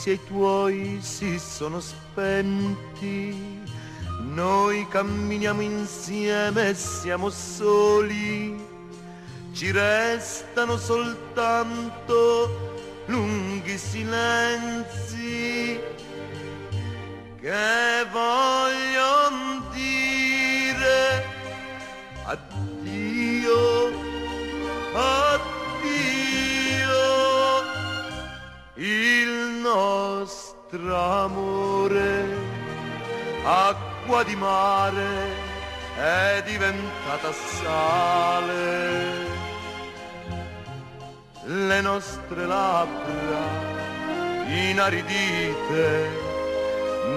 Sorrisi 0.00 0.10
e 0.10 0.12
i 0.14 0.24
tuoi 0.24 0.98
si 1.02 1.38
sono 1.38 1.80
spenti. 1.80 3.60
Noi 4.22 4.86
camminiamo 4.88 5.60
insieme 5.60 6.70
e 6.70 6.74
siamo 6.74 7.28
soli. 7.28 8.68
Ci 9.52 9.70
restano 9.70 10.76
soltanto 10.76 12.68
lunghi 13.06 13.76
silenzi 13.76 15.80
che 17.40 18.06
vogliono 18.12 19.68
dire 19.72 21.24
addio, 22.24 23.92
addio. 24.94 25.59
Il 28.82 29.60
nostro 29.60 30.96
amore, 30.96 32.24
acqua 33.44 34.22
di 34.22 34.34
mare, 34.34 35.28
è 35.98 36.42
diventata 36.46 37.30
sale. 37.30 39.28
Le 41.44 41.80
nostre 41.82 42.46
labbra, 42.46 43.42
inaridite, 44.46 46.08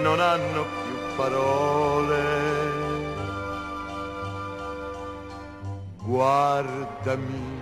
non 0.02 0.20
hanno 0.20 0.66
più 0.66 1.16
parole. 1.16 2.22
Guardami, 6.02 7.62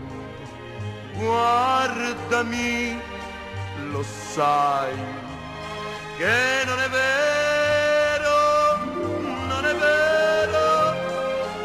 guardami, 1.20 3.11
lo 3.90 4.04
sai 4.04 4.96
che 6.18 6.64
non 6.66 6.80
è 6.80 6.90
vero, 6.90 8.78
non 9.48 9.66
è 9.66 9.76
vero 9.76 10.94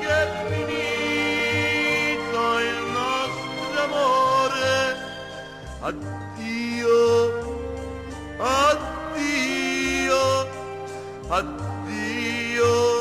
che 0.00 0.08
è 0.08 0.26
finito 0.48 2.40
il 2.58 2.78
nostro 2.92 3.82
amore. 3.82 4.96
Addio, 5.80 6.98
addio, 8.38 10.20
addio, 11.28 12.95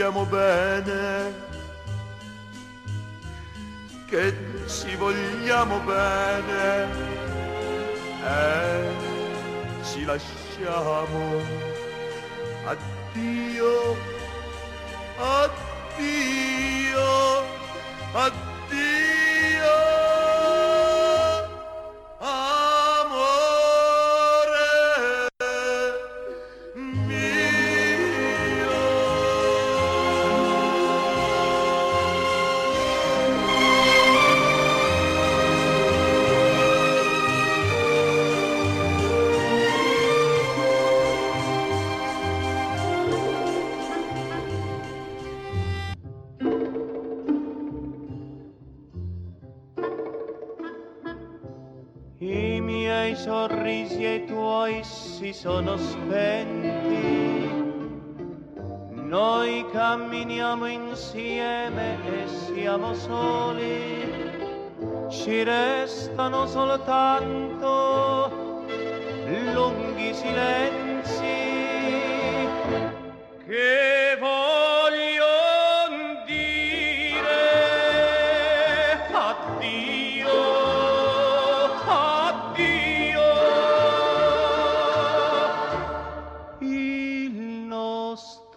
vogliamo 0.00 0.24
bene, 0.24 1.34
che 4.06 4.34
ci 4.66 4.96
vogliamo 4.96 5.78
bene 5.80 6.88
e 8.24 8.90
ci 9.82 10.04
lasciamo. 10.06 11.69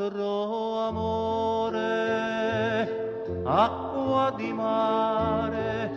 Nostro 0.10 0.80
amore, 0.88 1.80
acqua 3.46 4.34
di 4.36 4.52
mare, 4.52 5.92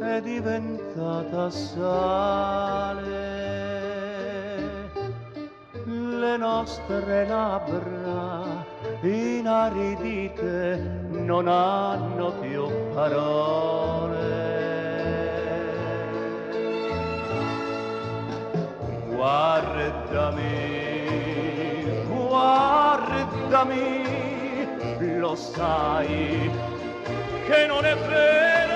è 0.00 0.20
diventata 0.20 1.48
sale. 1.48 3.30
Le 5.84 6.36
nostre 6.36 7.26
labbra 7.26 8.64
inaridite 9.00 10.76
non 11.10 11.48
hanno 11.48 12.32
più 12.40 12.68
parole. 12.92 14.50
Guardami, 19.08 20.72
guardami, 22.06 22.91
lo 25.18 25.34
sai 25.36 26.50
che 27.46 27.66
non 27.66 27.84
è 27.84 27.94
vero, 27.94 28.71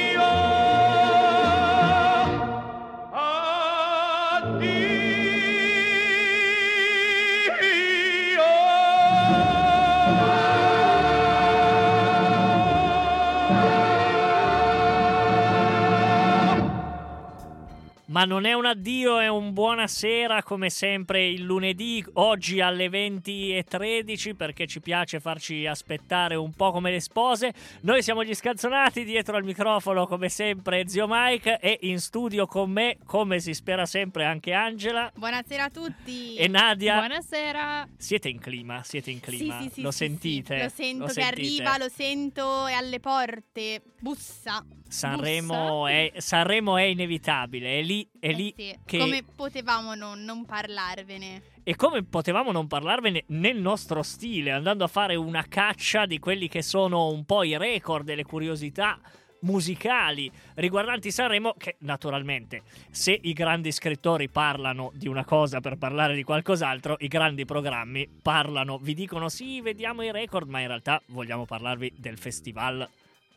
Ma 18.18 18.24
non 18.24 18.46
è 18.46 18.52
un 18.52 18.66
addio, 18.66 19.20
è 19.20 19.28
un 19.28 19.52
buonasera 19.52 20.42
come 20.42 20.70
sempre 20.70 21.28
il 21.28 21.44
lunedì, 21.44 22.04
oggi 22.14 22.60
alle 22.60 22.88
20.13 22.88 24.34
perché 24.34 24.66
ci 24.66 24.80
piace 24.80 25.20
farci 25.20 25.66
aspettare 25.66 26.34
un 26.34 26.52
po' 26.52 26.72
come 26.72 26.90
le 26.90 26.98
spose. 26.98 27.54
Noi 27.82 28.02
siamo 28.02 28.24
gli 28.24 28.34
scanzonati, 28.34 29.04
dietro 29.04 29.36
al 29.36 29.44
microfono 29.44 30.08
come 30.08 30.28
sempre 30.30 30.88
Zio 30.88 31.06
Mike 31.08 31.60
e 31.60 31.78
in 31.82 32.00
studio 32.00 32.46
con 32.48 32.72
me, 32.72 32.96
come 33.04 33.38
si 33.38 33.54
spera 33.54 33.86
sempre, 33.86 34.24
anche 34.24 34.52
Angela 34.52 35.12
Buonasera 35.14 35.62
a 35.62 35.70
tutti. 35.70 36.34
e 36.34 36.48
Nadia. 36.48 36.98
Buonasera. 36.98 37.88
Siete 37.96 38.28
in 38.28 38.40
clima, 38.40 38.82
siete 38.82 39.12
in 39.12 39.20
clima, 39.20 39.60
Sì, 39.60 39.68
sì, 39.68 39.74
sì, 39.74 39.80
lo 39.82 39.92
sì, 39.92 39.96
sentite? 39.98 40.60
Lo 40.64 40.68
sento 40.70 41.04
che 41.04 41.12
sentite? 41.12 41.40
arriva, 41.40 41.78
lo 41.78 41.88
sento, 41.88 42.66
è 42.66 42.72
alle 42.72 42.98
porte. 42.98 43.80
Bussa. 44.00 44.64
Sanremo 44.88 45.86
è, 45.86 46.12
Sanremo 46.16 46.78
è 46.78 46.84
inevitabile, 46.84 47.78
è 47.78 47.82
lì, 47.82 48.07
è 48.20 48.28
Eh 48.28 48.32
lì 48.32 48.54
sì, 48.56 48.76
che... 48.84 48.98
Come 48.98 49.22
potevamo 49.22 49.94
non, 49.94 50.22
non 50.24 50.44
parlarvene? 50.44 51.42
E 51.62 51.76
come 51.76 52.02
potevamo 52.04 52.52
non 52.52 52.66
parlarvene 52.66 53.24
nel 53.28 53.56
nostro 53.56 54.02
stile, 54.02 54.52
andando 54.52 54.84
a 54.84 54.88
fare 54.88 55.14
una 55.14 55.44
caccia 55.48 56.06
di 56.06 56.18
quelli 56.18 56.48
che 56.48 56.62
sono 56.62 57.08
un 57.08 57.24
po' 57.24 57.42
i 57.42 57.56
record 57.56 58.08
e 58.08 58.14
le 58.14 58.24
curiosità 58.24 58.98
musicali 59.40 60.30
riguardanti 60.54 61.12
Sanremo 61.12 61.54
che 61.56 61.76
naturalmente 61.80 62.62
se 62.90 63.16
i 63.22 63.32
grandi 63.32 63.70
scrittori 63.70 64.28
parlano 64.28 64.90
di 64.94 65.06
una 65.06 65.24
cosa 65.24 65.60
per 65.60 65.76
parlare 65.76 66.16
di 66.16 66.24
qualcos'altro 66.24 66.96
i 67.00 67.06
grandi 67.06 67.44
programmi 67.44 68.08
parlano 68.20 68.78
vi 68.78 68.94
dicono 68.94 69.28
sì 69.28 69.60
vediamo 69.60 70.02
i 70.02 70.10
record 70.10 70.48
ma 70.48 70.58
in 70.58 70.66
realtà 70.66 71.00
vogliamo 71.08 71.44
parlarvi 71.44 71.94
del 71.96 72.18
festival 72.18 72.88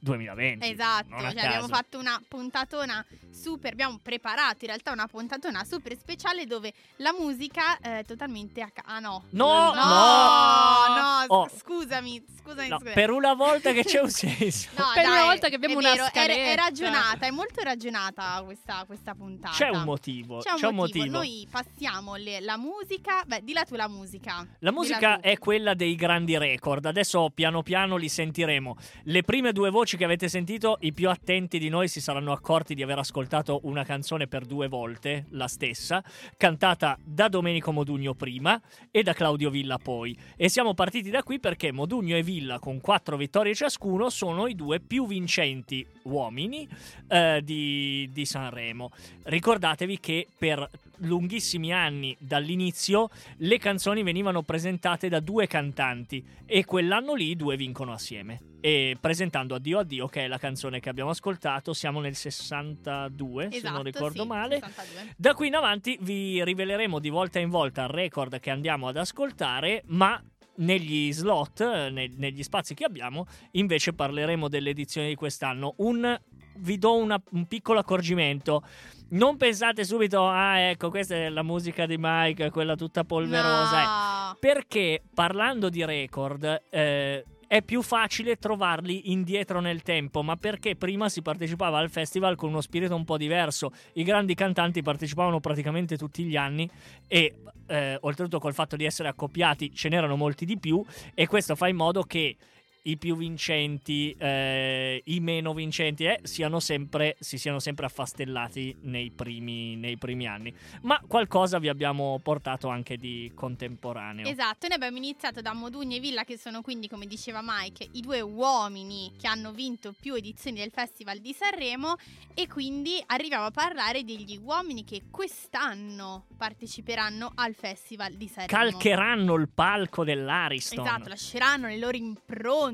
2020 0.01 0.69
Esatto, 0.69 1.09
cioè 1.19 1.45
abbiamo 1.45 1.67
fatto 1.67 1.97
una 1.99 2.19
puntatona 2.27 3.05
super, 3.29 3.71
abbiamo 3.71 3.99
preparato 4.01 4.57
in 4.61 4.67
realtà 4.67 4.91
una 4.91 5.07
puntatona 5.07 5.63
super 5.63 5.95
speciale 5.97 6.45
dove 6.45 6.73
la 6.97 7.13
musica 7.17 7.77
è 7.79 8.03
totalmente 8.05 8.61
a 8.61 8.69
ca- 8.73 8.83
Ah 8.85 8.99
no. 8.99 9.23
No, 9.29 9.73
no, 9.73 9.73
no. 9.73 10.95
no, 10.95 11.25
Oh. 11.27 11.47
scusami, 11.49 12.23
scusami, 12.41 12.67
No, 12.67 12.77
scusami. 12.77 12.95
per 12.95 13.11
una 13.11 13.33
volta 13.33 13.71
che 13.71 13.83
c'è 13.83 13.99
un 14.01 14.09
senso 14.09 14.69
No, 14.75 14.85
Per 14.93 15.05
una 15.05 15.15
dai, 15.15 15.25
volta 15.25 15.47
che 15.49 15.55
abbiamo 15.55 15.75
è 15.75 15.77
una 15.77 15.91
vero, 15.91 16.03
è- 16.03 16.07
È, 16.07 16.11
scaletta. 16.11 16.55
ragionata, 16.63 17.25
è 17.27 17.31
molto 17.31 17.61
ragionata 17.63 18.41
questa, 18.43 18.83
questa 18.85 19.13
puntata. 19.13 19.55
c'è 19.55 19.69
un 19.69 19.83
motivo 19.83 20.39
C'è 20.39 20.65
un 20.67 20.75
motivo. 20.75 21.05
Noi 21.05 21.47
passiamo 21.49 22.15
le- 22.15 22.39
la 22.41 22.57
musica. 22.57 23.23
Beh, 23.25 23.43
dilla 23.43 23.63
tu 23.63 23.75
la 23.75 23.87
musica. 23.87 24.45
La 24.59 24.71
musica 24.71 25.19
è 25.19 25.37
quella 25.37 25.73
dei 25.73 25.95
grandi 25.95 26.37
record. 26.37 26.85
Adesso 26.85 27.29
piano 27.33 27.61
piano 27.63 27.95
li 27.97 28.09
sentiremo. 28.09 28.75
Le 29.03 29.21
prime 29.23 29.51
due 29.53 29.69
voci 29.69 29.90
che 29.97 30.03
avete 30.03 30.27
sentito, 30.27 30.77
i 30.81 30.93
più 30.93 31.09
attenti 31.09 31.59
di 31.59 31.69
noi 31.69 31.87
si 31.87 32.01
saranno 32.01 32.31
accorti 32.31 32.75
di 32.75 32.83
aver 32.83 32.99
ascoltato 32.99 33.61
una 33.63 33.83
canzone 33.83 34.27
per 34.27 34.45
due 34.45 34.67
volte, 34.67 35.25
la 35.29 35.47
stessa, 35.47 36.03
cantata 36.37 36.97
da 37.03 37.27
Domenico 37.27 37.71
Modugno 37.71 38.13
prima 38.13 38.61
e 38.91 39.03
da 39.03 39.13
Claudio 39.13 39.49
Villa 39.49 39.77
poi. 39.77 40.17
E 40.35 40.49
siamo 40.49 40.73
partiti 40.73 41.09
da 41.09 41.23
qui 41.23 41.39
perché 41.39 41.71
Modugno 41.71 42.15
e 42.15 42.23
Villa, 42.23 42.59
con 42.59 42.81
quattro 42.81 43.17
vittorie 43.17 43.55
ciascuno, 43.55 44.09
sono 44.09 44.47
i 44.47 44.55
due 44.55 44.79
più 44.79 45.07
vincenti 45.07 45.85
uomini 46.03 46.67
eh, 47.07 47.41
di, 47.43 48.09
di 48.11 48.25
Sanremo. 48.25 48.91
Ricordatevi 49.23 49.99
che 49.99 50.27
per 50.37 50.69
lunghissimi 50.97 51.73
anni 51.73 52.15
dall'inizio 52.19 53.09
le 53.37 53.57
canzoni 53.57 54.03
venivano 54.03 54.41
presentate 54.43 55.09
da 55.09 55.19
due 55.19 55.47
cantanti 55.47 56.23
e 56.45 56.65
quell'anno 56.65 57.13
lì 57.13 57.29
i 57.29 57.35
due 57.35 57.55
vincono 57.55 57.93
assieme. 57.93 58.50
E 58.61 58.95
presentando 58.99 59.55
Addio 59.55 59.79
Addio, 59.79 60.07
che 60.07 60.25
è 60.25 60.27
la 60.27 60.37
canzone 60.37 60.79
che 60.79 60.89
abbiamo 60.89 61.09
ascoltato, 61.09 61.73
siamo 61.73 61.99
nel 61.99 62.15
62, 62.15 63.47
se 63.49 63.57
Esatto, 63.57 63.73
non 63.73 63.83
ricordo 63.83 64.21
sì, 64.21 64.27
male. 64.27 64.59
62. 64.59 65.13
Da 65.17 65.33
qui 65.33 65.47
in 65.47 65.55
avanti 65.55 65.97
vi 66.01 66.43
riveleremo 66.43 66.99
di 66.99 67.09
volta 67.09 67.39
in 67.39 67.49
volta 67.49 67.83
il 67.83 67.89
record 67.89 68.39
che 68.39 68.49
andiamo 68.51 68.87
ad 68.87 68.97
ascoltare, 68.97 69.81
ma 69.87 70.21
negli 70.57 71.11
slot, 71.11 71.61
eh, 71.61 71.89
ne- 71.89 72.11
negli 72.17 72.43
spazi 72.43 72.75
che 72.75 72.83
abbiamo, 72.83 73.25
invece 73.51 73.93
parleremo 73.93 74.47
dell'edizione 74.47 75.07
di 75.07 75.15
quest'anno. 75.15 75.73
Un, 75.77 76.19
vi 76.57 76.77
do 76.77 76.95
una- 76.97 77.21
un 77.31 77.47
piccolo 77.47 77.79
accorgimento. 77.79 78.63
Non 79.09 79.37
pensate 79.37 79.83
subito, 79.83 80.27
ah 80.27 80.59
ecco, 80.59 80.89
questa 80.91 81.15
è 81.15 81.29
la 81.29 81.41
musica 81.43 81.87
di 81.87 81.95
Mike, 81.97 82.51
quella 82.51 82.75
tutta 82.75 83.03
polverosa. 83.03 83.81
eh." 83.81 83.85
No. 83.85 84.37
Perché 84.39 85.01
parlando 85.13 85.69
di 85.69 85.83
record 85.83 86.61
eh, 86.69 87.25
è 87.51 87.61
più 87.61 87.81
facile 87.81 88.37
trovarli 88.37 89.11
indietro 89.11 89.59
nel 89.59 89.81
tempo, 89.81 90.23
ma 90.23 90.37
perché 90.37 90.77
prima 90.77 91.09
si 91.09 91.21
partecipava 91.21 91.79
al 91.79 91.89
festival 91.89 92.37
con 92.37 92.47
uno 92.47 92.61
spirito 92.61 92.95
un 92.95 93.03
po' 93.03 93.17
diverso. 93.17 93.73
I 93.95 94.03
grandi 94.03 94.35
cantanti 94.35 94.81
partecipavano 94.81 95.41
praticamente 95.41 95.97
tutti 95.97 96.23
gli 96.23 96.37
anni 96.37 96.69
e 97.09 97.39
eh, 97.67 97.97
oltretutto 97.99 98.39
col 98.39 98.53
fatto 98.53 98.77
di 98.77 98.85
essere 98.85 99.09
accoppiati 99.09 99.73
ce 99.75 99.89
n'erano 99.89 100.15
molti 100.15 100.45
di 100.45 100.57
più 100.57 100.81
e 101.13 101.27
questo 101.27 101.57
fa 101.57 101.67
in 101.67 101.75
modo 101.75 102.03
che 102.03 102.37
i 102.83 102.97
più 102.97 103.15
vincenti, 103.15 104.15
eh, 104.17 105.01
i 105.05 105.19
meno 105.19 105.53
vincenti, 105.53 106.05
eh, 106.05 106.19
siano 106.23 106.59
sempre, 106.59 107.15
si 107.19 107.37
siano 107.37 107.59
sempre 107.59 107.85
affastellati 107.85 108.75
nei 108.81 109.11
primi, 109.11 109.75
nei 109.75 109.97
primi 109.97 110.27
anni. 110.27 110.53
Ma 110.81 110.99
qualcosa 111.07 111.59
vi 111.59 111.67
abbiamo 111.67 112.19
portato 112.23 112.69
anche 112.69 112.97
di 112.97 113.31
contemporaneo. 113.35 114.25
Esatto, 114.25 114.67
noi 114.67 114.77
abbiamo 114.77 114.97
iniziato 114.97 115.41
da 115.41 115.53
Modugno 115.53 115.95
e 115.95 115.99
Villa, 115.99 116.23
che 116.23 116.37
sono 116.37 116.61
quindi, 116.61 116.87
come 116.87 117.05
diceva 117.05 117.41
Mike, 117.43 117.87
i 117.91 118.01
due 118.01 118.21
uomini 118.21 119.11
che 119.19 119.27
hanno 119.27 119.51
vinto 119.51 119.93
più 119.99 120.15
edizioni 120.15 120.57
del 120.57 120.71
Festival 120.71 121.19
di 121.19 121.33
Sanremo. 121.33 121.95
E 122.33 122.47
quindi 122.47 123.01
arriviamo 123.07 123.45
a 123.45 123.51
parlare 123.51 124.03
degli 124.03 124.39
uomini 124.41 124.83
che 124.85 125.03
quest'anno 125.11 126.25
parteciperanno 126.37 127.33
al 127.35 127.53
Festival 127.53 128.13
di 128.13 128.27
Sanremo. 128.27 128.71
Calcheranno 128.71 129.35
il 129.35 129.49
palco 129.49 130.03
dell'Ariston. 130.03 130.85
Esatto, 130.85 131.09
lasceranno 131.09 131.67
le 131.67 131.77
loro 131.77 131.97
impronte. 131.97 132.69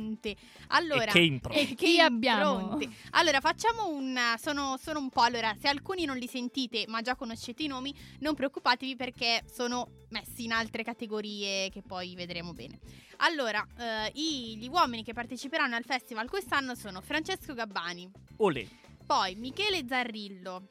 Allora, 0.67 1.05
E 1.05 1.11
che 1.11 1.19
impronte. 1.19 1.59
e 1.61 1.75
che 1.75 1.99
abbiamo? 1.99 2.59
impronte. 2.59 2.89
Allora, 3.11 3.39
facciamo 3.39 3.87
un. 3.89 4.17
Sono, 4.37 4.77
sono 4.81 4.99
un 4.99 5.09
po'. 5.09 5.21
Allora, 5.21 5.55
se 5.59 5.67
alcuni 5.67 6.05
non 6.05 6.17
li 6.17 6.27
sentite, 6.27 6.85
ma 6.87 7.01
già 7.01 7.15
conoscete 7.15 7.63
i 7.63 7.67
nomi, 7.67 7.93
non 8.19 8.35
preoccupatevi 8.35 8.95
perché 8.95 9.43
sono 9.51 10.05
messi 10.09 10.43
in 10.45 10.51
altre 10.51 10.83
categorie 10.83 11.69
che 11.69 11.81
poi 11.81 12.15
vedremo 12.15 12.53
bene. 12.53 12.79
Allora, 13.17 13.65
eh, 13.77 14.11
i- 14.15 14.55
gli 14.57 14.67
uomini 14.67 15.03
che 15.03 15.13
parteciperanno 15.13 15.75
al 15.75 15.83
festival 15.83 16.29
quest'anno 16.29 16.75
sono 16.75 17.01
Francesco 17.01 17.53
Gabbani, 17.53 18.09
Olè. 18.37 18.65
poi 19.05 19.35
Michele 19.35 19.83
Zarrillo, 19.87 20.67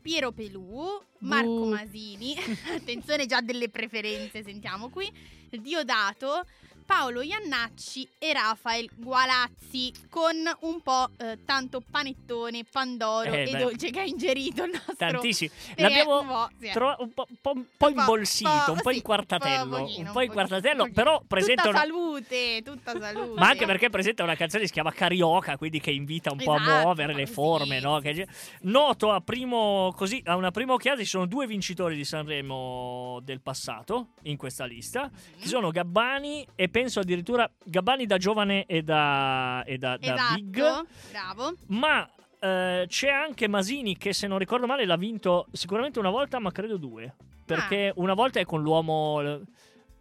Piero 0.00 0.30
Pelù, 0.32 0.88
Marco 1.18 1.48
Buh. 1.50 1.68
Masini, 1.70 2.34
attenzione 2.74 3.26
già 3.26 3.40
delle 3.40 3.68
preferenze, 3.68 4.42
sentiamo 4.44 4.88
qui, 4.88 5.10
Diodato, 5.50 6.44
Paolo 6.90 7.20
Iannacci 7.22 8.08
e 8.18 8.32
Rafael 8.32 8.90
Gualazzi 8.96 9.92
con 10.08 10.34
un 10.62 10.80
po' 10.82 11.08
eh, 11.18 11.38
tanto 11.44 11.80
panettone, 11.88 12.64
pandoro 12.64 13.30
Eh, 13.30 13.42
e 13.46 13.50
beh. 13.52 13.58
dolce 13.58 13.90
che 13.90 14.00
ha 14.00 14.04
ingerito 14.04 14.64
il 14.64 14.72
nostro 14.72 14.96
Tantissimi. 14.96 15.50
perché 15.68 15.82
L'abbiamo 15.82 16.20
un 16.20 16.26
po', 16.26 16.48
sì, 16.58 16.66
eh. 16.66 16.72
trova- 16.72 16.96
un 16.98 17.12
po', 17.12 17.26
po', 17.40 17.52
un 17.54 17.64
po' 17.76 17.88
imbolsito, 17.90 18.72
un 18.72 18.80
po' 18.82 18.90
sì, 18.90 18.96
in 18.96 19.02
quartatello. 19.02 19.62
un 19.62 19.70
po' 19.70 19.76
pochino, 19.76 20.06
un 20.08 20.12
po' 20.12 20.20
in 20.22 20.32
quartatello, 20.32 20.76
pochino. 20.78 20.94
però 20.94 21.22
presenta 21.28 21.62
tutta 21.62 21.68
una. 21.76 21.78
salute, 21.78 22.62
tutta 22.64 22.98
salute. 22.98 23.40
Ma 23.40 23.48
anche 23.48 23.66
perché 23.66 23.88
presenta 23.88 24.24
una 24.24 24.34
canzone 24.34 24.62
che 24.62 24.66
si 24.66 24.72
chiama 24.72 24.90
Carioca, 24.90 25.56
quindi 25.56 25.78
che 25.78 25.92
invita 25.92 26.32
un 26.32 26.38
po' 26.38 26.54
a 26.54 26.60
Esatto, 26.60 26.80
muovere 26.82 27.14
le 27.14 27.26
forme, 27.26 27.78
no? 27.78 28.00
sì, 28.00 28.14
sì. 28.14 28.26
Noto 28.62 29.12
a, 29.12 29.20
primo, 29.20 29.94
così, 29.96 30.20
a 30.24 30.34
una 30.34 30.50
prima 30.50 30.72
occhiata 30.72 30.98
ci 30.98 31.06
sono 31.06 31.26
due 31.26 31.46
vincitori 31.46 31.94
di 31.94 32.04
Sanremo 32.04 33.20
del 33.22 33.40
passato 33.40 34.08
in 34.22 34.36
questa 34.36 34.64
lista. 34.64 35.08
Ci 35.40 35.46
sono 35.46 35.70
Gabbani 35.70 36.44
e 36.56 36.68
penso 36.80 37.00
addirittura 37.00 37.50
Gabbani 37.62 38.06
da 38.06 38.16
giovane 38.16 38.64
e 38.66 38.82
da, 38.82 39.62
e 39.64 39.76
da, 39.78 39.96
da 39.98 40.14
Esatto, 40.14 40.34
big. 40.34 40.86
bravo. 41.10 41.52
Ma 41.66 42.08
eh, 42.40 42.84
c'è 42.88 43.08
anche 43.10 43.48
Masini 43.48 43.96
che 43.96 44.12
se 44.12 44.26
non 44.26 44.38
ricordo 44.38 44.66
male 44.66 44.86
l'ha 44.86 44.96
vinto 44.96 45.46
sicuramente 45.52 45.98
una 45.98 46.10
volta, 46.10 46.38
ma 46.38 46.50
credo 46.50 46.76
due. 46.78 47.14
Perché 47.44 47.88
Ah. 47.88 47.92
una 47.96 48.14
volta 48.14 48.40
è 48.40 48.44
con 48.44 48.62
l'uomo... 48.62 49.40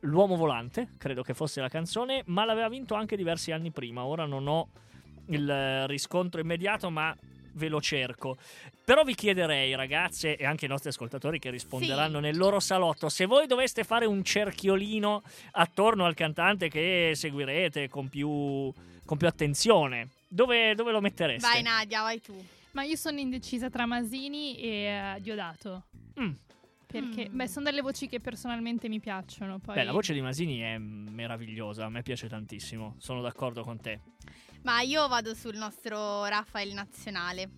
L'uomo 0.03 0.37
volante, 0.37 0.91
credo 0.97 1.23
che 1.23 1.33
fosse 1.33 1.59
la 1.59 1.67
canzone, 1.67 2.23
ma 2.27 2.45
l'aveva 2.45 2.69
vinto 2.69 2.93
anche 2.93 3.17
diversi 3.17 3.51
anni 3.51 3.69
prima. 3.69 4.05
Ora 4.05 4.25
non 4.25 4.47
ho 4.47 4.69
il 5.27 5.85
riscontro 5.87 6.39
immediato, 6.39 6.89
ma 6.89 7.13
ve 7.53 7.67
lo 7.67 7.81
cerco. 7.81 8.37
Però 8.83 9.03
vi 9.03 9.13
chiederei, 9.15 9.75
ragazze 9.75 10.35
e 10.35 10.45
anche 10.45 10.65
i 10.65 10.67
nostri 10.67 10.89
ascoltatori 10.89 11.37
che 11.39 11.49
risponderanno 11.49 12.17
Sì. 12.17 12.23
nel 12.23 12.37
loro 12.37 12.59
salotto, 12.59 13.09
se 13.09 13.25
voi 13.25 13.45
doveste 13.47 13.83
fare 13.83 14.05
un 14.05 14.23
cerchiolino 14.23 15.21
attorno 15.51 16.05
al 16.05 16.15
cantante 16.15 16.69
che 16.69 17.11
seguirete 17.15 17.87
con 17.89 18.09
più, 18.09 18.73
con 19.05 19.17
più 19.17 19.27
attenzione, 19.27 20.09
dove, 20.27 20.73
dove 20.75 20.91
lo 20.91 21.01
mettereste? 21.01 21.47
Vai 21.47 21.61
Nadia, 21.61 22.01
vai 22.01 22.19
tu. 22.21 22.33
Ma 22.71 22.83
io 22.83 22.95
sono 22.95 23.19
indecisa 23.19 23.69
tra 23.69 23.85
Masini 23.85 24.57
e 24.59 24.67
eh, 25.15 25.21
Diodato. 25.21 25.85
Mm. 26.19 26.31
Perché, 26.85 27.29
Mm. 27.29 27.35
beh, 27.35 27.47
sono 27.47 27.65
delle 27.65 27.81
voci 27.81 28.07
che 28.07 28.19
personalmente 28.19 28.89
mi 28.89 28.99
piacciono. 28.99 29.59
Poi... 29.59 29.75
Beh, 29.75 29.83
la 29.83 29.91
voce 29.91 30.13
di 30.13 30.21
Masini 30.21 30.59
è 30.59 30.77
meravigliosa, 30.79 31.85
a 31.85 31.89
me 31.89 32.01
piace 32.01 32.27
tantissimo, 32.27 32.95
sono 32.97 33.21
d'accordo 33.21 33.61
con 33.63 33.79
te. 33.79 33.99
Ma 34.63 34.81
io 34.81 35.07
vado 35.07 35.33
sul 35.33 35.55
nostro 35.55 36.25
Raffaele 36.25 36.73
nazionale. 36.73 37.49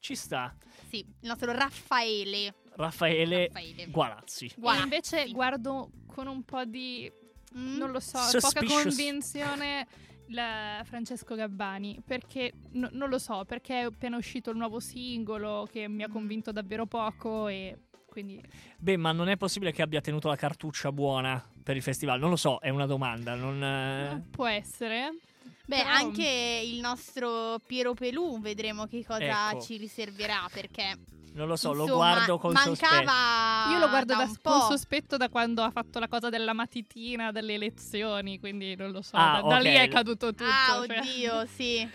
Ci 0.00 0.14
sta 0.14 0.54
Sì, 0.88 0.98
il 0.98 1.28
nostro 1.28 1.52
Raffaele. 1.52 2.54
Raffaele 2.74 3.46
Raffaele. 3.46 3.86
Gualazzi. 3.90 4.46
E 4.46 4.52
Gualazzi. 4.56 4.82
invece 4.84 5.30
guardo 5.30 5.90
con 6.06 6.26
un 6.26 6.42
po' 6.42 6.64
di, 6.64 7.10
Mm? 7.56 7.76
non 7.76 7.90
lo 7.90 8.00
so, 8.00 8.16
Suspicious. 8.18 8.52
poca 8.54 8.82
convinzione 8.82 9.86
la 10.28 10.80
Francesco 10.84 11.34
Gabbani. 11.34 12.00
Perché, 12.04 12.52
no- 12.72 12.88
non 12.92 13.10
lo 13.10 13.18
so, 13.18 13.44
perché 13.44 13.80
è 13.80 13.84
appena 13.84 14.16
uscito 14.16 14.50
il 14.50 14.56
nuovo 14.56 14.80
singolo 14.80 15.68
che 15.70 15.86
mi 15.88 16.02
ha 16.02 16.08
Mm. 16.08 16.12
convinto 16.12 16.50
davvero 16.50 16.86
poco 16.86 17.48
e 17.48 17.76
quindi... 18.06 18.42
Beh, 18.78 18.96
ma 18.96 19.12
non 19.12 19.28
è 19.28 19.36
possibile 19.36 19.70
che 19.72 19.82
abbia 19.82 20.00
tenuto 20.00 20.28
la 20.28 20.36
cartuccia 20.36 20.90
buona 20.92 21.42
per 21.62 21.76
il 21.76 21.82
festival? 21.82 22.18
Non 22.18 22.30
lo 22.30 22.36
so, 22.36 22.58
è 22.58 22.70
una 22.70 22.86
domanda. 22.86 23.34
Non, 23.34 23.62
eh, 23.62 24.22
Può 24.30 24.46
essere. 24.46 25.10
Beh, 25.72 25.82
Però- 25.84 25.88
anche 25.88 26.60
il 26.64 26.80
nostro 26.80 27.58
Piero 27.66 27.94
Pelù 27.94 28.38
vedremo 28.40 28.86
che 28.86 29.02
cosa 29.06 29.50
Ecco. 29.52 29.62
ci 29.62 29.78
riserverà 29.78 30.46
perché 30.52 30.98
non 31.34 31.48
lo 31.48 31.56
so, 31.56 31.72
lo 31.72 31.84
insomma, 31.84 32.12
guardo 32.12 32.36
con 32.38 32.54
sospetto. 32.54 32.92
mancava 32.94 33.72
Io 33.72 33.78
lo 33.78 33.88
guardo 33.88 34.14
da, 34.14 34.24
un 34.24 34.36
con 34.42 34.60
sospetto 34.60 35.16
da 35.16 35.30
quando 35.30 35.62
ha 35.62 35.70
fatto 35.70 35.98
la 35.98 36.08
cosa 36.08 36.28
della 36.28 36.52
matitina 36.52 37.32
delle 37.32 37.54
elezioni, 37.54 38.38
quindi 38.38 38.76
non 38.76 38.90
lo 38.90 39.00
so. 39.00 39.16
Ah, 39.16 39.40
da, 39.40 39.48
da 39.48 39.58
lì 39.60 39.72
è 39.72 39.88
caduto 39.88 40.34
tutto. 40.34 40.44
Ah, 40.44 40.84
cioè. 40.86 40.98
oddio, 40.98 41.46
sì. 41.46 41.88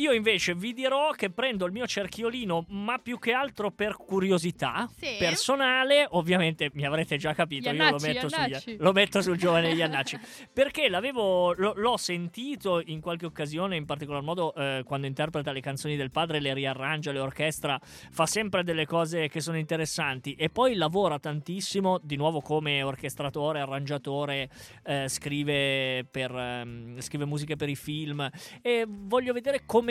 Io 0.00 0.12
invece 0.12 0.54
vi 0.54 0.72
dirò 0.72 1.10
che 1.10 1.28
prendo 1.28 1.66
il 1.66 1.72
mio 1.72 1.86
cerchiolino, 1.86 2.64
ma 2.68 2.96
più 2.96 3.18
che 3.18 3.32
altro 3.32 3.70
per 3.70 3.96
curiosità 3.96 4.88
Sì. 4.96 5.16
personale. 5.18 6.06
Ovviamente 6.12 6.70
mi 6.72 6.86
avrete 6.86 7.18
già 7.18 7.34
capito, 7.34 7.68
io 7.68 7.76
lo 7.76 7.82
Iannacci, 7.84 8.06
metto, 8.06 8.26
Iannacci. 8.28 8.76
lo 8.78 8.92
metto 8.92 9.20
sul 9.20 9.36
giovane 9.36 9.72
Iannacci. 9.74 10.18
perché 10.54 10.88
l'avevo, 10.88 11.52
lo- 11.52 11.74
l'ho 11.76 11.98
sentito 11.98 12.80
in 12.86 13.00
qualche 13.02 13.26
occasione, 13.26 13.76
in 13.76 13.84
particolar 13.84 14.22
modo 14.22 14.54
eh, 14.54 14.82
quando 14.86 15.06
interpreta 15.06 15.52
le 15.52 15.60
canzoni 15.60 15.96
del 15.96 16.10
padre, 16.10 16.40
le 16.40 16.54
riarrangia, 16.54 17.12
le 17.12 17.18
orchestra, 17.18 17.78
fa 17.82 18.24
sempre 18.24 18.64
delle 18.64 18.86
cose 18.86 19.28
che 19.28 19.40
sono 19.42 19.58
interessanti. 19.58 20.32
E 20.32 20.48
poi 20.48 20.76
lavora 20.76 21.18
tantissimo, 21.18 21.98
di 22.02 22.16
nuovo 22.16 22.40
come 22.40 22.82
orchestratore, 22.82 23.60
arrangiatore, 23.60 24.48
eh, 24.82 25.08
scrive, 25.08 26.06
per, 26.10 26.34
ehm, 26.34 27.00
scrive 27.02 27.26
musiche 27.26 27.56
per 27.56 27.68
i 27.68 27.76
film 27.76 28.26
e 28.62 28.86
voglio 28.88 29.34
vedere 29.34 29.64
come 29.66 29.88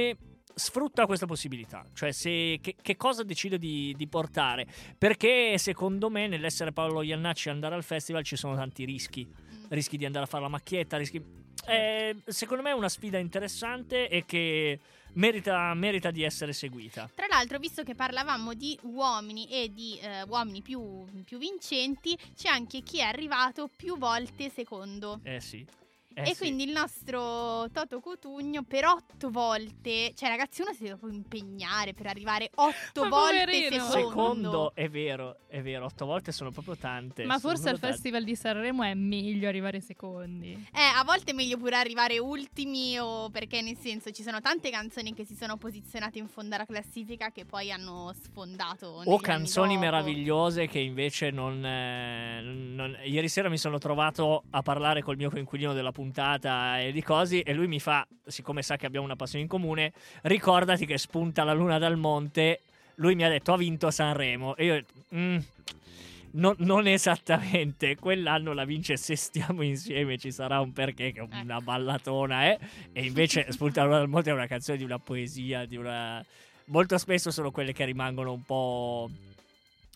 sfrutta 0.54 1.06
questa 1.06 1.26
possibilità, 1.26 1.86
cioè 1.94 2.12
se, 2.12 2.60
che, 2.62 2.76
che 2.82 2.96
cosa 2.98 3.24
decide 3.24 3.58
di, 3.58 3.94
di 3.96 4.08
portare, 4.08 4.68
perché 4.98 5.58
secondo 5.58 6.10
me 6.10 6.28
nell'essere 6.28 6.74
Paolo 6.74 7.02
Iannacci 7.02 7.48
e 7.48 7.52
andare 7.52 7.76
al 7.76 7.84
festival 7.84 8.24
ci 8.24 8.36
sono 8.36 8.56
tanti 8.56 8.84
rischi, 8.86 9.26
Mm. 9.60 9.66
rischi 9.70 9.98
di 9.98 10.06
andare 10.06 10.26
a 10.26 10.28
fare 10.28 10.44
la 10.44 10.50
macchietta, 10.50 10.98
rischi... 10.98 11.22
eh, 11.68 12.16
secondo 12.26 12.64
me 12.64 12.72
è 12.72 12.74
una 12.74 12.90
sfida 12.90 13.18
interessante 13.18 14.10
e 14.10 14.26
che 14.26 14.80
merita, 15.14 15.74
merita 15.74 16.12
di 16.12 16.24
essere 16.24 16.54
seguita. 16.54 17.10
Tra 17.14 17.28
l'altro, 17.28 17.60
visto 17.60 17.84
che 17.84 17.96
parlavamo 17.96 18.54
di 18.54 18.78
uomini 18.84 19.48
e 19.48 19.72
di 19.74 19.98
eh, 20.02 20.24
uomini 20.24 20.62
più, 20.62 21.06
più 21.24 21.38
vincenti, 21.38 22.18
c'è 22.36 22.50
anche 22.50 22.82
chi 22.82 23.00
è 23.00 23.04
arrivato 23.04 23.70
più 23.76 23.98
volte 23.98 24.50
secondo. 24.50 25.20
Eh 25.24 25.40
sì. 25.40 25.66
Eh 26.24 26.30
e 26.30 26.34
sì. 26.34 26.38
quindi 26.38 26.64
il 26.66 26.72
nostro 26.72 27.68
Toto 27.72 28.00
Cotugno 28.00 28.64
per 28.64 28.86
otto 28.86 29.30
volte, 29.30 30.14
cioè 30.16 30.30
ragazzi, 30.30 30.62
uno 30.62 30.74
si 30.74 30.84
deve 30.84 30.98
proprio 30.98 31.18
impegnare 31.18 31.94
per 31.94 32.08
arrivare 32.08 32.50
otto 32.56 33.04
Ma 33.04 33.10
volte 33.10 33.46
poverino. 33.46 33.84
secondo. 33.86 34.10
Secondo, 34.10 34.72
è 34.76 34.90
vero, 34.90 35.38
è 35.48 35.62
vero, 35.62 35.86
otto 35.86 36.06
volte 36.06 36.32
sono 36.32 36.52
proprio 36.52 36.76
tante. 36.76 37.24
Ma 37.26 37.40
forse 37.40 37.70
al 37.70 37.80
tante. 37.80 37.96
Festival 37.96 38.24
di 38.24 38.36
Sanremo 38.36 38.84
è 38.84 38.94
meglio 38.94 39.48
arrivare 39.48 39.80
secondi. 39.80 40.52
Eh, 40.74 40.82
a 40.98 41.04
volte 41.06 41.32
è 41.32 41.34
meglio 41.34 41.58
pure 41.58 41.76
arrivare 41.78 42.20
ultimi 42.20 43.00
o 43.00 43.30
perché 43.30 43.62
nel 43.62 43.78
senso 43.78 44.12
ci 44.12 44.24
sono 44.24 44.42
tante 44.42 44.70
canzoni 44.70 45.14
che 45.14 45.24
si 45.26 45.36
sono 45.36 45.58
posizionate 45.58 46.20
in 46.20 46.28
fondo 46.28 46.56
alla 46.56 46.66
classifica 46.66 47.32
che 47.32 47.46
poi 47.46 47.72
hanno 47.72 48.14
sfondato. 48.22 49.02
O 49.06 49.18
canzoni 49.20 49.74
dopo. 49.76 49.86
meravigliose 49.86 50.68
che 50.68 50.80
invece 50.80 51.32
non, 51.32 51.64
eh, 51.66 52.42
non- 52.42 52.98
Ieri 53.06 53.30
sera 53.30 53.48
mi 53.50 53.58
sono 53.58 53.78
trovato 53.78 54.44
a 54.50 54.62
parlare 54.62 55.02
col 55.02 55.16
mio 55.16 55.30
coinquilino 55.30 55.72
della 55.74 55.92
puntata 55.92 56.08
e 56.14 56.92
di 56.92 57.02
cose 57.04 57.44
e 57.44 57.54
lui 57.54 57.68
mi 57.68 57.80
fa, 57.80 58.06
siccome 58.26 58.62
sa 58.62 58.76
che 58.78 58.86
abbiamo 58.86 59.06
una 59.06 59.16
passione 59.16 59.44
in 59.44 59.50
comune, 59.50 59.94
ricordati 60.24 60.86
che 60.86 60.98
spunta 60.98 61.44
la 61.44 61.54
luna 61.54 61.78
dal 61.78 61.98
monte. 61.98 62.62
Lui 62.96 63.16
mi 63.16 63.24
ha 63.24 63.30
detto 63.30 63.54
ha 63.54 63.58
vinto 63.58 63.92
Sanremo 63.92 64.56
e 64.56 64.66
io 64.66 64.74
ho 64.74 64.76
detto, 64.76 64.94
"Mm, 65.16 65.38
no- 66.32 66.56
non 66.60 66.86
esattamente, 66.88 67.96
quell'anno 67.96 68.54
la 68.54 68.66
vince 68.66 68.98
se 68.98 69.16
stiamo 69.16 69.62
insieme 69.62 70.18
ci 70.18 70.32
sarà 70.32 70.60
un 70.60 70.74
perché 70.74 71.12
che 71.12 71.20
è 71.22 71.24
una 71.24 71.56
Ecco. 71.56 71.64
ballatona 71.64 72.46
eh? 72.52 72.60
e 72.92 73.06
invece 73.06 73.52
spunta 73.52 73.82
la 73.82 73.88
luna 73.88 74.00
dal 74.00 74.10
monte 74.10 74.30
è 74.30 74.34
una 74.34 74.48
canzone 74.48 74.78
di 74.78 74.84
una 74.84 75.00
poesia, 75.00 75.66
di 75.66 75.78
una... 75.78 76.24
Molto 76.66 76.98
spesso 76.98 77.32
sono 77.32 77.50
quelle 77.52 77.74
che 77.74 77.86
rimangono 77.86 78.32
un 78.34 78.44
po' 78.44 79.10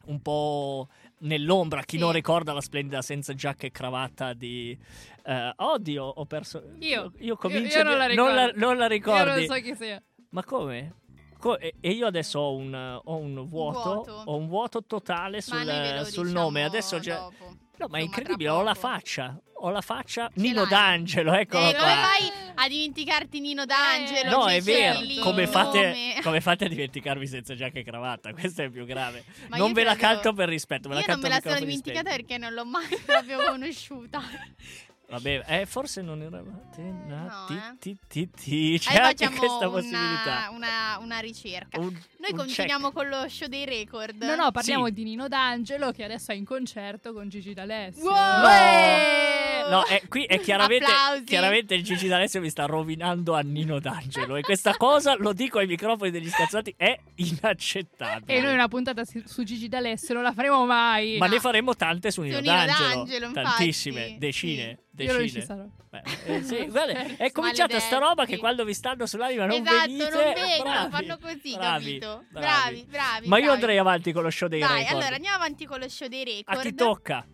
un 0.06 0.22
po' 0.22 0.90
nell'ombra. 1.20 1.82
Chi 1.84 1.96
Sì. 1.96 2.02
non 2.04 2.12
ricorda 2.12 2.52
la 2.52 2.60
splendida 2.60 3.02
senza 3.02 3.34
giacca 3.34 3.66
e 3.68 3.72
cravatta 3.72 4.34
di, 4.34 4.78
Eh, 5.26 5.54
oddio, 5.56 6.04
ho 6.04 6.26
perso. 6.26 6.62
Io. 6.80 7.14
Io 7.20 7.36
comincio. 7.38 7.78
io 7.78 7.84
non 7.84 7.94
a 7.94 8.08
la 8.08 8.14
non 8.14 8.34
la, 8.36 8.46
ricordo. 8.48 8.66
non 8.66 8.78
la 8.78 8.84
Io 8.84 8.90
ricordi. 8.90 9.46
non 9.48 9.56
so 9.58 9.62
chi 9.64 9.76
sia. 9.76 10.02
Ma 10.30 10.44
come? 10.44 10.96
Co- 11.40 11.60
e 11.60 11.74
io 11.82 12.08
adesso 12.08 12.40
ho 12.40 12.56
un, 12.56 12.74
ho 13.04 13.16
un 13.18 13.48
vuoto, 13.48 13.80
vuoto. 13.94 14.12
ho 14.26 14.36
un 14.38 14.48
vuoto 14.48 14.84
totale 14.86 15.42
sul, 15.42 15.58
sul 16.06 16.28
diciamo 16.28 16.32
nome. 16.32 16.64
Adesso 16.64 17.00
già. 17.00 17.30
No, 17.76 17.88
ma 17.90 17.98
è 17.98 18.02
incredibile, 18.02 18.50
ho 18.50 18.62
la 18.62 18.74
faccia. 18.76 19.38
Ho 19.56 19.70
la 19.70 19.82
faccia. 19.82 20.28
Ce 20.34 20.40
Nino 20.42 20.62
l'hai. 20.62 20.70
D'Angelo, 20.70 21.34
eccolo 21.34 21.68
Eh, 21.68 21.74
qua. 21.74 21.80
come 21.82 21.94
fai 22.02 22.32
a 22.56 22.68
dimenticarti 22.68 23.40
Nino 23.40 23.66
D'Angelo? 23.66 24.30
No, 24.38 24.46
C'è 24.46 24.56
è 24.56 24.62
vero. 24.62 25.22
Come 25.22 25.48
fate, 25.48 25.96
come 26.22 26.40
fate 26.42 26.66
a 26.66 26.68
dimenticarvi 26.70 27.28
senza 27.28 27.56
giacca 27.56 27.80
e 27.80 27.84
cravatta? 27.84 28.32
Questo 28.34 28.62
è 28.62 28.70
più 28.70 28.86
grave. 28.86 29.24
Non 29.50 29.70
io 29.70 29.74
ve 29.74 29.84
la 29.84 29.96
canto 29.96 30.34
per 30.34 30.48
rispetto, 30.50 30.88
me 30.88 30.96
la 30.96 31.00
Io 31.02 31.08
non 31.08 31.16
canto 31.20 31.30
me 31.30 31.42
la 31.42 31.42
sono 31.50 31.60
dimenticata 31.66 32.10
spenti. 32.12 32.26
perché 32.26 32.38
non 32.38 32.54
l'ho 32.54 32.66
mai 32.66 32.88
proprio 33.06 33.38
conosciuta. 33.50 34.22
Vabbè, 35.10 35.44
eh, 35.46 35.66
forse 35.68 36.02
non 36.02 36.22
eravate 36.22 36.82
nati. 36.82 37.54
No, 37.54 37.60
eh. 37.60 37.76
ti, 37.80 37.98
ti, 38.08 38.30
ti. 38.32 38.80
C'è 38.82 38.92
Allora 38.92 39.08
anche 39.08 39.30
questa 39.30 39.68
una, 39.68 39.70
possibilità. 39.70 40.50
una, 40.52 40.98
una 41.02 41.20
ricerca. 41.20 41.80
Un- 41.80 41.94
Noi 42.18 42.32
un 42.32 42.38
continuiamo 42.38 42.92
con 42.92 43.08
lo 43.10 43.28
show 43.30 43.48
dei 43.48 43.66
record. 43.66 44.24
No, 44.24 44.36
no, 44.36 44.52
parliamo 44.52 44.86
Sì. 44.88 44.94
di 44.94 45.04
Nino 45.04 45.28
D'Angelo 45.28 45.92
che 45.92 46.04
adesso 46.04 46.32
è 46.32 46.36
in 46.36 46.46
concerto 46.46 47.14
con 47.14 47.30
Gigi 47.30 47.54
D'Alessio. 47.54 48.04
Wow! 48.10 48.42
check. 48.44 49.70
No, 49.70 49.84
è, 49.86 50.02
qui 50.10 50.24
è 50.26 50.40
chiaramente, 50.42 50.86
Applausi. 50.86 51.24
chiaramente 51.24 51.74
il 51.76 51.84
Gigi 51.84 52.08
D'Alessio 52.08 52.42
mi 52.42 52.50
sta 52.50 52.66
rovinando 52.66 53.34
a 53.36 53.40
Nino 53.42 53.80
D'Angelo. 53.80 54.36
E 54.36 54.42
questa 54.42 54.76
cosa, 54.76 55.16
lo 55.18 55.32
dico 55.32 55.60
ai 55.60 55.68
microfoni 55.68 56.12
degli 56.12 56.30
scazzati, 56.30 56.74
è 56.76 56.98
inaccettabile. 57.16 58.38
E 58.38 58.42
noi 58.42 58.54
una 58.54 58.68
puntata 58.68 59.06
su 59.06 59.22
su 59.26 59.44
Gigi 59.44 59.68
D'Alessio 59.70 60.14
non 60.16 60.24
la 60.24 60.34
faremo 60.34 60.66
mai. 60.66 61.18
Ma 61.18 61.28
No. 61.28 61.34
ne 61.34 61.40
faremo 61.40 61.76
tante 61.76 62.12
su 62.12 62.22
Nino, 62.22 62.40
Nino 62.40 62.52
D'Angelo. 62.54 62.88
D'Angelo, 62.96 63.26
infatti. 63.28 63.48
Tantissime, 63.48 64.16
decine, 64.20 64.62
Io 64.64 65.03
non 65.03 65.03
decine. 65.06 65.28
ci 65.28 65.42
sarò. 65.42 65.66
Beh, 65.90 66.02
eh, 66.26 66.42
sì, 66.44 66.66
guarda, 66.72 67.18
è 67.18 67.32
cominciata 67.32 67.80
sta 67.80 67.98
roba 67.98 68.26
che 68.26 68.38
quando 68.38 68.64
vi 68.66 68.74
stanno 68.74 69.06
sull'anima 69.06 69.46
non 69.46 69.62
esatto, 69.62 69.88
venite. 69.88 70.10
non 70.10 70.34
vengono, 70.34 70.64
bravi, 70.64 70.92
fanno 70.92 71.18
così, 71.18 71.56
bravi, 71.56 72.00
capito? 72.00 72.26
bravi. 72.30 72.46
Bravi, 72.46 72.86
bravi. 72.90 73.28
Ma 73.28 73.38
io 73.38 73.44
bravi. 73.44 73.60
andrei 73.60 73.78
avanti 73.78 74.12
con 74.12 74.24
lo 74.24 74.30
show 74.30 74.48
dei 74.48 74.60
Vai, 74.62 74.80
record. 74.84 74.96
allora 75.02 75.16
andiamo 75.16 75.36
avanti 75.36 75.66
con 75.66 75.80
lo 75.80 75.90
show 75.90 76.08
dei 76.08 76.24
record. 76.24 76.58
A 76.58 76.62
chi 76.62 76.74
tocca? 76.74 77.26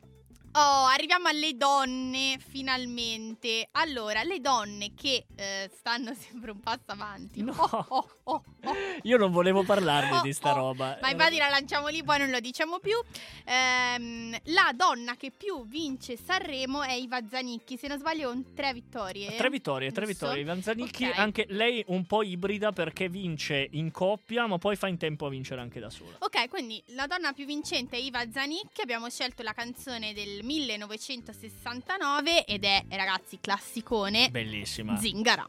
Oh, 0.54 0.86
arriviamo 0.86 1.28
alle 1.28 1.56
donne 1.56 2.38
finalmente. 2.40 3.68
Allora, 3.74 4.24
le 4.24 4.40
donne 4.40 4.94
che 4.96 5.26
eh, 5.36 5.70
stanno 5.78 6.14
sempre 6.18 6.52
un 6.52 6.60
passo 6.60 6.86
avanti. 6.88 7.44
No. 7.44 7.54
Oh, 7.54 7.86
oh, 7.90 8.10
oh, 8.24 8.44
oh. 8.64 8.74
Io 9.04 9.18
non 9.18 9.32
volevo 9.32 9.64
parlarne 9.64 10.18
Oh, 10.18 10.22
di 10.22 10.34
sta 10.34 10.52
oh. 10.54 10.56
roba. 10.56 10.98
Ma 11.02 11.12
infatti 11.12 11.38
la 11.38 11.50
lanciamo 11.50 11.88
lì, 11.88 12.04
poi 12.04 12.18
non 12.18 12.32
lo 12.32 12.40
diciamo 12.40 12.80
più. 12.80 12.98
Ehm, 13.46 14.36
la 14.46 14.72
donna 14.76 15.16
che 15.16 15.32
più 15.32 15.66
vince 15.68 16.18
Sanremo 16.18 16.82
è 16.82 16.94
Iva 16.94 17.20
Zanicchi. 17.28 17.78
Se 17.78 17.88
non 17.88 18.00
sbaglio, 18.00 18.30
con 18.30 18.54
tre 18.56 18.74
vittorie. 18.74 19.36
Tre 19.36 19.50
vittorie, 19.50 19.92
tre 19.92 20.06
Giusto? 20.08 20.26
vittorie. 20.26 20.44
Ivan 20.44 20.62
Zanicchi, 20.64 21.06
Ok. 21.06 21.18
anche 21.18 21.46
lei 21.50 21.84
un 21.88 22.06
po' 22.06 22.24
ibrida 22.24 22.72
perché 22.72 23.08
vince 23.08 23.68
in 23.74 23.92
coppia, 23.92 24.48
ma 24.48 24.58
poi 24.58 24.76
fa 24.76 24.88
in 24.88 24.98
tempo 24.98 25.28
a 25.28 25.30
vincere 25.30 25.62
anche 25.62 25.80
da 25.80 25.90
sola. 25.92 26.16
Ok, 26.20 26.50
quindi 26.50 26.82
la 26.88 27.06
donna 27.06 27.34
più 27.34 27.46
vincente 27.46 27.98
è 27.98 28.00
Iva 28.00 28.30
Zanicchi. 28.32 28.82
Abbiamo 28.82 29.10
scelto 29.10 29.44
la 29.44 29.54
canzone 29.54 30.14
del 30.14 30.39
1969 30.44 32.46
ed 32.46 32.64
è, 32.64 32.86
ragazzi, 32.90 33.40
classicone. 33.42 34.30
Bellissima. 34.30 34.96
Zingara. 34.98 35.48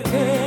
Perché 0.00 0.43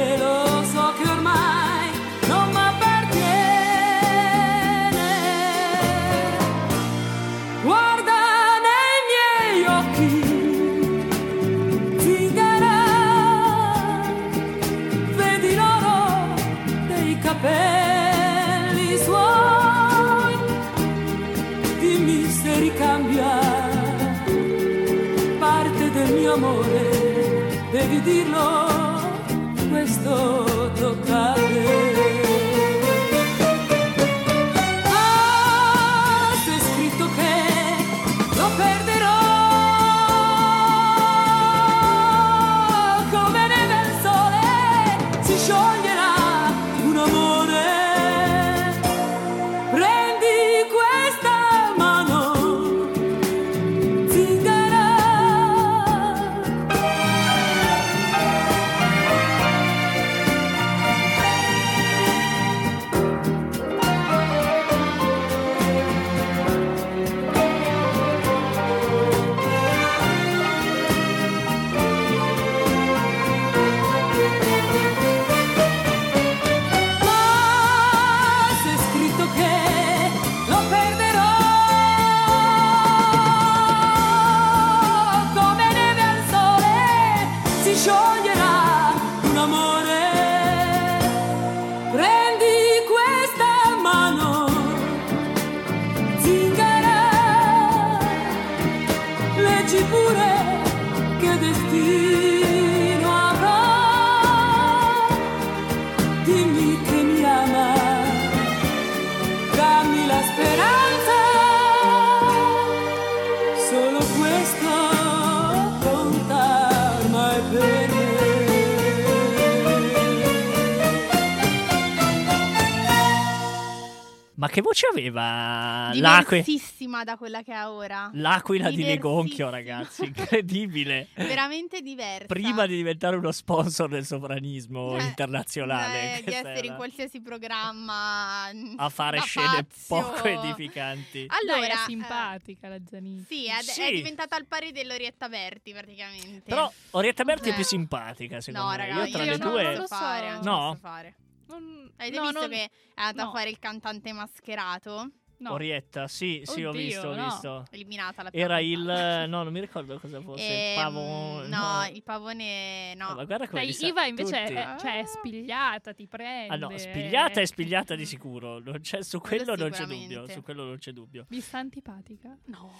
aveva 125.21 126.19
Diversissima 126.27 127.03
da 127.03 127.17
quella 127.17 127.41
che 127.43 127.53
ha 127.53 127.71
ora. 127.71 128.10
l'aquila 128.13 128.69
di. 128.69 128.84
Legonchio, 128.84 129.49
ragazzi? 129.49 130.06
Incredibile. 130.06 131.08
Veramente 131.15 131.82
diversa. 131.82 132.25
Prima 132.25 132.65
di 132.65 132.75
diventare 132.75 133.15
uno 133.17 133.32
sponsor 133.32 133.89
del 133.89 134.06
sovranismo 134.06 134.97
Eh, 134.97 135.03
internazionale. 135.03 136.17
eh, 136.19 136.23
di 136.23 136.32
essere 136.34 136.60
in 136.60 136.65
era. 136.65 136.75
qualsiasi 136.75 137.21
programma 137.21 138.51
mm, 138.53 138.73
a 138.77 138.89
fare 138.89 139.19
scene 139.21 139.65
Fazio. 139.69 139.86
poco 139.88 140.23
edificanti. 140.27 141.25
Allora, 141.41 141.60
Dai, 141.67 141.69
è 141.69 141.73
eh, 141.73 141.77
simpatica 141.86 142.67
la 142.69 142.77
Zanicchi. 142.89 143.25
Sì, 143.27 143.45
è, 143.47 143.62
Sì. 143.62 143.82
è 143.82 143.91
diventata 143.91 144.36
al 144.36 144.45
pari 144.45 144.71
dell'Orietta 144.71 145.27
Berti 145.30 145.71
praticamente. 145.73 146.41
Però 146.45 146.71
Orietta 146.91 147.23
Berti 147.23 147.49
è 147.49 147.51
Eh. 147.51 147.56
più 147.56 147.63
simpatica, 147.63 148.39
secondo 148.41 148.67
no, 148.67 148.71
me. 148.71 148.77
raga, 148.77 149.06
io 149.06 149.12
tra 149.12 149.23
io 149.23 149.32
le 149.32 149.38
non 149.38 149.49
due 149.51 149.63
posso 149.75 149.88
fare, 149.88 150.30
non 150.32 150.39
No? 150.43 150.58
posso 150.69 150.80
fare. 150.80 151.15
Non- 151.48 151.92
Avete 151.98 152.16
no, 152.18 152.24
visto 152.24 152.40
non- 152.40 152.50
che 152.50 152.64
è 152.64 152.70
andata 152.96 153.24
no. 153.24 153.30
a 153.30 153.34
fare 153.34 153.50
il 153.50 153.60
cantante 153.60 154.12
mascherato? 154.14 155.12
No. 155.40 155.52
Orietta, 155.52 156.08
sì, 156.08 156.42
sì, 156.46 156.64
ho 156.64 156.70
Oddio, 156.72 156.82
visto, 156.82 157.08
ho 157.10 157.14
no. 157.16 157.24
visto. 157.26 157.66
Eliminata 157.70 158.24
la 158.24 158.30
Era 158.34 158.60
il... 158.60 158.80
No, 158.82 159.44
non 159.44 159.54
mi 159.54 159.60
ricordo 159.60 160.00
cosa 160.00 160.20
fosse. 160.20 160.44
il 160.44 160.50
Ehm, 160.52 160.76
pavone. 160.76 161.48
No, 161.48 161.88
il 161.94 162.02
pavone 162.02 162.96
no. 162.96 163.14
Ma 163.14 163.24
guarda 163.24 163.48
come 163.48 163.62
Dai, 163.64 163.76
Iva 163.82 164.06
invece 164.08 164.44
è, 164.46 164.76
cioè, 164.80 165.00
è 165.02 165.06
spigliata, 165.06 165.94
ti 165.94 166.08
prende. 166.08 166.52
Ah 166.52 166.58
no, 166.58 166.76
spigliata 166.76 167.40
è 167.40 167.44
eh. 167.44 167.46
spigliata 167.46 167.94
di 167.94 168.08
sicuro. 168.08 168.58
Non 168.58 168.80
c'è- 168.82 169.04
su 169.04 169.20
Quello 169.20 169.44
quello 169.44 169.62
non 169.62 169.70
c'è 169.70 169.86
dubbio. 169.86 170.28
Su 170.28 170.42
quello 170.42 170.64
non 170.64 170.78
c'è 170.80 170.92
dubbio. 170.92 171.26
Vi 171.30 171.40
sta 171.40 171.60
antipatica? 171.60 172.36
No. 172.46 172.72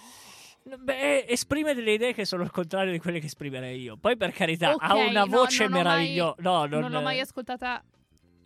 Beh, 0.64 1.26
esprime 1.28 1.74
delle 1.74 1.92
idee 1.92 2.12
che 2.12 2.24
sono 2.24 2.42
il 2.42 2.50
contrario 2.50 2.90
di 2.90 2.98
quelle 2.98 3.20
che 3.20 3.26
esprimerei 3.26 3.80
io. 3.80 3.96
Poi, 3.96 4.16
per 4.16 4.32
carità, 4.32 4.72
Ok, 4.74 4.82
ha 4.82 4.94
una 4.96 5.20
no, 5.20 5.26
voce 5.26 5.64
ho 5.64 5.68
meravigliosa. 5.68 6.34
No, 6.40 6.66
non, 6.66 6.80
Non 6.80 6.90
l'ho 6.90 7.02
mai 7.02 7.20
ascoltata. 7.20 7.82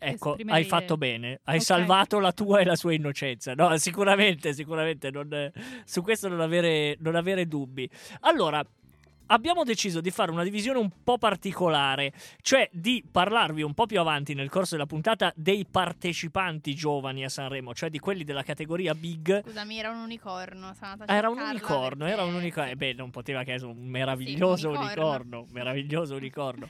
Ecco, 0.04 0.36
hai 0.48 0.64
fatto 0.64 0.96
bene. 0.96 1.40
Hai 1.44 1.56
Ok. 1.58 1.62
salvato 1.62 2.18
la 2.18 2.32
tua 2.32 2.60
e 2.60 2.64
la 2.64 2.76
sua 2.76 2.92
innocenza. 2.92 3.54
No, 3.54 3.76
sicuramente, 3.78 4.52
sicuramente. 4.52 5.10
non- 5.10 5.50
su 5.84 6.02
questo 6.02 6.28
non 6.28 6.40
avere, 6.40 6.96
non 7.00 7.14
avere 7.14 7.46
dubbi. 7.46 7.88
Allora. 8.20 8.64
Abbiamo 9.32 9.64
deciso 9.64 10.02
di 10.02 10.10
fare 10.10 10.30
una 10.30 10.42
divisione 10.42 10.78
un 10.78 10.90
po' 11.02 11.16
particolare, 11.16 12.12
cioè 12.42 12.68
di 12.70 13.02
parlarvi 13.10 13.62
un 13.62 13.72
po' 13.72 13.86
più 13.86 13.98
avanti 13.98 14.34
nel 14.34 14.50
corso 14.50 14.74
della 14.74 14.84
puntata 14.86 15.32
dei 15.34 15.64
partecipanti 15.64 16.74
giovani 16.74 17.24
a 17.24 17.30
Sanremo, 17.30 17.72
cioè 17.72 17.88
di 17.88 17.98
quelli 17.98 18.24
della 18.24 18.42
categoria 18.42 18.94
Big 18.94 19.40
Scusami, 19.42 19.78
era 19.78 19.88
un 19.90 20.00
unicorno. 20.00 20.74
Era 21.06 21.30
un 21.30 21.38
unicorno, 21.38 22.06
era 22.06 22.24
un 22.24 22.32
perché- 22.32 22.36
unicorno. 22.44 22.70
Eh 22.72 22.76
beh, 22.76 22.92
non 22.92 23.10
poteva 23.10 23.42
che 23.42 23.54
essere 23.54 23.70
un 23.70 23.86
meraviglioso 23.86 24.56
Sì, 24.70 24.76
un 24.76 24.82
unicorno. 24.84 25.08
unicorno. 25.08 25.46
Meraviglioso 25.52 26.14
unicorno. 26.14 26.68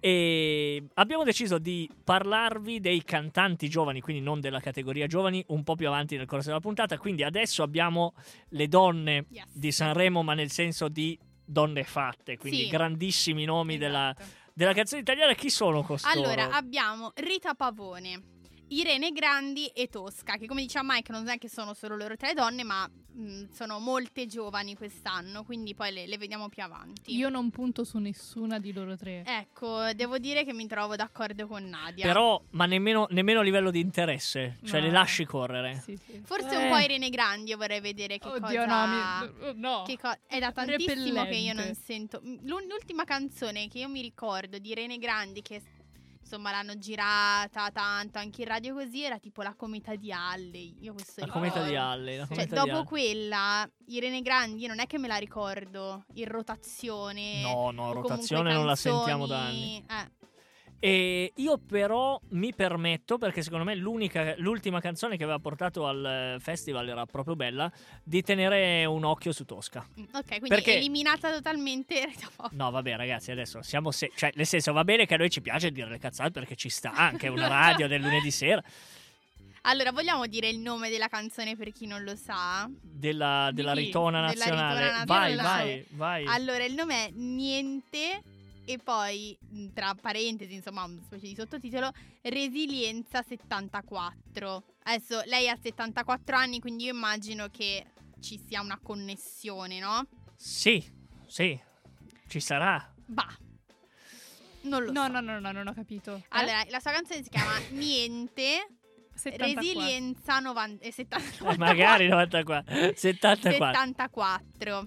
E 0.00 0.82
abbiamo 0.94 1.22
deciso 1.22 1.58
di 1.58 1.88
parlarvi 2.02 2.80
dei 2.80 3.04
cantanti 3.04 3.68
giovani, 3.68 4.00
quindi 4.00 4.20
non 4.24 4.40
della 4.40 4.58
categoria 4.58 5.06
giovani, 5.06 5.44
un 5.48 5.62
po' 5.62 5.76
più 5.76 5.86
avanti 5.86 6.16
nel 6.16 6.26
corso 6.26 6.48
della 6.48 6.58
puntata. 6.58 6.98
Quindi 6.98 7.22
adesso 7.22 7.62
abbiamo 7.62 8.14
le 8.48 8.66
donne 8.66 9.26
Yes. 9.28 9.44
di 9.52 9.70
Sanremo, 9.70 10.24
ma 10.24 10.34
nel 10.34 10.50
senso 10.50 10.88
di 10.88 11.16
donne 11.52 11.84
fatte, 11.84 12.36
quindi 12.36 12.64
Sì. 12.64 12.68
grandissimi 12.68 13.44
nomi 13.44 13.78
della, 13.78 14.10
Esatto. 14.18 14.30
della 14.52 14.72
canzone 14.72 15.02
italiana. 15.02 15.34
Chi 15.34 15.50
sono 15.50 15.82
costoro? 15.82 16.12
Allora, 16.18 16.50
abbiamo 16.50 17.12
Rita 17.14 17.54
Pavone, 17.54 18.22
Irene 18.74 19.10
Grandi 19.12 19.66
e 19.66 19.88
Tosca, 19.88 20.36
che 20.36 20.46
come 20.46 20.62
diceva 20.62 20.84
Mike 20.88 21.12
non 21.12 21.28
è 21.28 21.38
che 21.38 21.48
sono 21.48 21.74
solo 21.74 21.94
loro 21.96 22.16
tre 22.16 22.32
donne, 22.32 22.62
ma 22.64 22.88
mh, 22.88 23.50
sono 23.52 23.78
molte 23.78 24.26
giovani 24.26 24.74
quest'anno, 24.74 25.44
quindi 25.44 25.74
poi 25.74 25.92
le, 25.92 26.06
le 26.06 26.16
vediamo 26.16 26.48
più 26.48 26.62
avanti. 26.62 27.14
Io 27.14 27.28
non 27.28 27.50
punto 27.50 27.84
su 27.84 27.98
nessuna 27.98 28.58
di 28.58 28.72
loro 28.72 28.96
tre. 28.96 29.22
Ecco, 29.26 29.92
devo 29.94 30.18
dire 30.18 30.44
che 30.44 30.52
mi 30.54 30.66
trovo 30.66 30.96
d'accordo 30.96 31.46
con 31.46 31.64
Nadia. 31.64 32.06
Però, 32.06 32.42
ma 32.50 32.64
nemmeno, 32.66 33.06
nemmeno 33.10 33.40
a 33.40 33.42
livello 33.42 33.70
di 33.70 33.80
interesse, 33.80 34.58
cioè 34.64 34.80
No. 34.80 34.86
le 34.86 34.92
lasci 34.92 35.24
correre. 35.26 35.80
Sì, 35.84 35.96
sì. 35.96 36.22
Forse 36.24 36.54
Eh. 36.54 36.56
un 36.64 36.70
po' 36.70 36.78
Irene 36.78 37.10
Grandi 37.10 37.50
io 37.50 37.56
vorrei 37.58 37.80
vedere 37.80 38.18
che 38.18 38.28
Oddio, 38.28 38.40
cosa... 38.64 38.86
no, 38.86 39.26
mi- 39.26 39.60
no. 39.60 39.82
che 39.86 39.98
co- 39.98 40.18
è 40.26 40.38
da 40.38 40.50
tantissimo 40.52 41.24
che 41.24 41.34
io 41.36 41.52
non 41.52 41.64
Repellente. 41.66 41.80
sento. 41.84 42.22
L'ultima 42.44 43.04
canzone 43.04 43.68
che 43.68 43.80
io 43.80 43.88
mi 43.88 44.00
ricordo 44.00 44.58
di 44.58 44.70
Irene 44.70 44.96
Grandi, 44.98 45.42
che 45.42 45.60
insomma 46.22 46.50
l'hanno 46.52 46.78
girata 46.78 47.70
tanto 47.70 48.18
anche 48.18 48.42
in 48.42 48.48
radio 48.48 48.72
così, 48.74 49.02
era 49.02 49.18
tipo 49.18 49.42
La 49.42 49.54
Cometa 49.54 49.94
di 49.96 50.10
Alley. 50.12 50.76
Io 50.80 50.94
questo 50.94 51.20
La 51.20 51.26
ricordo. 51.26 51.48
cometa 51.50 51.68
di 51.68 51.76
Halle. 51.76 52.16
La 52.16 52.26
Cioè, 52.26 52.34
cometa 52.36 52.54
dopo 52.54 52.70
Halle. 52.78 52.84
quella, 52.84 53.70
Irene 53.86 54.22
Grandi, 54.22 54.66
non 54.66 54.80
è 54.80 54.86
che 54.86 54.98
me 54.98 55.08
la 55.08 55.16
ricordo 55.16 56.04
in 56.14 56.28
rotazione. 56.28 57.42
No, 57.42 57.70
no, 57.70 57.92
rotazione 57.92 58.52
non 58.52 58.64
la 58.66 58.76
sentiamo 58.76 59.26
da 59.26 59.40
anni. 59.46 59.84
Eh, 59.88 60.10
E 60.84 61.32
io 61.36 61.58
però 61.58 62.20
mi 62.30 62.52
permetto, 62.52 63.16
perché 63.16 63.40
secondo 63.42 63.64
me 63.64 63.76
l'unica, 63.76 64.34
l'ultima 64.38 64.80
canzone 64.80 65.16
che 65.16 65.22
aveva 65.22 65.38
portato 65.38 65.86
al 65.86 66.34
eh, 66.34 66.40
festival 66.40 66.88
era 66.88 67.06
proprio 67.06 67.36
bella, 67.36 67.70
di 68.02 68.20
tenere 68.22 68.84
un 68.84 69.04
occhio 69.04 69.30
su 69.30 69.44
Tosca. 69.44 69.86
mm, 70.00 70.02
ok, 70.12 70.26
quindi 70.26 70.48
Perché- 70.48 70.74
eliminata 70.78 71.30
totalmente. 71.32 72.10
No, 72.50 72.72
vabbè 72.72 72.96
ragazzi, 72.96 73.30
adesso 73.30 73.62
siamo... 73.62 73.92
Se- 73.92 74.10
cioè, 74.16 74.32
nel 74.34 74.46
senso, 74.46 74.72
va 74.72 74.82
bene 74.82 75.06
che 75.06 75.14
a 75.14 75.18
noi 75.18 75.30
ci 75.30 75.40
piace 75.40 75.70
dire 75.70 75.88
le 75.88 75.98
cazzate 75.98 76.32
perché 76.32 76.56
ci 76.56 76.68
sta 76.68 76.90
anche 76.92 77.28
una 77.28 77.46
radio 77.46 77.86
del 77.86 78.00
lunedì 78.00 78.32
sera 78.32 78.60
Allora, 79.62 79.92
vogliamo 79.92 80.26
dire 80.26 80.48
il 80.48 80.58
nome 80.58 80.90
della 80.90 81.06
canzone 81.06 81.54
per 81.56 81.70
chi 81.70 81.86
non 81.86 82.02
lo 82.02 82.16
sa? 82.16 82.68
della, 82.80 83.50
della 83.52 83.72
ritona 83.72 84.18
Della 84.18 84.32
nazionale. 84.32 84.80
ritona 84.82 85.04
vai, 85.04 85.34
nazionale. 85.36 85.86
vai, 85.90 86.24
vai. 86.24 86.34
Allora, 86.34 86.64
il 86.64 86.74
nome 86.74 87.06
è 87.06 87.10
Niente 87.14 88.22
e 88.64 88.78
poi 88.78 89.36
tra 89.74 89.94
parentesi, 90.00 90.54
insomma, 90.54 90.84
una 90.84 91.00
specie 91.02 91.26
di 91.28 91.34
sottotitolo 91.34 91.90
Resilienza 92.22 93.22
74. 93.22 94.62
Adesso 94.84 95.22
lei 95.26 95.48
ha 95.48 95.58
74 95.60 96.36
anni, 96.36 96.60
quindi 96.60 96.84
io 96.84 96.92
immagino 96.94 97.48
che 97.50 97.84
ci 98.20 98.40
sia 98.46 98.60
una 98.60 98.78
connessione, 98.82 99.78
no? 99.80 100.06
Sì, 100.36 100.82
sì, 101.26 101.58
ci 102.28 102.40
sarà. 102.40 102.92
Bah. 103.06 103.36
Non 104.62 104.84
lo 104.84 104.92
No, 104.92 105.06
so. 105.06 105.12
no, 105.12 105.20
no, 105.20 105.40
no, 105.40 105.50
non 105.52 105.66
ho 105.66 105.74
capito. 105.74 106.14
Eh? 106.14 106.24
Allora, 106.28 106.62
la 106.68 106.78
sua 106.78 106.92
canzone 106.92 107.22
si 107.24 107.30
chiama 107.30 107.58
Niente 107.70 108.68
74. 109.14 109.60
Resilienza 109.60 110.38
90 110.38 110.84
eh, 110.84 110.92
70 110.92 111.50
Eh, 111.52 111.58
magari 111.58 112.06
94. 112.06 112.92
74. 112.94 113.50
74. 113.58 114.86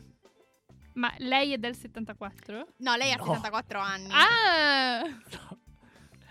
Ma 0.96 1.14
lei 1.18 1.54
è 1.54 1.58
del 1.58 1.76
74? 1.76 2.68
No, 2.78 2.96
lei 2.96 3.12
ha 3.12 3.18
No. 3.18 3.26
74 3.26 3.80
anni. 3.80 4.08
Ah! 4.12 5.04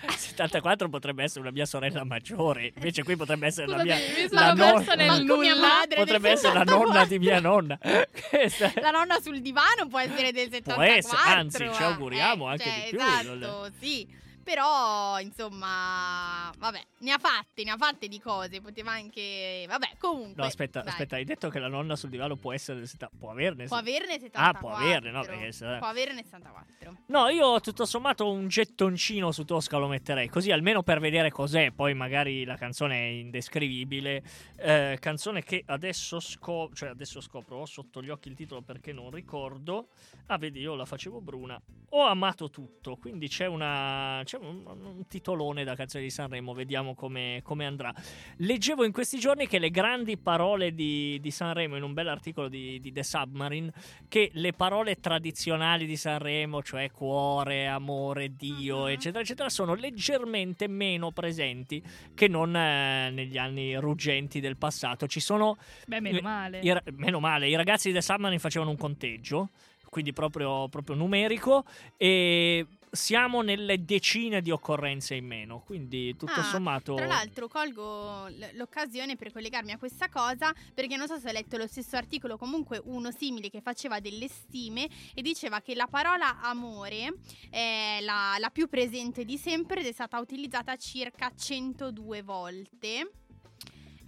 74 0.06 0.88
potrebbe 0.90 1.22
essere 1.22 1.40
una 1.40 1.50
mia 1.50 1.64
sorella 1.64 2.04
maggiore, 2.04 2.72
invece 2.74 3.02
qui 3.04 3.16
potrebbe 3.16 3.46
essere 3.46 3.66
la 3.66 3.82
mia 3.82 3.96
mi 3.96 4.28
la 4.28 4.28
sono 4.28 4.54
nonna- 4.54 4.72
persa 4.74 4.94
nel 4.94 5.24
nulla. 5.24 5.56
madre 5.56 5.96
potrebbe 5.96 6.30
essere 6.30 6.52
la 6.52 6.58
74. 6.60 6.92
nonna 6.92 7.04
di 7.06 7.18
mia 7.18 7.40
nonna. 7.40 7.78
La 8.82 8.90
nonna 8.90 9.20
sul 9.20 9.40
divano 9.40 9.86
può 9.88 9.98
essere 9.98 10.32
del 10.32 10.50
74. 10.50 10.82
essere, 10.94 11.16
anzi, 11.24 11.70
ci 11.72 11.82
auguriamo 11.82 12.46
Eh, 12.48 12.50
anche 12.52 12.64
cioè, 12.64 12.82
di 12.84 12.90
più, 12.90 13.00
Esatto, 13.00 13.70
sì. 13.80 14.22
Però, 14.44 15.18
insomma, 15.20 16.52
vabbè, 16.58 16.80
ne 16.98 17.12
ha 17.12 17.18
fatte, 17.18 17.64
ne 17.64 17.70
ha 17.70 17.76
fatte 17.76 18.08
di 18.08 18.20
cose. 18.20 18.60
Poteva 18.60 18.92
anche. 18.92 19.64
Vabbè, 19.66 19.92
comunque. 19.98 20.34
No, 20.36 20.44
aspetta, 20.44 20.80
dai. 20.80 20.90
aspetta, 20.90 21.16
hai 21.16 21.24
detto 21.24 21.48
che 21.48 21.58
la 21.58 21.68
nonna 21.68 21.96
sul 21.96 22.10
divano 22.10 22.36
può 22.36 22.52
essere 22.52 22.78
del 22.78 22.88
70 22.88 23.16
può 23.18 23.30
averne 23.30 23.64
Può 23.66 23.76
averne 23.76 24.18
74. 24.20 24.42
Ah, 24.42 24.60
può 24.60 24.70
averne, 24.70 25.10
no, 25.10 25.22
perché 25.22 25.52
se- 25.52 25.76
Può 25.78 25.86
averne 25.86 26.22
74. 26.22 26.96
No, 27.06 27.28
io 27.28 27.60
tutto 27.60 27.84
sommato 27.86 28.30
un 28.30 28.48
gettoncino 28.48 29.32
su 29.32 29.44
Tosca 29.44 29.78
lo 29.78 29.88
metterei, 29.88 30.28
così 30.28 30.50
almeno 30.52 30.82
per 30.82 31.00
vedere 31.00 31.30
cos'è, 31.30 31.70
poi 31.72 31.94
magari 31.94 32.44
la 32.44 32.56
canzone 32.56 32.96
è 32.96 33.08
indescrivibile. 33.10 34.22
Eh, 34.56 34.98
canzone 35.00 35.42
che 35.42 35.62
adesso 35.66 36.20
scopro, 36.20 36.74
cioè 36.74 36.90
adesso 36.90 37.20
scopro, 37.20 37.58
ho 37.58 37.66
sotto 37.66 38.02
gli 38.02 38.10
occhi 38.10 38.28
il 38.28 38.34
titolo 38.34 38.62
perché 38.62 38.92
non 38.92 39.10
ricordo. 39.10 39.88
Ah, 40.26 40.38
vedi, 40.38 40.60
io 40.60 40.74
la 40.74 40.84
facevo 40.84 41.20
bruna. 41.20 41.60
Ho 41.90 42.02
amato 42.06 42.50
tutto, 42.50 42.96
quindi 42.96 43.28
c'è, 43.28 43.46
una, 43.46 44.20
c'è 44.24 44.33
un, 44.40 44.62
un 44.66 45.06
titolone 45.08 45.64
da 45.64 45.74
canzone 45.74 46.02
di 46.04 46.10
Sanremo, 46.10 46.52
vediamo 46.54 46.94
come, 46.94 47.40
come 47.42 47.66
andrà. 47.66 47.92
Leggevo 48.38 48.84
in 48.84 48.92
questi 48.92 49.18
giorni 49.18 49.46
che 49.46 49.58
le 49.58 49.70
grandi 49.70 50.16
parole 50.16 50.74
di, 50.74 51.18
di 51.20 51.30
Sanremo, 51.30 51.76
in 51.76 51.82
un 51.82 51.92
bell'articolo 51.92 52.48
di, 52.48 52.80
di 52.80 52.92
The 52.92 53.02
Submarine, 53.02 53.72
che 54.08 54.30
le 54.34 54.52
parole 54.52 54.96
tradizionali 54.96 55.86
di 55.86 55.96
Sanremo, 55.96 56.62
cioè 56.62 56.90
cuore, 56.90 57.66
amore, 57.66 58.34
Dio, 58.34 58.82
Mhm. 58.84 58.88
eccetera, 58.88 59.20
eccetera, 59.22 59.48
sono 59.48 59.74
leggermente 59.74 60.66
meno 60.68 61.10
presenti 61.12 61.82
che 62.14 62.28
non 62.28 62.54
eh, 62.56 63.10
negli 63.10 63.38
anni 63.38 63.74
ruggenti 63.76 64.40
del 64.40 64.56
passato. 64.56 65.06
Ci 65.06 65.20
sono, 65.20 65.56
Beh, 65.86 66.00
meno 66.00 66.20
male. 66.20 66.60
i 66.60 66.72
ra- 66.72 66.82
meno 66.92 67.20
male, 67.20 67.48
i 67.48 67.54
ragazzi 67.54 67.88
di 67.88 67.94
The 67.94 68.02
Submarine 68.02 68.38
facevano 68.40 68.70
un 68.70 68.76
conteggio, 68.76 69.50
quindi 69.88 70.12
proprio, 70.12 70.68
proprio 70.68 70.96
numerico, 70.96 71.64
e 71.96 72.66
siamo 72.94 73.42
nelle 73.42 73.84
decine 73.84 74.40
di 74.40 74.50
occorrenze 74.50 75.14
in 75.14 75.26
meno, 75.26 75.60
quindi 75.60 76.16
tutto 76.16 76.40
Ah, 76.40 76.44
sommato... 76.44 76.94
Tra 76.94 77.06
l'altro 77.06 77.48
colgo 77.48 78.28
l'occasione 78.54 79.16
per 79.16 79.32
collegarmi 79.32 79.72
a 79.72 79.78
questa 79.78 80.08
cosa 80.08 80.52
perché 80.72 80.96
non 80.96 81.06
so 81.06 81.18
se 81.18 81.28
hai 81.28 81.34
letto 81.34 81.56
lo 81.56 81.66
stesso 81.66 81.96
articolo, 81.96 82.36
comunque 82.36 82.80
uno 82.84 83.10
simile 83.10 83.50
che 83.50 83.60
faceva 83.60 84.00
delle 84.00 84.28
stime 84.28 84.88
e 85.14 85.22
diceva 85.22 85.60
che 85.60 85.74
la 85.74 85.86
parola 85.86 86.40
amore 86.40 87.14
è 87.50 87.98
la, 88.00 88.36
la 88.38 88.50
più 88.50 88.68
presente 88.68 89.24
di 89.24 89.36
sempre 89.36 89.80
ed 89.80 89.86
è 89.86 89.92
stata 89.92 90.18
utilizzata 90.18 90.76
circa 90.76 91.32
102 91.34 92.22
volte. 92.22 93.10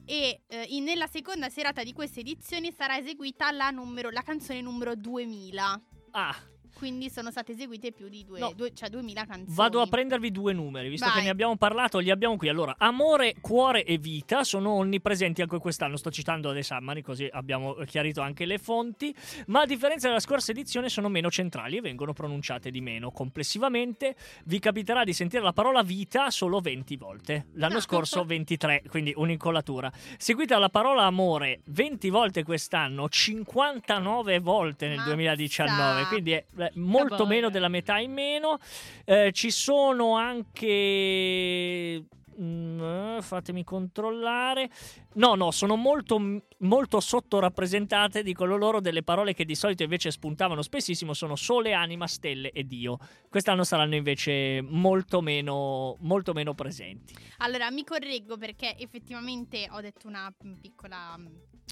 E 0.08 0.42
eh, 0.46 0.66
in- 0.68 0.84
nella 0.84 1.08
seconda 1.08 1.48
serata 1.48 1.82
di 1.82 1.92
queste 1.92 2.20
edizioni 2.20 2.72
sarà 2.72 2.96
eseguita 2.96 3.50
la, 3.50 3.70
numero- 3.70 4.10
la 4.10 4.22
canzone 4.22 4.60
numero 4.60 4.94
2000. 4.94 5.82
Ah, 6.12 6.36
quindi 6.76 7.08
sono 7.10 7.30
state 7.30 7.52
eseguite 7.52 7.92
più 7.92 8.08
di 8.08 8.24
due, 8.24 8.38
No. 8.38 8.52
due- 8.54 8.72
cioè 8.74 8.88
2000 8.90 9.24
canzoni. 9.24 9.54
Vado 9.56 9.80
a 9.80 9.86
prendervi 9.86 10.30
due 10.30 10.52
numeri, 10.52 10.88
visto 10.88 11.06
che 11.06 11.12
Vai. 11.14 11.24
ne 11.24 11.30
abbiamo 11.30 11.56
parlato, 11.56 11.98
li 11.98 12.10
abbiamo 12.10 12.36
qui. 12.36 12.48
Allora, 12.48 12.74
amore, 12.78 13.34
cuore 13.40 13.84
e 13.84 13.96
vita 13.98 14.44
sono 14.44 14.70
onnipresenti 14.72 15.40
anche 15.42 15.58
quest'anno. 15.58 15.96
Sto 15.96 16.10
citando 16.10 16.52
De 16.52 16.62
Sammari, 16.62 17.02
così 17.02 17.28
abbiamo 17.30 17.74
chiarito 17.86 18.20
anche 18.20 18.44
le 18.44 18.58
fonti. 18.58 19.14
Ma 19.46 19.62
a 19.62 19.66
differenza 19.66 20.08
della 20.08 20.20
scorsa 20.20 20.50
edizione, 20.52 20.88
sono 20.88 21.08
meno 21.08 21.30
centrali 21.30 21.76
e 21.78 21.80
vengono 21.80 22.12
pronunciate 22.12 22.70
di 22.70 22.80
meno. 22.80 23.10
Complessivamente, 23.10 24.16
vi 24.44 24.58
capiterà 24.58 25.04
di 25.04 25.12
sentire 25.12 25.42
la 25.42 25.52
parola 25.52 25.82
vita 25.82 26.30
solo 26.30 26.60
20 26.60 26.96
volte. 26.96 27.46
L'anno 27.54 27.76
Ah. 27.78 27.80
scorso 27.80 28.24
23, 28.24 28.82
quindi 28.88 29.12
un'incolatura. 29.16 29.90
Seguita 30.18 30.54
dalla 30.54 30.68
parola 30.68 31.04
amore 31.04 31.60
20 31.66 32.10
volte 32.10 32.42
quest'anno, 32.42 33.08
59 33.08 34.38
volte 34.40 34.88
nel 34.88 34.96
Mazza. 34.96 35.08
2019. 35.10 36.04
Quindi 36.06 36.32
è 36.32 36.44
molto 36.74 37.16
voglia. 37.16 37.28
meno 37.28 37.50
della 37.50 37.68
metà 37.68 37.98
in 37.98 38.12
meno. 38.12 38.58
Eh, 39.04 39.32
ci 39.32 39.50
sono 39.50 40.16
anche. 40.16 42.04
mm, 42.40 42.80
eh, 42.80 43.18
fatemi 43.22 43.64
controllare. 43.64 44.70
No, 45.14 45.34
no, 45.34 45.50
sono 45.50 45.76
molto, 45.76 46.20
molto 46.58 47.00
sottorappresentate, 47.00 48.22
dicono 48.22 48.56
loro, 48.56 48.80
delle 48.80 49.02
parole 49.02 49.32
che 49.32 49.44
di 49.44 49.54
solito 49.54 49.82
invece 49.82 50.10
spuntavano 50.10 50.62
spessissimo. 50.62 51.14
Sono 51.14 51.36
sole, 51.36 51.72
anima, 51.72 52.06
stelle 52.06 52.50
e 52.50 52.64
Dio. 52.64 52.98
Quest'anno 53.28 53.64
saranno 53.64 53.94
invece 53.94 54.60
molto 54.62 55.20
meno, 55.20 55.96
molto 56.00 56.32
meno 56.32 56.54
presenti. 56.54 57.14
Allora, 57.38 57.70
mi 57.70 57.84
correggo 57.84 58.36
perché 58.36 58.76
effettivamente 58.78 59.66
ho 59.70 59.80
detto 59.80 60.06
una 60.06 60.30
mm, 60.44 60.54
piccola 60.60 61.16
mm, 61.16 61.26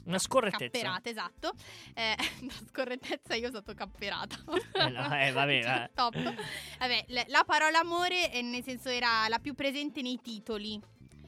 Una 0.05 0.19
scorrettezza. 0.19 0.65
capperata, 0.65 1.09
esatto. 1.09 1.53
Eh, 1.95 2.17
no, 2.43 2.53
scorrettezza 2.71 3.35
io 3.35 3.51
sotto 3.51 3.75
capperata. 3.75 4.37
Eh, 4.73 4.89
no, 4.91 5.19
eh, 5.19 5.33
vabbè, 5.33 5.63
Cioè, 5.65 5.91
top. 5.95 6.35
Vabbè, 6.79 7.05
la 7.29 7.45
parola 7.47 7.79
amore, 7.79 8.33
eh, 8.33 8.43
nel 8.43 8.63
senso, 8.63 8.89
era 8.89 9.27
la 9.29 9.39
più 9.39 9.55
presente 9.55 10.03
nei 10.03 10.21
titoli. 10.23 10.81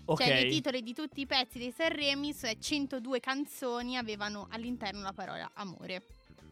Ok. 0.09 0.23
Cioè, 0.23 0.35
nei 0.35 0.51
titoli 0.51 0.83
di 0.83 0.93
tutti 0.93 1.21
i 1.21 1.27
pezzi 1.27 1.59
dei 1.59 1.73
Sanremi, 1.73 2.35
cioè 2.35 2.59
102 2.59 3.19
canzoni 3.19 3.97
avevano 3.97 4.47
all'interno 4.51 5.01
la 5.01 5.13
parola 5.13 5.51
amore. 5.55 6.03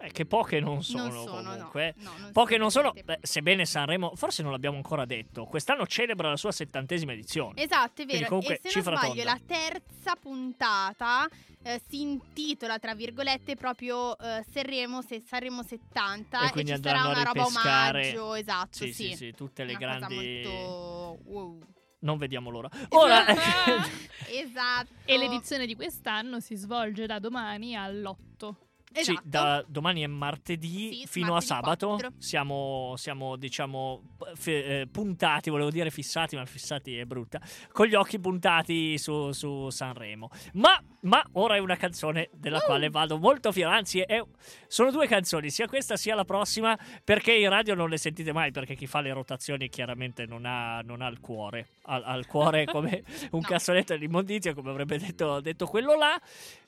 Eh, 0.04 0.10
che 0.12 0.26
poche 0.26 0.60
non 0.60 0.82
sono, 0.82 1.04
non 1.04 1.26
sono, 1.26 1.50
comunque. 1.50 1.94
no. 1.96 2.10
no, 2.10 2.18
non 2.18 2.32
Poche 2.32 2.58
non 2.58 2.70
sono, 2.70 2.92
beh, 2.92 3.20
sebbene 3.22 3.64
Sanremo, 3.64 4.14
forse 4.16 4.42
non 4.42 4.52
l'abbiamo 4.52 4.76
ancora 4.76 5.06
detto, 5.06 5.46
quest'anno 5.46 5.86
celebra 5.86 6.28
la 6.28 6.36
sua 6.36 6.52
settantesima 6.52 7.12
edizione. 7.12 7.62
Esatto, 7.62 8.02
è 8.02 8.04
vero. 8.04 8.26
comunque 8.28 8.60
e 8.62 8.68
se 8.68 8.82
non 8.82 8.96
sbaglio, 8.96 9.14
tonda. 9.14 9.24
la 9.24 9.40
terza 9.46 10.16
puntata 10.20 11.28
eh, 11.62 11.80
si 11.88 12.02
intitola, 12.02 12.78
tra 12.78 12.94
virgolette, 12.94 13.56
proprio 13.56 14.18
eh, 14.18 14.44
Sanremo, 14.52 15.00
se, 15.00 15.22
Sanremo 15.26 15.62
70 15.62 16.48
E 16.48 16.50
quindi 16.50 16.72
ci 16.72 16.82
sarà 16.82 17.08
una 17.08 17.22
roba 17.22 17.46
omaggio, 17.46 18.34
esatto, 18.34 18.76
Sì, 18.84 18.92
sì. 18.92 19.08
sì, 19.08 19.16
sì, 19.16 19.32
tutte 19.32 19.64
le 19.64 19.74
Una 19.74 19.78
grandi... 19.78 20.42
molto 20.44 21.18
wow. 21.24 21.58
Non 22.00 22.18
vediamo 22.18 22.50
l'ora. 22.50 22.68
Ora... 22.90 23.24
esatto. 24.28 24.92
E 25.06 25.16
l'edizione 25.16 25.64
di 25.64 25.74
quest'anno 25.74 26.40
si 26.40 26.54
svolge 26.54 27.06
da 27.06 27.18
domani 27.18 27.74
all'8. 27.74 28.54
Sì, 28.94 29.11
Esatto. 29.11 29.20
da 29.24 29.64
domani 29.66 30.02
è 30.02 30.07
martedì 30.07 30.92
Sì, 31.00 31.07
fino 31.09 31.33
martedì 31.33 31.52
a 31.52 31.57
sabato. 31.57 31.87
4. 31.88 32.12
Siamo, 32.18 32.94
siamo, 32.96 33.35
diciamo, 33.37 34.02
f- 34.35 34.46
eh, 34.46 34.87
puntati, 34.90 35.50
volevo 35.50 35.70
dire 35.70 35.90
fissati, 35.90 36.37
ma 36.37 36.44
fissati 36.46 36.96
è 36.96 37.04
brutta. 37.04 37.40
Con 37.72 37.87
gli 37.87 37.94
occhi 37.94 38.20
puntati 38.20 38.96
su, 38.98 39.33
su 39.33 39.68
Sanremo. 39.70 40.30
Ma, 40.54 40.80
ma 41.00 41.22
ora 41.33 41.57
è 41.57 41.59
una 41.59 41.76
canzone 41.76 42.30
della 42.33 42.59
Uh. 42.59 42.64
quale 42.66 42.88
vado 42.88 43.18
molto 43.18 43.50
fiero. 43.50 43.70
Anzi, 43.70 43.98
è- 44.00 44.22
sono 44.68 44.90
due 44.92 45.07
canzoni, 45.09 45.50
sia 45.50 45.66
questa 45.66 45.96
sia 45.96 46.14
la 46.14 46.24
prossima, 46.24 46.78
perché 47.02 47.33
in 47.35 47.48
radio 47.48 47.74
non 47.74 47.88
le 47.90 47.96
sentite 47.98 48.33
mai, 48.33 48.52
perché 48.52 48.74
chi 48.76 48.87
fa 48.87 49.00
le 49.00 49.12
rotazioni 49.12 49.68
chiaramente 49.68 50.24
non 50.24 50.44
ha, 50.46 50.80
non 50.83 51.02
ha 51.02 51.09
il 51.09 51.18
cuore. 51.20 51.68
Ha, 51.87 51.96
ha 51.96 52.14
il 52.14 52.26
cuore 52.26 52.64
come 52.70 53.02
un 53.33 53.40
No. 53.40 53.46
cassonetto 53.48 53.96
d'immondizia, 53.96 54.54
come 54.54 54.70
avrebbe 54.70 54.98
detto, 54.98 55.40
detto 55.40 55.66
quello 55.66 55.96
là. 55.96 56.16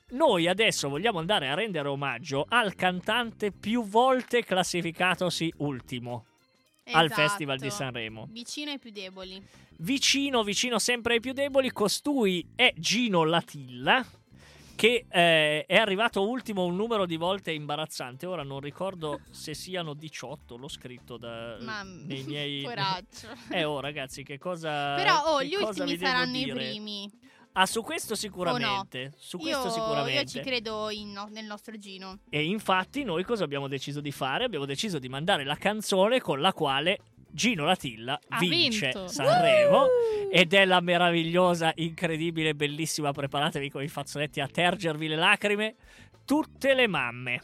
Noi 0.09 0.47
adesso 0.47 0.87
vogliamo 0.87 1.19
andare 1.19 1.49
a 1.49 1.53
rendere 1.53 1.89
omaggio 1.89 2.45
al 2.47 2.75
cantante 2.75 3.51
più 3.51 3.83
volte 3.83 4.41
classificatosi 4.41 5.53
ultimo 5.57 6.27
al 6.91 7.07
Esatto. 7.07 7.21
Festival 7.21 7.59
di 7.59 7.69
Sanremo. 7.69 8.27
Vicino 8.31 8.71
ai 8.71 8.79
più 8.79 8.91
deboli. 8.91 9.43
Vicino, 9.79 10.43
vicino 10.43 10.79
sempre 10.79 11.15
ai 11.15 11.19
più 11.19 11.33
deboli, 11.33 11.71
costui 11.71 12.47
è 12.55 12.73
Gino 12.77 13.25
Latilla, 13.25 14.05
che 14.77 15.07
eh, 15.09 15.65
è 15.65 15.75
arrivato 15.75 16.25
ultimo 16.25 16.63
un 16.63 16.77
numero 16.77 17.05
di 17.05 17.17
volte 17.17 17.51
imbarazzante. 17.51 18.25
Ora 18.25 18.43
non 18.43 18.61
ricordo 18.61 19.19
se 19.29 19.53
siano 19.53 19.93
18, 19.93 20.55
l'ho 20.55 20.69
scritto 20.69 21.17
da, 21.17 21.57
Ma 21.59 21.83
nei 21.83 22.23
miei... 22.23 22.61
coraggio. 22.63 23.27
Eh 23.51 23.65
oh 23.65 23.81
ragazzi, 23.81 24.23
che 24.23 24.37
cosa... 24.37 24.95
Però 24.95 25.33
oh, 25.33 25.43
gli 25.43 25.55
ultimi 25.55 25.97
saranno 25.97 26.37
i 26.37 26.47
primi. 26.47 27.11
Ah, 27.59 27.65
su 27.65 27.81
questo 27.81 28.13
sicuramente. 28.13 29.13
Su 29.17 29.39
questo 29.39 29.65
io, 29.65 29.71
sicuramente. 29.71 30.19
io 30.21 30.25
ci 30.27 30.39
credo 30.41 30.91
in- 30.91 31.11
no- 31.11 31.27
nel 31.31 31.45
nostro 31.45 31.75
Gino. 31.77 32.19
E 32.29 32.43
infatti 32.45 33.03
noi 33.03 33.23
cosa 33.23 33.43
abbiamo 33.45 33.67
deciso 33.67 33.99
di 33.99 34.11
fare? 34.11 34.43
Abbiamo 34.43 34.65
deciso 34.65 34.99
di 34.99 35.09
mandare 35.09 35.43
la 35.43 35.55
canzone 35.55 36.21
con 36.21 36.39
la 36.39 36.53
quale 36.53 36.99
Gino 37.31 37.65
Latilla 37.65 38.19
Ha 38.29 38.37
vince 38.37 38.85
vinto. 38.93 39.07
Sanremo 39.07 39.85
ed 40.31 40.53
è 40.53 40.65
la 40.65 40.79
meravigliosa, 40.81 41.71
incredibile, 41.75 42.53
bellissima, 42.53 43.11
preparatevi 43.11 43.69
con 43.71 43.81
i 43.81 43.87
fazzoletti 43.87 44.39
a 44.39 44.47
tergervi 44.47 45.07
le 45.07 45.15
lacrime, 45.15 45.75
tutte 46.25 46.75
le. 46.75 46.85
Mamme, 46.87 47.41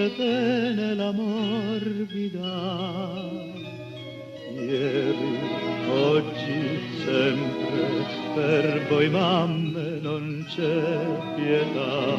quante 0.00 0.08
pene 0.16 0.94
l'amor 0.94 1.82
vi 2.06 2.30
dà. 2.30 3.20
Ieri, 4.54 5.38
oggi, 5.88 6.80
sempre, 7.04 8.06
per 8.34 8.86
voi 8.88 9.08
mamme 9.10 9.98
non 10.00 10.46
c'è 10.48 11.34
pietà. 11.36 12.16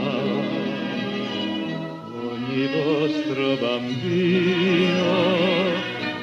Ogni 2.29 2.67
vostro 2.67 3.55
bambino, 3.57 5.09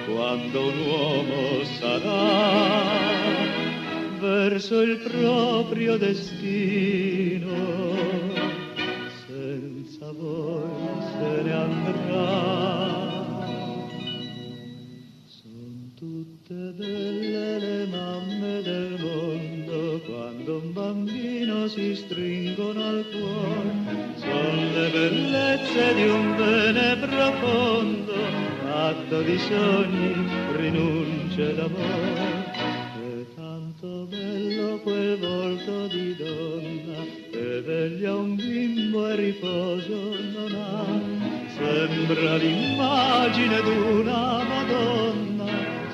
quando 0.07 0.61
un 0.61 0.79
uomo 0.87 1.65
sarà, 1.81 2.83
verso 4.21 4.81
il 4.83 4.99
proprio 4.99 5.97
destino, 5.97 7.57
senza 9.27 10.13
voi 10.13 11.08
se 11.19 11.43
ne 11.43 11.53
andrà. 11.53 12.27
Son 15.27 15.93
tutte 15.97 16.55
belle 16.79 17.59
le 17.59 17.87
mamme 17.87 18.63
del 18.63 18.97
mondo 19.01 20.01
quando 20.07 20.61
un 20.63 20.73
bambino 20.73 21.67
si 21.69 21.97
stringono 21.97 22.81
al 22.83 23.05
cuore. 23.11 23.71
Son 24.17 24.57
le 24.75 24.89
bellezze 24.91 25.95
di 25.95 26.07
un 26.07 26.37
bene 26.37 26.97
profondo, 26.97 28.15
fatto 28.63 29.23
di 29.23 29.39
sogni, 29.39 30.15
rinunce 30.57 31.55
d'amore. 31.55 32.38
Che 37.69 37.75
veglia 37.75 38.15
un 38.15 38.35
bimbo 38.35 39.09
e 39.09 39.17
riposo 39.17 40.17
non 40.33 40.55
ha. 40.55 40.87
Sembra 41.55 42.37
l'immagine 42.37 43.61
d'una 43.61 44.43
Madonna, 44.43 45.45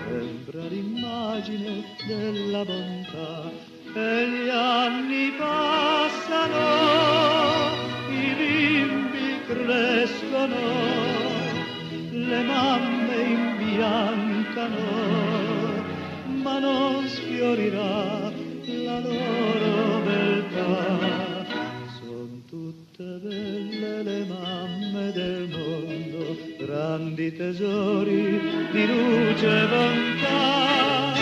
sembra 0.07 0.67
l'immagine 0.69 1.83
della 2.07 2.65
bontà. 2.65 3.51
E 3.93 4.29
gli 4.29 4.49
anni 4.49 5.33
passano, 5.37 6.59
i 8.09 8.35
bimbi 8.39 9.41
crescono, 9.47 10.57
le 12.11 12.43
mamme 12.43 13.17
imbiancano, 13.23 14.79
ma 16.43 16.59
non 16.61 17.09
sfiorirà 17.09 18.33
la 18.85 18.99
loro 19.01 20.01
beltà. 20.05 21.14
Tutte 22.97 23.19
belle 23.27 24.05
le 24.05 24.25
mamme 24.27 25.11
del 25.11 25.49
mondo, 25.49 26.37
grandi 26.65 27.35
tesori 27.35 28.39
di 28.71 28.87
luce 28.87 29.49
e 29.49 29.67
bontà. 29.67 31.13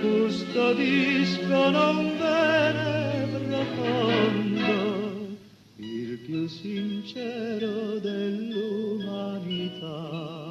custodiscono 0.00 1.90
un 1.90 2.18
bene 2.18 3.28
profondo, 3.46 5.28
il 5.76 6.18
più 6.26 6.48
sincero 6.48 8.00
dell'umanità. 8.00 10.45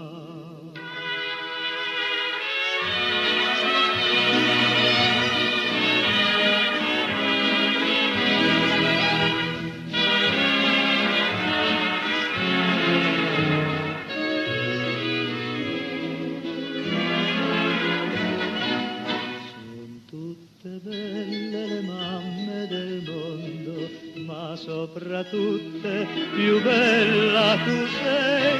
Soprattutto 25.29 25.89
più 26.33 26.61
bella 26.61 27.57
tu 27.65 27.87
sei, 27.87 28.54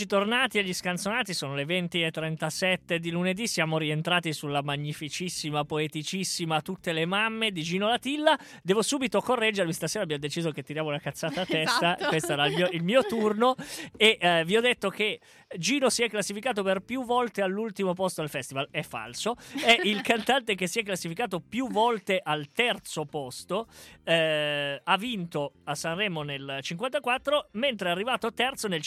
Eccoci 0.00 0.16
tornati 0.16 0.58
agli 0.60 0.72
scanzonati, 0.72 1.34
sono 1.34 1.56
le 1.56 1.64
20.37 1.64 2.98
di 2.98 3.10
lunedì, 3.10 3.48
siamo 3.48 3.78
rientrati 3.78 4.32
sulla 4.32 4.62
magnificissima, 4.62 5.64
poeticissima 5.64 6.62
Tutte 6.62 6.92
le 6.92 7.04
mamme 7.04 7.50
di 7.50 7.64
Gino 7.64 7.88
Latilla. 7.88 8.38
Devo 8.62 8.80
subito 8.82 9.20
correggervi, 9.20 9.72
stasera 9.72 10.04
abbiamo 10.04 10.22
deciso 10.22 10.52
che 10.52 10.62
tiriamo 10.62 10.86
una 10.86 11.00
cazzata 11.00 11.40
a 11.40 11.42
testa, 11.50 11.96
Esatto. 11.96 12.10
questo 12.10 12.34
era 12.34 12.46
il 12.46 12.54
mio, 12.54 12.68
il 12.70 12.84
mio 12.84 13.02
turno 13.02 13.56
e 13.96 14.18
eh, 14.20 14.44
vi 14.44 14.56
ho 14.56 14.60
detto 14.60 14.88
che 14.88 15.18
Gino 15.56 15.88
si 15.88 16.04
è 16.04 16.08
classificato 16.08 16.62
per 16.62 16.80
più 16.80 17.04
volte 17.04 17.42
all'ultimo 17.42 17.92
posto 17.94 18.20
al 18.20 18.28
festival, 18.28 18.68
è 18.70 18.82
falso, 18.82 19.34
è 19.64 19.80
il 19.82 20.00
cantante 20.02 20.54
che 20.54 20.68
si 20.68 20.78
è 20.78 20.84
classificato 20.84 21.40
più 21.40 21.68
volte 21.70 22.20
al 22.22 22.52
terzo 22.52 23.04
posto, 23.04 23.66
eh, 24.04 24.80
ha 24.80 24.96
vinto 24.96 25.54
a 25.64 25.74
Sanremo 25.74 26.22
nel 26.22 26.58
54, 26.60 27.48
mentre 27.52 27.88
è 27.88 27.90
arrivato 27.90 28.32
terzo 28.32 28.68
nel 28.68 28.82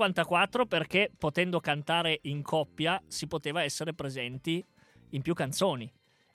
53-54 0.00 0.66
perché 0.66 1.10
potendo 1.16 1.60
cantare 1.60 2.18
in 2.22 2.42
coppia 2.42 3.00
si 3.06 3.26
poteva 3.26 3.62
essere 3.62 3.94
presenti 3.94 4.64
in 5.10 5.22
più 5.22 5.34
canzoni. 5.34 5.92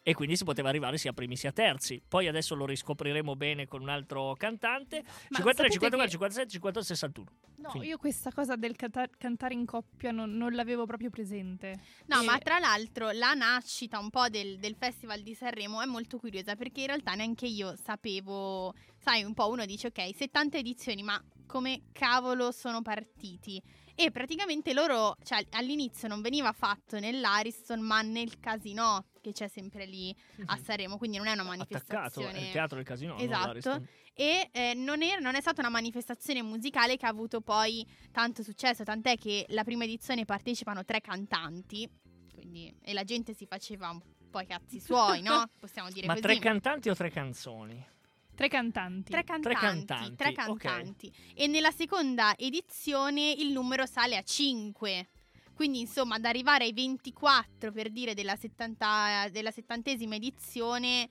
E 0.07 0.13
quindi 0.13 0.37
si 0.37 0.43
poteva 0.43 0.69
arrivare 0.69 0.99
sia 0.99 1.13
primi 1.13 1.35
sia 1.35 1.51
terzi. 1.51 1.99
Poi 2.07 2.27
adesso 2.27 2.53
lo 2.53 2.67
riscopriremo 2.67 3.35
bene 3.35 3.65
con 3.65 3.81
un 3.81 3.89
altro 3.89 4.35
cantante. 4.37 5.01
Ma 5.03 5.37
53, 5.37 5.43
sapete 5.55 5.71
54, 5.71 6.05
che- 6.05 6.11
57, 6.11 6.49
58, 6.51 6.85
61. 6.85 7.27
No, 7.55 7.69
Finito. 7.71 7.89
io 7.89 7.97
questa 7.97 8.31
cosa 8.31 8.55
del 8.55 8.75
canta- 8.75 9.09
cantare 9.17 9.55
in 9.55 9.65
coppia 9.65 10.11
non, 10.11 10.37
non 10.37 10.53
l'avevo 10.53 10.85
proprio 10.85 11.09
presente. 11.09 11.79
No, 12.05 12.21
E- 12.21 12.23
ma 12.25 12.37
tra 12.37 12.59
l'altro 12.59 13.09
la 13.09 13.33
nascita 13.33 13.97
un 13.97 14.11
po' 14.11 14.29
del, 14.29 14.59
del 14.59 14.75
Festival 14.77 15.21
di 15.23 15.33
Sanremo 15.33 15.81
è 15.81 15.85
molto 15.87 16.19
curiosa 16.19 16.55
perché 16.55 16.81
in 16.81 16.87
realtà 16.87 17.15
neanche 17.15 17.47
io 17.47 17.75
sapevo, 17.75 18.75
sai, 18.99 19.23
un 19.23 19.33
po' 19.33 19.49
uno 19.49 19.65
dice 19.65 19.87
ok, 19.87 20.15
70 20.15 20.57
edizioni, 20.59 21.01
ma 21.01 21.19
come 21.47 21.85
cavolo 21.91 22.51
sono 22.51 22.83
partiti? 22.83 23.59
E 23.95 24.11
praticamente 24.11 24.73
loro, 24.73 25.15
cioè 25.23 25.45
all'inizio 25.51 26.07
non 26.09 26.21
veniva 26.21 26.51
fatto 26.51 26.99
nell'Ariston 26.99 27.79
ma 27.79 28.01
nel 28.01 28.39
casino 28.39 29.05
che 29.21 29.31
c'è 29.31 29.47
sempre 29.47 29.85
lì 29.85 30.13
a 30.47 30.57
Sanremo, 30.57 30.97
quindi 30.97 31.17
non 31.17 31.27
è 31.27 31.31
una 31.31 31.43
Attaccato 31.43 32.19
manifestazione. 32.21 32.33
è 32.33 32.41
il 32.41 32.51
teatro 32.51 32.75
del 32.75 32.85
casino. 32.85 33.13
non 33.13 33.21
Esatto. 33.23 33.47
l'Ariston. 33.47 33.87
E 34.13 34.49
eh, 34.51 34.73
non, 34.75 35.01
è, 35.01 35.19
non 35.19 35.35
è 35.35 35.41
stata 35.41 35.61
una 35.61 35.69
manifestazione 35.69 36.41
musicale 36.41 36.97
che 36.97 37.05
ha 37.05 37.09
avuto 37.09 37.41
poi 37.41 37.85
tanto 38.11 38.43
successo, 38.43 38.83
tant'è 38.83 39.17
che 39.17 39.45
la 39.49 39.63
prima 39.63 39.85
edizione 39.85 40.25
partecipano 40.25 40.83
tre 40.85 41.01
cantanti, 41.01 41.89
quindi, 42.33 42.73
e 42.81 42.93
la 42.93 43.03
gente 43.03 43.33
si 43.33 43.45
faceva 43.45 43.89
un 43.89 44.01
po' 44.29 44.41
i 44.41 44.45
cazzi 44.45 44.79
suoi, 44.79 45.21
no? 45.21 45.49
Possiamo 45.59 45.89
dire 45.89 46.05
Ma 46.05 46.13
così. 46.13 46.25
tre 46.25 46.39
cantanti 46.39 46.89
o 46.89 46.95
tre 46.95 47.09
canzoni? 47.09 47.93
Tre 48.35 48.49
cantanti. 48.49 49.11
Tre 49.11 49.23
cantanti, 49.23 49.59
cantanti, 49.59 50.15
tre 50.15 50.29
ok. 50.29 50.61
cantanti. 50.61 51.13
E 51.33 51.47
nella 51.47 51.71
seconda 51.71 52.35
edizione 52.35 53.31
il 53.31 53.51
numero 53.51 53.85
sale 53.85 54.17
a 54.17 54.21
5. 54.21 55.07
Quindi, 55.53 55.79
insomma, 55.79 56.15
ad 56.15 56.25
arrivare 56.25 56.65
ai 56.65 56.73
24 56.73 57.71
per 57.71 57.89
dire 57.89 58.13
della, 58.13 58.35
70 58.35 59.29
della 59.31 59.51
settantesima 59.51 60.15
edizione, 60.15 61.07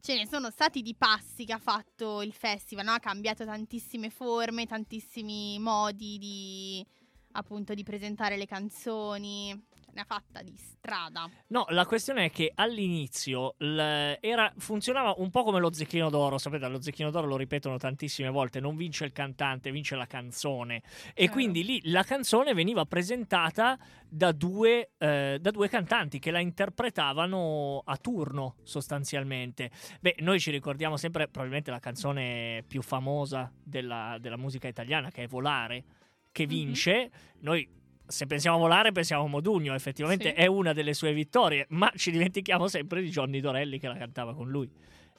ce 0.00 0.16
ne 0.16 0.26
sono 0.26 0.50
stati 0.50 0.82
di 0.82 0.94
passi 0.94 1.46
che 1.46 1.54
ha 1.54 1.58
fatto 1.58 2.20
il 2.20 2.34
festival, 2.34 2.84
no? 2.84 2.92
Ha 2.92 2.98
cambiato 2.98 3.46
tantissime 3.46 4.10
forme, 4.10 4.66
tantissimi 4.66 5.58
modi 5.58 6.18
di 6.18 6.86
appunto 7.32 7.72
di 7.72 7.82
presentare 7.82 8.36
le 8.36 8.46
canzoni. 8.46 9.68
Ne 9.92 10.00
ha 10.00 10.04
fatta 10.04 10.42
di 10.42 10.54
strada. 10.56 11.28
No, 11.48 11.66
la 11.70 11.86
questione 11.86 12.26
è 12.26 12.30
che 12.30 12.52
all'inizio 12.54 13.54
era- 13.58 14.52
funzionava 14.56 15.14
un 15.18 15.30
po' 15.30 15.42
come 15.42 15.60
lo 15.60 15.72
zecchino 15.72 16.10
d'oro. 16.10 16.38
Sapete, 16.38 16.68
lo 16.68 16.80
zecchino 16.80 17.10
d'oro 17.10 17.26
lo 17.26 17.36
ripetono 17.36 17.76
tantissime 17.76 18.28
volte: 18.30 18.60
non 18.60 18.76
vince 18.76 19.04
il 19.04 19.12
cantante, 19.12 19.70
vince 19.70 19.96
la 19.96 20.06
canzone. 20.06 20.76
E 20.76 21.12
Chiaro. 21.14 21.32
quindi 21.32 21.64
lì 21.64 21.80
la 21.90 22.02
canzone 22.02 22.54
veniva 22.54 22.84
presentata 22.86 23.78
da 24.08 24.32
due, 24.32 24.92
eh, 24.98 25.38
da 25.40 25.50
due 25.50 25.68
cantanti 25.68 26.18
che 26.18 26.30
la 26.30 26.40
interpretavano 26.40 27.82
a 27.84 27.96
turno, 27.96 28.56
sostanzialmente. 28.62 29.70
Beh, 30.00 30.16
noi 30.20 30.40
ci 30.40 30.50
ricordiamo 30.50 30.96
sempre 30.96 31.26
probabilmente 31.26 31.70
la 31.70 31.78
canzone 31.78 32.64
più 32.66 32.82
famosa 32.82 33.52
della, 33.62 34.16
della 34.20 34.36
musica 34.36 34.68
italiana, 34.68 35.10
che 35.10 35.24
è 35.24 35.26
Volare, 35.26 35.84
che 36.32 36.46
vince. 36.46 37.10
Noi 37.40 37.68
se 38.10 38.26
pensiamo 38.26 38.56
a 38.56 38.60
volare, 38.60 38.92
pensiamo 38.92 39.24
a 39.24 39.28
Modugno. 39.28 39.74
Effettivamente 39.74 40.28
Sì. 40.28 40.34
è 40.34 40.46
una 40.46 40.72
delle 40.72 40.92
sue 40.94 41.12
vittorie, 41.12 41.66
ma 41.70 41.90
ci 41.96 42.10
dimentichiamo 42.10 42.68
sempre 42.68 43.00
di 43.00 43.08
Johnny 43.08 43.40
Dorelli 43.40 43.78
che 43.78 43.88
la 43.88 43.96
cantava 43.96 44.34
con 44.34 44.48
lui. 44.50 44.70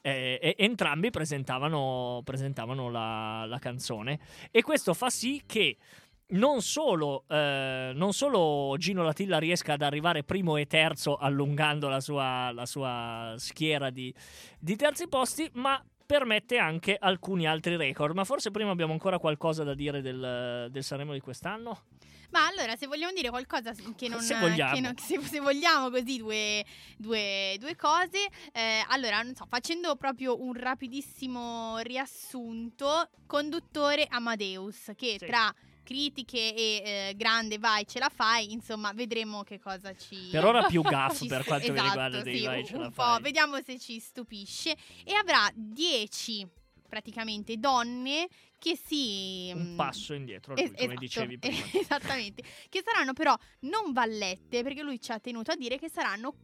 Eh, 0.04 0.40
e 0.42 0.56
entrambi 0.58 1.12
presentavano, 1.12 2.22
presentavano 2.24 2.90
la, 2.90 3.46
la 3.46 3.60
canzone, 3.60 4.20
e 4.50 4.64
questo 4.64 4.96
fa 4.96 5.12
sì 5.12 5.44
che 5.46 5.78
non 6.30 6.62
solo, 6.62 7.26
eh, 7.28 7.92
non 7.94 8.12
solo 8.12 8.76
Gino 8.78 9.04
Latilla 9.04 9.38
riesca 9.38 9.74
ad 9.74 9.82
arrivare 9.84 10.24
primo 10.24 10.58
e 10.58 10.66
terzo 10.66 11.18
allungando 11.18 11.88
la 11.88 12.00
sua, 12.00 12.52
la 12.52 12.66
sua 12.66 13.36
schiera 13.38 13.92
di, 13.92 14.12
di 14.58 14.76
terzi 14.76 15.08
posti, 15.08 15.48
ma 15.54 15.84
permette 16.04 16.58
anche 16.58 16.98
alcuni 17.00 17.46
altri 17.46 17.76
record. 17.76 18.16
Ma 18.16 18.24
forse 18.24 18.50
prima 18.50 18.72
abbiamo 18.72 18.94
ancora 18.94 19.20
qualcosa 19.20 19.64
da 19.64 19.74
dire 19.76 20.02
del, 20.02 20.68
del 20.72 20.84
Sanremo 20.84 21.14
di 21.14 21.20
quest'anno? 21.20 21.84
Ma 22.32 22.48
allora, 22.48 22.76
se 22.76 22.88
vogliamo 22.88 23.12
dire 23.14 23.30
qualcosa 23.30 23.74
che 23.96 24.08
non... 24.08 24.22
Se 24.22 24.36
vogliamo. 24.40 24.74
che 24.74 24.80
non- 24.80 24.98
se, 24.98 25.20
se 25.22 25.40
vogliamo 25.40 25.90
così 25.90 26.18
due, 26.18 26.66
due- 26.98 27.56
due 27.60 27.76
cose, 27.76 28.28
eh, 28.54 28.84
allora, 28.88 29.22
non 29.22 29.36
so, 29.36 29.46
facendo 29.50 29.96
proprio 29.96 30.42
un 30.42 30.54
rapidissimo 30.54 31.78
riassunto, 31.80 33.10
conduttore 33.28 34.06
Amadeus, 34.10 34.92
che 34.96 35.18
Sì. 35.20 35.26
tra 35.26 35.54
critiche 35.84 36.54
e 36.56 36.82
eh, 37.10 37.14
grande 37.18 37.58
vai 37.58 37.86
ce 37.86 38.00
la 38.00 38.10
fai, 38.14 38.54
insomma, 38.54 38.94
vedremo 38.94 39.44
che 39.44 39.60
cosa 39.60 39.94
ci... 39.96 40.30
Per 40.32 40.46
ora 40.46 40.64
più 40.64 40.82
gaff 40.84 41.26
per 41.28 41.44
quanto 41.44 41.72
mi 41.72 41.78
esatto, 41.78 41.90
riguarda 41.90 42.22
dei 42.22 42.38
sì, 42.38 42.46
vai 42.46 42.66
ce 42.66 42.78
la 42.78 42.90
fai. 42.92 43.22
vediamo 43.22 43.60
se 43.62 43.78
ci 43.78 44.00
stupisce. 44.00 44.76
E 45.04 45.14
avrà 45.16 45.50
10 45.54 46.48
praticamente 46.88 47.58
donne 47.58 48.28
che 48.62 48.78
si... 48.78 49.52
Un 49.56 49.74
mm, 49.74 49.76
passo 49.76 50.14
indietro, 50.14 50.56
Es- 50.56 50.68
lui, 50.68 50.76
come 50.76 50.84
esatto, 50.86 51.00
dicevi 51.00 51.38
prima. 51.40 51.66
Esattamente. 51.74 52.44
Che 52.70 52.84
saranno 52.86 53.14
però 53.14 53.36
non 53.62 53.92
vallette, 53.92 54.62
perché 54.62 54.84
lui 54.84 55.02
ci 55.02 55.12
ha 55.12 55.20
tenuto 55.20 55.52
a 55.52 55.56
dire 55.56 55.80
che 55.80 55.90
saranno 55.90 56.36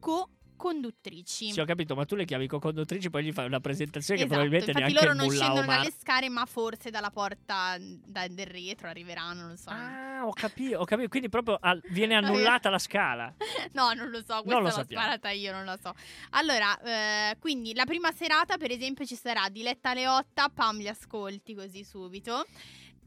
co-conduttrici. 0.58 1.52
Sì, 1.52 1.60
ho 1.60 1.66
capito, 1.66 1.96
ma 1.96 2.06
tu 2.06 2.16
le 2.16 2.26
chiami 2.26 2.48
co-conduttrici, 2.48 3.10
poi 3.10 3.24
gli 3.24 3.32
fai 3.32 3.46
una 3.46 3.60
presentazione 3.60 4.20
Esatto, 4.22 4.34
che 4.42 4.48
probabilmente 4.48 4.78
neanche 4.80 5.06
loro 5.06 5.14
non 5.14 5.30
scendono 5.30 5.62
Omar. 5.62 5.78
dalle 5.78 5.94
scale, 5.98 6.30
ma 6.30 6.46
forse 6.46 6.90
dalla 6.90 7.12
porta 7.12 7.78
da- 7.80 8.28
del 8.28 8.46
retro 8.48 8.88
arriveranno, 8.90 9.42
non 9.42 9.50
lo 9.52 9.56
so. 9.56 9.70
Ah, 9.70 10.26
ho 10.26 10.34
capito, 10.34 10.80
ho 10.80 10.86
capito. 10.86 11.08
Quindi 11.10 11.30
proprio 11.30 11.58
al- 11.62 11.82
viene 11.90 12.16
annullata 12.58 12.70
la 12.70 12.80
scala. 12.80 13.34
No, 13.74 13.94
non 13.94 14.10
lo 14.10 14.18
so, 14.22 14.42
questa 14.42 14.50
Non 14.52 14.62
lo 14.64 14.68
l'ho 14.68 14.74
sappiamo. 14.74 15.04
sparata 15.04 15.30
io, 15.30 15.52
non 15.54 15.64
lo 15.66 15.78
so. 15.82 15.94
Allora, 16.32 16.78
eh, 16.82 17.38
quindi 17.40 17.74
la 17.74 17.86
prima 17.86 18.12
serata, 18.12 18.58
per 18.58 18.72
esempio, 18.72 19.06
ci 19.06 19.16
sarà 19.16 19.48
Diletta 19.50 19.94
Leotta, 19.94 20.50
Pam 20.50 20.78
li 20.78 20.88
ascolti 20.88 21.54
così 21.54 21.84
subito. 21.84 22.46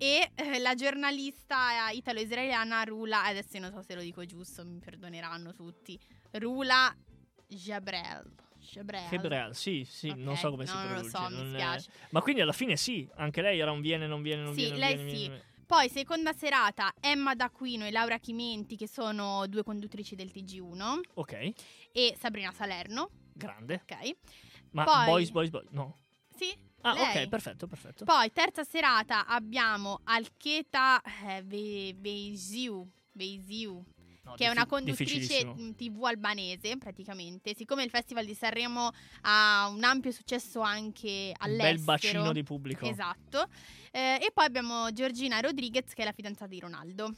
e 0.02 0.30
eh, 0.34 0.58
la 0.60 0.74
giornalista 0.74 1.90
italo-israeliana 1.92 2.84
Rula, 2.84 3.24
adesso 3.24 3.58
non 3.58 3.70
so 3.70 3.82
se 3.82 3.94
lo 3.94 4.00
dico 4.00 4.24
giusto, 4.24 4.64
mi 4.64 4.78
perdoneranno 4.78 5.52
tutti, 5.52 5.98
Rula 6.32 6.94
Jabrel. 7.50 8.32
Jabrel. 8.58 9.12
Hebrel, 9.12 9.54
sì, 9.54 9.84
sì, 9.88 10.12
non 10.16 10.34
Ok, 10.34 10.38
so 10.38 10.50
come 10.50 10.66
si 10.66 10.72
no, 10.74 10.78
non 10.78 10.88
lo 10.88 10.94
pronuncia. 10.94 11.18
so, 11.24 11.28
mi 11.30 11.36
non 11.36 11.46
è- 11.46 11.58
spiace. 11.58 11.90
Ma 12.10 12.20
quindi 12.20 12.40
alla 12.42 12.52
fine 12.52 12.76
sì, 12.76 13.08
anche 13.16 13.42
lei 13.42 13.58
era 13.58 13.70
un 13.72 13.80
viene, 13.80 14.06
non 14.06 14.22
viene, 14.22 14.42
non 14.42 14.52
Sì, 14.54 14.60
viene. 14.60 14.70
non 14.72 14.80
lei 14.80 14.94
viene, 14.96 15.10
sì. 15.10 15.16
viene- 15.18 15.42
Poi, 15.66 15.88
seconda 15.88 16.32
serata, 16.32 16.92
Emma 17.00 17.34
D'Aquino 17.34 17.84
e 17.86 17.90
Laura 17.90 18.18
Chimenti, 18.18 18.76
che 18.76 18.88
sono 18.88 19.46
due 19.46 19.62
conduttrici 19.62 20.14
del 20.16 20.30
TG1, 20.32 21.00
Ok, 21.14 21.52
e 21.92 22.16
Sabrina 22.18 22.50
Salerno, 22.52 23.10
grande. 23.32 23.82
ok? 23.84 24.16
Ma 24.72 24.84
Poi- 24.84 25.04
Boys, 25.06 25.30
Boys, 25.30 25.50
Boys, 25.50 25.66
no. 25.70 25.98
Sì, 26.36 26.52
Ah, 26.82 26.94
lei. 26.94 27.22
ok, 27.24 27.28
perfetto, 27.28 27.66
perfetto. 27.66 28.04
Poi, 28.04 28.32
terza 28.32 28.64
serata, 28.64 29.26
abbiamo 29.26 30.00
Alcheta 30.04 31.00
eh, 31.26 31.42
Veisiu, 31.96 32.88
No, 33.12 33.84
che 34.36 34.44
è 34.46 34.48
una 34.48 34.66
conduttrice 34.66 35.44
TV 35.76 36.04
albanese, 36.04 36.76
praticamente. 36.76 37.54
Siccome 37.54 37.82
il 37.84 37.90
Festival 37.90 38.24
di 38.24 38.34
Sanremo 38.34 38.90
ha 39.22 39.68
un 39.72 39.82
ampio 39.84 40.10
successo 40.10 40.60
anche 40.60 41.28
Un 41.30 41.34
all'estero. 41.38 41.72
bel 41.74 41.80
bacino 41.84 42.32
di 42.32 42.42
pubblico. 42.42 42.86
Esatto. 42.86 43.46
Eh, 43.90 44.18
e 44.20 44.30
poi 44.32 44.44
abbiamo 44.44 44.92
Giorgina 44.92 45.40
Rodriguez, 45.40 45.92
che 45.92 46.02
è 46.02 46.04
la 46.04 46.12
fidanzata 46.12 46.46
di 46.50 46.60
Ronaldo. 46.60 47.14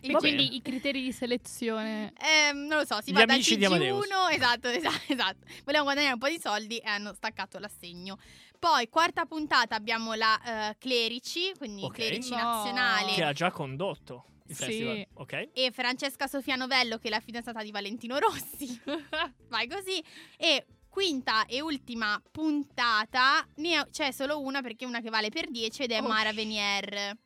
E 0.00 0.12
quindi 0.12 0.54
i 0.54 0.62
criteri 0.62 1.02
di 1.02 1.10
selezione. 1.12 2.12
Ehm, 2.18 2.66
non 2.66 2.78
lo 2.78 2.84
so, 2.84 3.00
si 3.00 3.10
Gli 3.10 3.14
va 3.14 3.20
dal 3.24 3.30
amici 3.34 3.56
di 3.56 3.64
Amadeus. 3.64 4.06
TG1, 4.06 4.30
esatto, 4.34 4.68
esatto, 4.68 5.12
esatto. 5.12 5.38
Volevano 5.64 5.84
guadagnare 5.84 6.12
un 6.12 6.18
po' 6.20 6.28
di 6.28 6.38
soldi 6.40 6.76
e 6.78 6.88
hanno 6.88 7.12
staccato 7.14 7.58
l'assegno. 7.58 8.18
Poi, 8.58 8.88
quarta 8.88 9.24
puntata, 9.26 9.74
abbiamo 9.74 10.14
la 10.14 10.70
eh, 10.70 10.76
Clerici, 10.78 11.52
quindi 11.58 11.82
Ok. 11.82 11.94
Clerici 11.94 12.30
No. 12.30 12.36
nazionale. 12.36 13.12
Che 13.14 13.24
ha 13.24 13.32
già 13.32 13.50
condotto 13.50 14.26
il 14.46 14.54
Sì. 14.54 14.64
festival. 14.64 15.06
Ok. 15.14 15.48
E 15.52 15.70
Francesca 15.72 16.26
Sofia 16.26 16.56
Novello, 16.56 16.98
che 16.98 17.08
è 17.08 17.10
la 17.10 17.20
fidanzata 17.20 17.62
di 17.62 17.70
Valentino 17.70 18.18
Rossi. 18.18 18.80
Vai 19.48 19.66
così. 19.68 20.02
E 20.36 20.66
quinta 20.88 21.46
e 21.46 21.60
ultima 21.60 22.20
puntata, 22.30 23.46
ne 23.56 23.80
ho- 23.80 23.88
c'è 23.90 24.10
solo 24.12 24.40
una 24.40 24.60
perché 24.62 24.84
è 24.84 24.88
una 24.88 25.00
che 25.00 25.10
vale 25.10 25.28
per 25.30 25.50
10 25.50 25.82
ed 25.84 25.90
è 25.92 26.00
Oh. 26.00 26.06
Mara 26.06 26.32
Venier. 26.32 27.16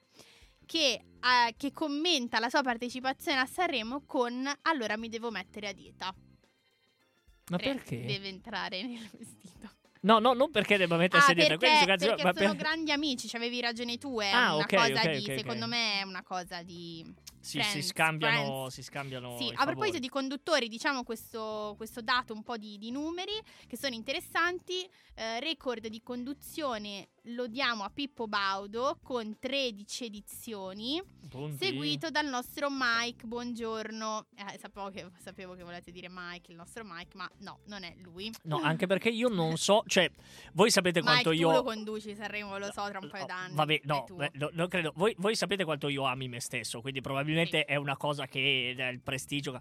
Che, 0.65 0.79
eh, 0.93 1.55
che 1.57 1.73
commenta 1.73 2.39
la 2.39 2.49
sua 2.51 2.63
partecipazione 2.63 3.39
a 3.39 3.47
Sanremo 3.47 4.05
con 4.07 4.51
Allora 4.63 4.97
mi 4.97 5.09
devo 5.09 5.31
mettere 5.31 5.69
a 5.69 5.73
dieta. 5.73 6.15
Ma 7.51 7.57
perché? 7.57 8.05
Deve 8.05 8.29
entrare 8.29 8.83
nel 8.83 9.09
vestito. 9.11 9.77
No, 10.01 10.19
no, 10.21 10.33
non 10.33 10.51
perché 10.51 10.77
debba 10.77 10.97
mettersi 10.97 11.33
Ah, 11.33 11.35
dietro. 11.35 11.57
perché, 11.59 11.85
perché 11.87 12.23
ma 12.23 12.33
sono 12.33 12.49
per- 12.51 12.57
grandi 12.57 12.93
amici, 12.93 13.27
ci 13.29 13.37
avevi 13.37 13.61
ragione 13.61 13.99
tu, 13.99 14.21
è 14.21 14.31
Ah, 14.33 14.55
una 14.55 14.65
ok, 14.65 14.75
cosa 14.75 14.93
ok, 15.01 15.11
di, 15.11 15.19
ok, 15.25 15.29
ok. 15.31 15.35
secondo 15.39 15.67
me 15.67 16.01
è 16.01 16.03
una 16.03 16.23
cosa 16.23 16.63
di... 16.63 17.05
Sì, 17.41 17.59
Friends, 17.59 17.73
si 17.73 17.83
scambiano, 17.83 18.45
Friends. 18.45 18.75
si 18.75 18.83
scambiano 18.83 19.37
Sì, 19.39 19.53
a 19.55 19.65
proposito 19.65 19.99
di 19.99 20.09
conduttori, 20.09 20.69
diciamo 20.69 21.03
questo, 21.03 21.75
questo 21.77 22.01
dato 22.01 22.33
un 22.33 22.43
po' 22.43 22.57
di, 22.57 22.79
di 22.79 22.91
numeri 22.91 23.33
che 23.67 23.77
sono 23.77 23.95
interessanti. 23.95 24.89
Eh, 25.15 25.41
record 25.41 25.87
di 25.89 26.01
conduzione 26.03 27.09
lo 27.35 27.47
diamo 27.47 27.85
a 27.85 27.91
Pippo 27.91 28.27
Baudo 28.27 28.99
con 29.03 29.39
13 29.39 30.05
edizioni, 30.05 31.03
Punti. 31.29 31.65
seguito 31.65 32.11
dal 32.11 32.27
nostro 32.27 32.69
Mike. 32.71 33.27
Buongiorno. 33.27 34.27
Eh, 34.35 34.59
sapevo, 34.59 34.91
che, 34.91 35.07
sapevo 35.19 35.55
che 35.55 35.63
volete 35.63 35.91
dire 35.91 36.09
Mike, 36.09 36.51
il 36.51 36.57
nostro 36.57 36.85
Mike, 36.85 37.17
ma 37.17 37.29
no, 37.39 37.61
non 37.67 37.83
è 37.83 37.95
lui. 37.99 38.33
No, 38.45 38.61
anche 38.63 38.87
perché 38.87 39.09
io 39.09 39.29
non 39.29 39.57
so, 39.57 39.83
cioè, 39.87 40.11
voi 40.53 40.71
sapete 40.71 41.03
quanto 41.03 41.31
Mike, 41.31 41.43
io... 41.43 41.49
tu 41.49 41.55
lo 41.57 41.63
conduci 41.63 42.15
Sanremo, 42.15 42.57
lo 42.59 42.71
so, 42.73 42.87
tra 42.89 42.99
un 43.03 43.09
paio 43.09 43.27
d'anni. 43.27 43.55
Vabbè, 43.55 43.81
no, 43.85 44.07
beh, 44.11 44.31
no, 44.35 44.51
non 44.53 44.69
credo. 44.69 44.93
Voi, 44.95 45.15
voi 45.19 45.35
sapete 45.35 45.65
quanto 45.65 45.89
io 45.89 46.05
ami 46.05 46.29
me 46.29 46.41
stesso, 46.41 46.81
quindi 46.81 47.01
probabilmente 47.01 47.28
è 47.35 47.77
una 47.77 47.97
cosa 47.97 48.27
che 48.27 48.75
è 48.77 48.83
il 48.89 49.01
prestigio. 49.01 49.61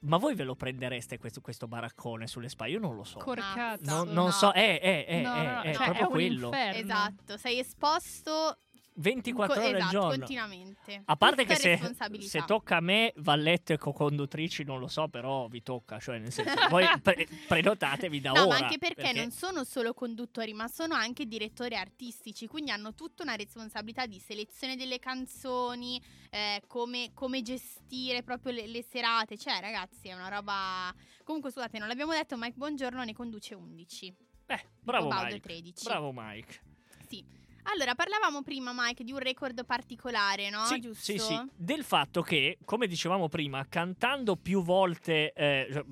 Ma 0.00 0.18
voi 0.18 0.34
ve 0.34 0.44
lo 0.44 0.54
prendereste 0.54 1.18
questo, 1.18 1.40
questo 1.40 1.66
baraccone 1.66 2.26
sulle 2.26 2.48
spalle? 2.48 2.72
Io 2.72 2.78
non 2.78 2.94
lo 2.94 3.02
so. 3.02 3.18
Corcazzo. 3.18 3.82
No- 3.90 4.04
no. 4.04 4.12
non 4.12 4.32
so, 4.32 4.52
è, 4.52 4.78
è, 4.80 5.04
è, 5.06 5.20
No, 5.22 5.34
è- 5.34 5.44
no, 5.44 5.60
è 5.62 5.74
cioè, 5.74 5.84
proprio 5.84 6.08
quello. 6.08 6.46
inferno. 6.46 6.78
Esatto, 6.80 7.36
sei 7.36 7.58
esposto 7.58 8.58
24 8.98 9.54
co- 9.54 9.60
ore 9.60 9.68
al 9.68 9.76
esatto, 9.76 9.90
giorno. 9.92 10.08
continuamente. 10.10 11.02
A 11.04 11.16
parte 11.16 11.42
Tutta 11.42 11.54
che 11.54 11.60
se, 11.60 12.20
se 12.20 12.44
tocca 12.46 12.76
a 12.76 12.80
me, 12.80 13.12
Valletto 13.16 13.72
e 13.72 13.78
co-conduttrici, 13.78 14.64
non 14.64 14.78
lo 14.78 14.88
so, 14.88 15.08
però 15.08 15.48
vi 15.48 15.62
tocca. 15.62 15.98
Cioè, 15.98 16.18
nel 16.18 16.32
senso, 16.32 16.54
voi 16.68 16.86
pre- 17.02 17.28
prenotatevi 17.46 18.20
da 18.20 18.32
No, 18.32 18.46
ora. 18.46 18.58
ma 18.58 18.64
anche 18.64 18.78
perché, 18.78 19.12
non 19.12 19.30
sono 19.30 19.64
solo 19.64 19.92
conduttori, 19.92 20.52
ma 20.54 20.66
sono 20.68 20.94
anche 20.94 21.26
direttori 21.26 21.76
artistici, 21.76 22.46
quindi 22.46 22.70
hanno 22.70 22.94
tutta 22.94 23.22
una 23.22 23.34
responsabilità 23.34 24.06
di 24.06 24.18
selezione 24.18 24.76
delle 24.76 24.98
canzoni, 24.98 26.00
eh, 26.30 26.62
come, 26.66 27.10
come 27.12 27.42
gestire 27.42 28.22
proprio 28.22 28.52
le, 28.52 28.66
le 28.66 28.82
serate. 28.82 29.36
Cioè, 29.36 29.60
ragazzi, 29.60 30.08
è 30.08 30.14
una 30.14 30.28
roba. 30.28 30.94
Comunque, 31.22 31.50
scusate, 31.50 31.78
non 31.78 31.88
l'abbiamo 31.88 32.12
detto, 32.12 32.36
Mike 32.38 32.56
Buongiorno 32.56 33.04
ne 33.04 33.12
conduce 33.12 33.54
11. 33.54 34.14
Eh, 34.46 34.64
bravo 34.80 35.08
Mike. 35.10 35.40
13. 35.40 35.84
Bravo 35.84 36.12
Mike. 36.14 36.60
Sì. 37.08 37.44
Allora, 37.72 37.94
parlavamo 37.94 38.42
prima, 38.42 38.72
Mike, 38.74 39.02
di 39.02 39.12
un 39.12 39.18
record 39.18 39.64
particolare, 39.64 40.50
no? 40.50 40.64
Sì, 40.66 40.80
Giusto? 40.80 41.02
sì, 41.02 41.18
sì. 41.18 41.40
Del 41.54 41.82
fatto 41.84 42.22
che, 42.22 42.58
come 42.64 42.86
dicevamo 42.86 43.28
prima, 43.28 43.66
cantando 43.68 44.36
più 44.36 44.62
volte, 44.62 45.32
eh, 45.32 45.68
cioè, 45.72 45.84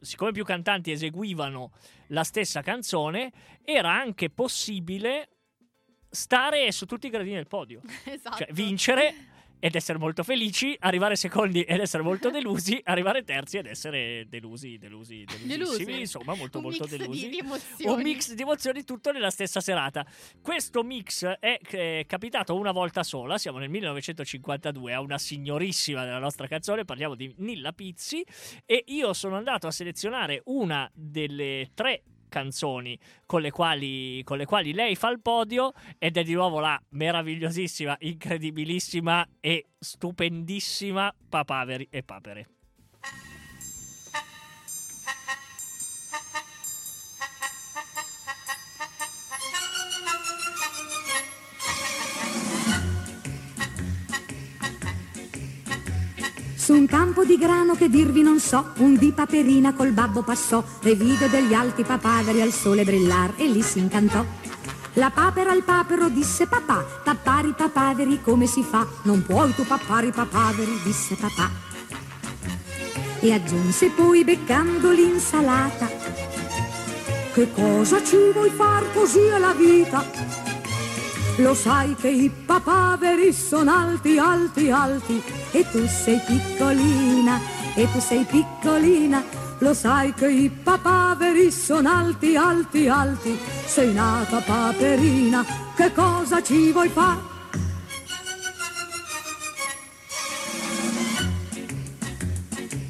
siccome 0.00 0.32
più 0.32 0.44
cantanti 0.44 0.90
eseguivano 0.90 1.72
la 2.08 2.24
stessa 2.24 2.60
canzone, 2.60 3.32
era 3.62 3.92
anche 3.92 4.30
possibile 4.30 5.28
stare 6.08 6.72
su 6.72 6.86
tutti 6.86 7.06
i 7.06 7.10
gradini 7.10 7.36
del 7.36 7.46
podio. 7.46 7.80
esatto. 8.04 8.36
Cioè, 8.38 8.48
vincere 8.52 9.14
ed 9.58 9.74
essere 9.74 9.98
molto 9.98 10.22
felici, 10.22 10.76
arrivare 10.80 11.16
secondi 11.16 11.62
ed 11.62 11.80
essere 11.80 12.02
molto 12.02 12.30
delusi, 12.30 12.80
arrivare 12.84 13.22
terzi 13.22 13.58
ed 13.58 13.66
essere 13.66 14.26
delusi, 14.28 14.76
delusi, 14.78 15.24
delusissimi, 15.24 15.46
Delusi. 15.46 16.00
insomma, 16.00 16.34
molto 16.34 16.58
un 16.58 16.64
molto 16.64 16.84
mix 16.84 16.96
delusi. 16.96 17.24
di, 17.24 17.28
di 17.28 17.38
emozioni. 17.38 17.94
Un 17.94 18.02
mix 18.02 18.32
di 18.32 18.42
emozioni 18.42 18.84
tutto 18.84 19.12
nella 19.12 19.30
stessa 19.30 19.60
serata. 19.60 20.06
Questo 20.40 20.82
mix 20.82 21.24
è 21.24 21.58
eh, 21.70 22.04
capitato 22.06 22.54
una 22.54 22.72
volta 22.72 23.02
sola, 23.02 23.38
siamo 23.38 23.58
nel 23.58 23.70
1952, 23.70 24.92
a 24.92 25.00
una 25.00 25.18
signorissima 25.18 26.04
della 26.04 26.18
nostra 26.18 26.46
canzone, 26.46 26.84
parliamo 26.84 27.14
di 27.14 27.32
Nilla 27.38 27.72
Pizzi 27.72 28.24
e 28.64 28.84
io 28.88 29.12
sono 29.12 29.36
andato 29.36 29.66
a 29.66 29.70
selezionare 29.70 30.42
una 30.46 30.90
delle 30.94 31.70
tre 31.74 32.02
canzoni 32.28 32.98
con 33.24 33.40
le 33.40 33.50
quali, 33.50 34.22
con 34.24 34.38
le 34.38 34.44
quali 34.44 34.72
lei 34.72 34.96
fa 34.96 35.10
il 35.10 35.20
podio 35.20 35.72
ed 35.98 36.16
è 36.16 36.22
di 36.22 36.34
nuovo 36.34 36.60
la 36.60 36.80
meravigliosissima, 36.90 37.96
incredibilissima 38.00 39.26
e 39.40 39.66
stupendissima 39.78 41.14
Papaveri 41.28 41.88
e 41.90 42.02
Papere. 42.02 42.55
Su 56.66 56.72
un 56.72 56.86
campo 56.86 57.24
di 57.24 57.38
grano 57.38 57.76
che 57.76 57.88
dirvi 57.88 58.22
non 58.22 58.40
so, 58.40 58.72
un 58.78 58.96
di 58.96 59.12
paperina 59.12 59.72
col 59.72 59.92
babbo 59.92 60.22
passò 60.22 60.64
e 60.82 60.96
vide 60.96 61.30
degli 61.30 61.54
alti 61.54 61.84
papaveri 61.84 62.40
al 62.40 62.50
sole 62.50 62.82
brillar 62.82 63.34
e 63.36 63.46
lì 63.46 63.62
si 63.62 63.78
incantò. 63.78 64.24
La 64.94 65.10
papera 65.10 65.52
al 65.52 65.62
papero 65.62 66.08
disse 66.08 66.48
papà, 66.48 66.84
pappari 67.04 67.54
papaveri 67.56 68.20
come 68.20 68.48
si 68.48 68.64
fa? 68.64 68.84
Non 69.02 69.22
puoi 69.24 69.54
tu 69.54 69.64
pappari 69.64 70.10
papaveri, 70.10 70.80
disse 70.82 71.14
papà. 71.14 71.48
E 73.20 73.32
aggiunse 73.32 73.90
poi 73.90 74.24
beccando 74.24 74.90
l'insalata, 74.90 75.88
che 77.32 77.52
cosa 77.52 78.02
ci 78.02 78.16
vuoi 78.32 78.50
far 78.50 78.92
così 78.92 79.20
è 79.20 79.38
la 79.38 79.52
vita? 79.52 80.45
Lo 81.38 81.52
sai 81.52 81.94
che 81.96 82.08
i 82.08 82.30
papaveri 82.30 83.30
sono 83.30 83.70
alti, 83.70 84.16
alti, 84.16 84.70
alti 84.70 85.22
e 85.50 85.66
tu 85.70 85.86
sei 85.86 86.18
piccolina, 86.26 87.38
e 87.74 87.86
tu 87.92 88.00
sei 88.00 88.24
piccolina. 88.24 89.22
Lo 89.58 89.74
sai 89.74 90.14
che 90.14 90.30
i 90.30 90.48
papaveri 90.48 91.50
sono 91.50 91.90
alti, 91.90 92.36
alti, 92.36 92.88
alti. 92.88 93.38
Sei 93.66 93.92
nata 93.92 94.40
paperina, 94.40 95.44
che 95.76 95.92
cosa 95.92 96.42
ci 96.42 96.72
vuoi 96.72 96.88
fare? 96.88 97.34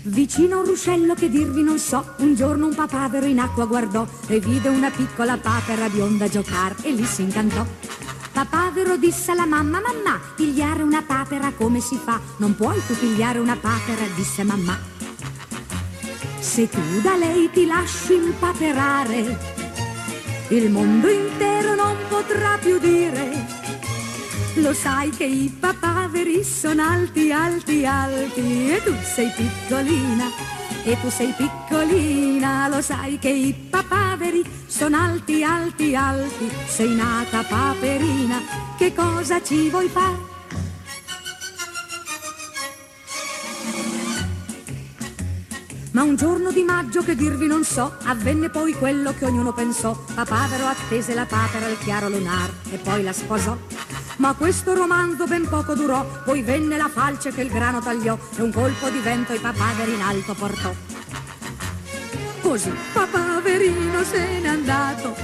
Vicino 0.02 0.54
a 0.54 0.58
un 0.60 0.66
ruscello 0.66 1.14
che 1.14 1.28
dirvi 1.28 1.64
non 1.64 1.80
so, 1.80 2.14
un 2.18 2.36
giorno 2.36 2.66
un 2.66 2.74
papavero 2.76 3.26
in 3.26 3.40
acqua 3.40 3.66
guardò 3.66 4.06
e 4.28 4.38
vide 4.38 4.68
una 4.68 4.90
piccola 4.90 5.36
papera 5.36 5.88
bionda 5.88 6.28
giocare 6.28 6.76
e 6.82 6.92
lì 6.92 7.04
si 7.04 7.22
incantò. 7.22 7.95
Papavero 8.36 8.98
disse 8.98 9.30
alla 9.30 9.46
mamma, 9.46 9.80
mamma, 9.80 10.20
pigliare 10.34 10.82
una 10.82 11.00
papera 11.00 11.52
come 11.52 11.80
si 11.80 11.96
fa? 11.96 12.20
Non 12.36 12.54
puoi 12.54 12.78
tu 12.86 12.94
pigliare 12.94 13.38
una 13.38 13.56
papera, 13.56 14.02
disse 14.14 14.42
mamma. 14.42 14.78
Se 16.38 16.68
tu 16.68 17.00
da 17.00 17.16
lei 17.16 17.50
ti 17.50 17.64
lasci 17.64 18.12
impaperare, 18.12 19.38
il 20.48 20.70
mondo 20.70 21.08
intero 21.08 21.74
non 21.76 21.96
potrà 22.10 22.58
più 22.60 22.78
dire. 22.78 23.46
Lo 24.56 24.74
sai 24.74 25.08
che 25.08 25.24
i 25.24 25.48
papaveri 25.58 26.44
sono 26.44 26.82
alti, 26.82 27.32
alti, 27.32 27.86
alti 27.86 28.70
e 28.70 28.82
tu 28.84 28.92
sei 29.02 29.32
piccolina, 29.34 30.26
e 30.86 30.96
tu 31.00 31.10
sei 31.10 31.34
piccolina. 31.36 32.68
Lo 32.68 32.80
sai 32.80 33.18
che 33.18 33.28
i 33.28 33.52
papaveri 33.52 34.42
sono 34.66 34.96
alti, 34.96 35.42
alti, 35.42 35.94
alti, 35.96 36.48
sei 36.66 36.94
nata 36.94 37.42
paperina, 37.42 38.40
che 38.78 38.94
cosa 38.94 39.42
ci 39.42 39.68
vuoi 39.68 39.88
fare? 39.88 40.34
Ma 45.90 46.02
un 46.02 46.14
giorno 46.14 46.52
di 46.52 46.62
maggio 46.62 47.02
che 47.02 47.16
dirvi 47.16 47.46
non 47.46 47.64
so, 47.64 47.96
avvenne 48.04 48.50
poi 48.50 48.74
quello 48.74 49.14
che 49.14 49.24
ognuno 49.24 49.54
pensò. 49.54 49.96
Papavero 50.14 50.66
attese 50.66 51.14
la 51.14 51.24
papera 51.24 51.66
al 51.66 51.78
chiaro 51.78 52.10
lunar 52.10 52.50
e 52.70 52.76
poi 52.76 53.02
la 53.02 53.14
sposò. 53.14 53.56
Ma 54.16 54.34
questo 54.34 54.74
romanzo 54.74 55.26
ben 55.26 55.46
poco 55.48 55.74
durò, 55.74 56.04
poi 56.24 56.42
venne 56.42 56.76
la 56.76 56.88
falce 56.88 57.32
che 57.32 57.42
il 57.42 57.50
grano 57.50 57.80
tagliò 57.80 58.16
e 58.36 58.42
un 58.42 58.52
colpo 58.52 58.88
di 58.88 58.98
vento 59.00 59.34
i 59.34 59.38
papaveri 59.38 59.92
in 59.92 60.00
alto 60.00 60.34
portò. 60.34 60.74
Così 62.40 62.72
papaverino 62.92 64.02
se 64.04 64.38
n'è 64.40 64.48
andato, 64.48 65.14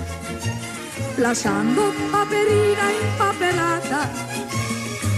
lasciando 1.16 1.92
paperina 2.10 2.90
impaperata. 2.90 4.10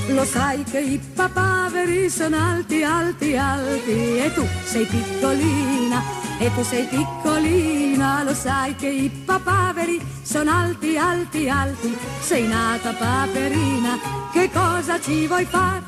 Lo 0.09 0.25
sai 0.25 0.63
che 0.65 0.81
i 0.81 0.99
papaveri 0.99 2.11
sono 2.11 2.37
alti, 2.37 2.83
alti, 2.83 3.37
alti 3.37 4.19
e 4.19 4.33
tu 4.35 4.47
sei 4.65 4.85
piccolina, 4.85 6.03
e 6.39 6.55
tu 6.55 6.63
sei 6.63 6.85
piccolina. 6.85 8.23
Lo 8.23 8.35
sai 8.35 8.77
che 8.77 8.89
i 8.89 9.09
papaveri 9.09 10.01
sono 10.23 10.51
alti, 10.51 10.99
alti, 10.99 11.49
alti, 11.49 11.97
sei 12.21 12.47
nata 12.47 12.93
paperina, 12.93 13.99
che 14.33 14.51
cosa 14.53 15.01
ci 15.01 15.27
vuoi 15.27 15.47
fare? 15.47 15.83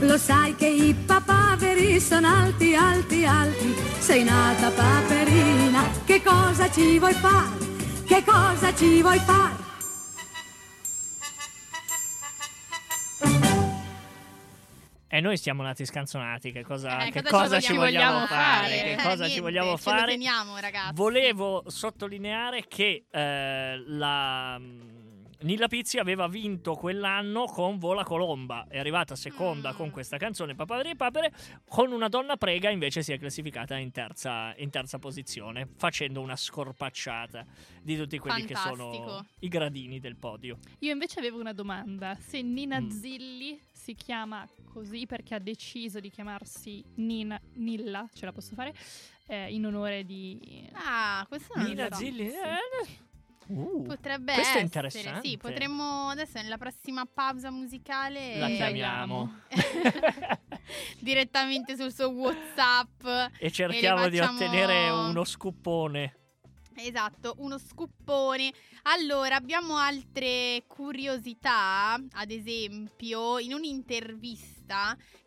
Lo 0.00 0.18
sai 0.18 0.54
che 0.54 0.66
i 0.66 0.94
papaveri 0.94 1.41
sono 2.00 2.26
alti, 2.26 2.74
alti, 2.74 3.24
alti, 3.24 3.72
sei 4.00 4.24
nata 4.24 4.68
paperina, 4.70 5.88
che 6.04 6.20
cosa 6.20 6.68
ci 6.68 6.98
vuoi 6.98 7.12
fare? 7.14 7.56
Che 8.04 8.24
cosa 8.24 8.74
ci 8.74 9.00
vuoi 9.00 9.18
fare? 9.20 9.60
E 15.14 15.20
noi 15.20 15.36
siamo 15.36 15.62
nati 15.62 15.84
scanzonati, 15.84 16.52
che 16.52 16.64
cosa, 16.64 17.04
Eh, 17.06 17.10
che 17.10 17.22
cosa 17.22 17.26
ci 17.26 17.30
cosa 17.30 17.60
ci 17.60 17.76
vogliamo 17.76 18.12
vogliamo 18.20 18.26
fare? 18.26 18.68
fare? 18.68 18.82
Che 18.82 18.92
Eh, 18.92 18.96
cosa 18.96 19.12
ci 19.12 19.18
niente, 19.24 19.40
vogliamo 19.40 19.66
ce 19.66 19.70
lo 19.72 19.76
fare? 19.96 20.06
teniamo, 20.12 20.56
ragazzi. 20.58 20.94
Volevo 20.94 21.62
sottolineare 21.66 22.64
che 22.66 23.04
eh, 23.10 23.82
la 23.88 24.56
mm, 24.58 25.01
Nilla 25.42 25.66
Pizzi 25.66 25.98
aveva 25.98 26.28
vinto 26.28 26.74
quell'anno 26.74 27.46
con 27.46 27.78
Vola 27.78 28.04
Colomba, 28.04 28.66
è 28.68 28.78
arrivata 28.78 29.16
seconda 29.16 29.72
Mm. 29.72 29.76
con 29.76 29.90
questa 29.90 30.16
canzone 30.16 30.54
Papaveri 30.54 30.90
e 30.90 30.96
Papere, 30.96 31.32
con 31.68 31.90
una 31.90 32.08
donna 32.08 32.36
prega 32.36 32.70
invece 32.70 33.02
si 33.02 33.12
è 33.12 33.18
classificata 33.18 33.76
in 33.76 33.90
terza, 33.90 34.54
in 34.58 34.70
terza 34.70 34.98
posizione, 35.00 35.68
facendo 35.76 36.20
una 36.20 36.36
scorpacciata 36.36 37.44
di 37.82 37.96
tutti 37.96 38.18
quelli 38.18 38.44
che 38.44 38.54
sono 38.54 38.92
Fantastico. 38.92 39.26
i 39.40 39.48
gradini 39.48 39.98
del 39.98 40.14
podio. 40.16 40.58
Io 40.78 40.92
invece 40.92 41.18
avevo 41.18 41.40
una 41.40 41.52
domanda. 41.52 42.14
Se 42.20 42.40
Nina 42.40 42.80
Mm. 42.80 42.88
Zilli 42.88 43.60
si 43.72 43.94
chiama 43.94 44.48
così 44.64 45.06
perché 45.06 45.34
ha 45.34 45.38
deciso 45.40 45.98
di 45.98 46.08
chiamarsi 46.10 46.84
Nina, 46.96 47.40
Nilla, 47.54 48.08
ce 48.14 48.24
la 48.26 48.32
posso 48.32 48.54
fare, 48.54 48.72
eh, 49.26 49.52
in 49.52 49.66
onore 49.66 50.04
di... 50.04 50.68
Ah, 50.74 51.26
non 51.56 51.64
Nilla 51.66 51.88
lo 51.88 51.94
so. 51.96 52.00
Zilli, 52.00 52.28
eh, 52.28 53.10
uh, 53.48 53.82
Potrebbe 53.82 54.32
questo 54.34 54.40
è 54.40 54.62
essere, 54.62 54.64
interessante. 54.64 55.28
Sì, 55.28 55.36
potremmo 55.36 56.08
adesso 56.08 56.40
nella 56.40 56.58
prossima 56.58 57.06
pausa 57.06 57.50
musicale 57.50 58.38
La 58.38 58.48
chiamiamo. 58.48 59.40
direttamente 60.98 61.76
sul 61.76 61.92
suo 61.92 62.08
WhatsApp. 62.10 63.32
e 63.38 63.50
cerchiamo 63.50 64.08
di 64.08 64.18
facciamo- 64.18 64.36
ottenere 64.38 64.90
uno 64.90 65.24
scuppone. 65.24 66.16
Esatto, 66.74 67.34
uno 67.38 67.58
scuppone. 67.58 68.50
Allora, 68.84 69.36
abbiamo 69.36 69.76
altre 69.76 70.64
curiosità, 70.66 71.92
ad 72.12 72.30
esempio, 72.30 73.38
in 73.38 73.52
un'intervista 73.52 74.61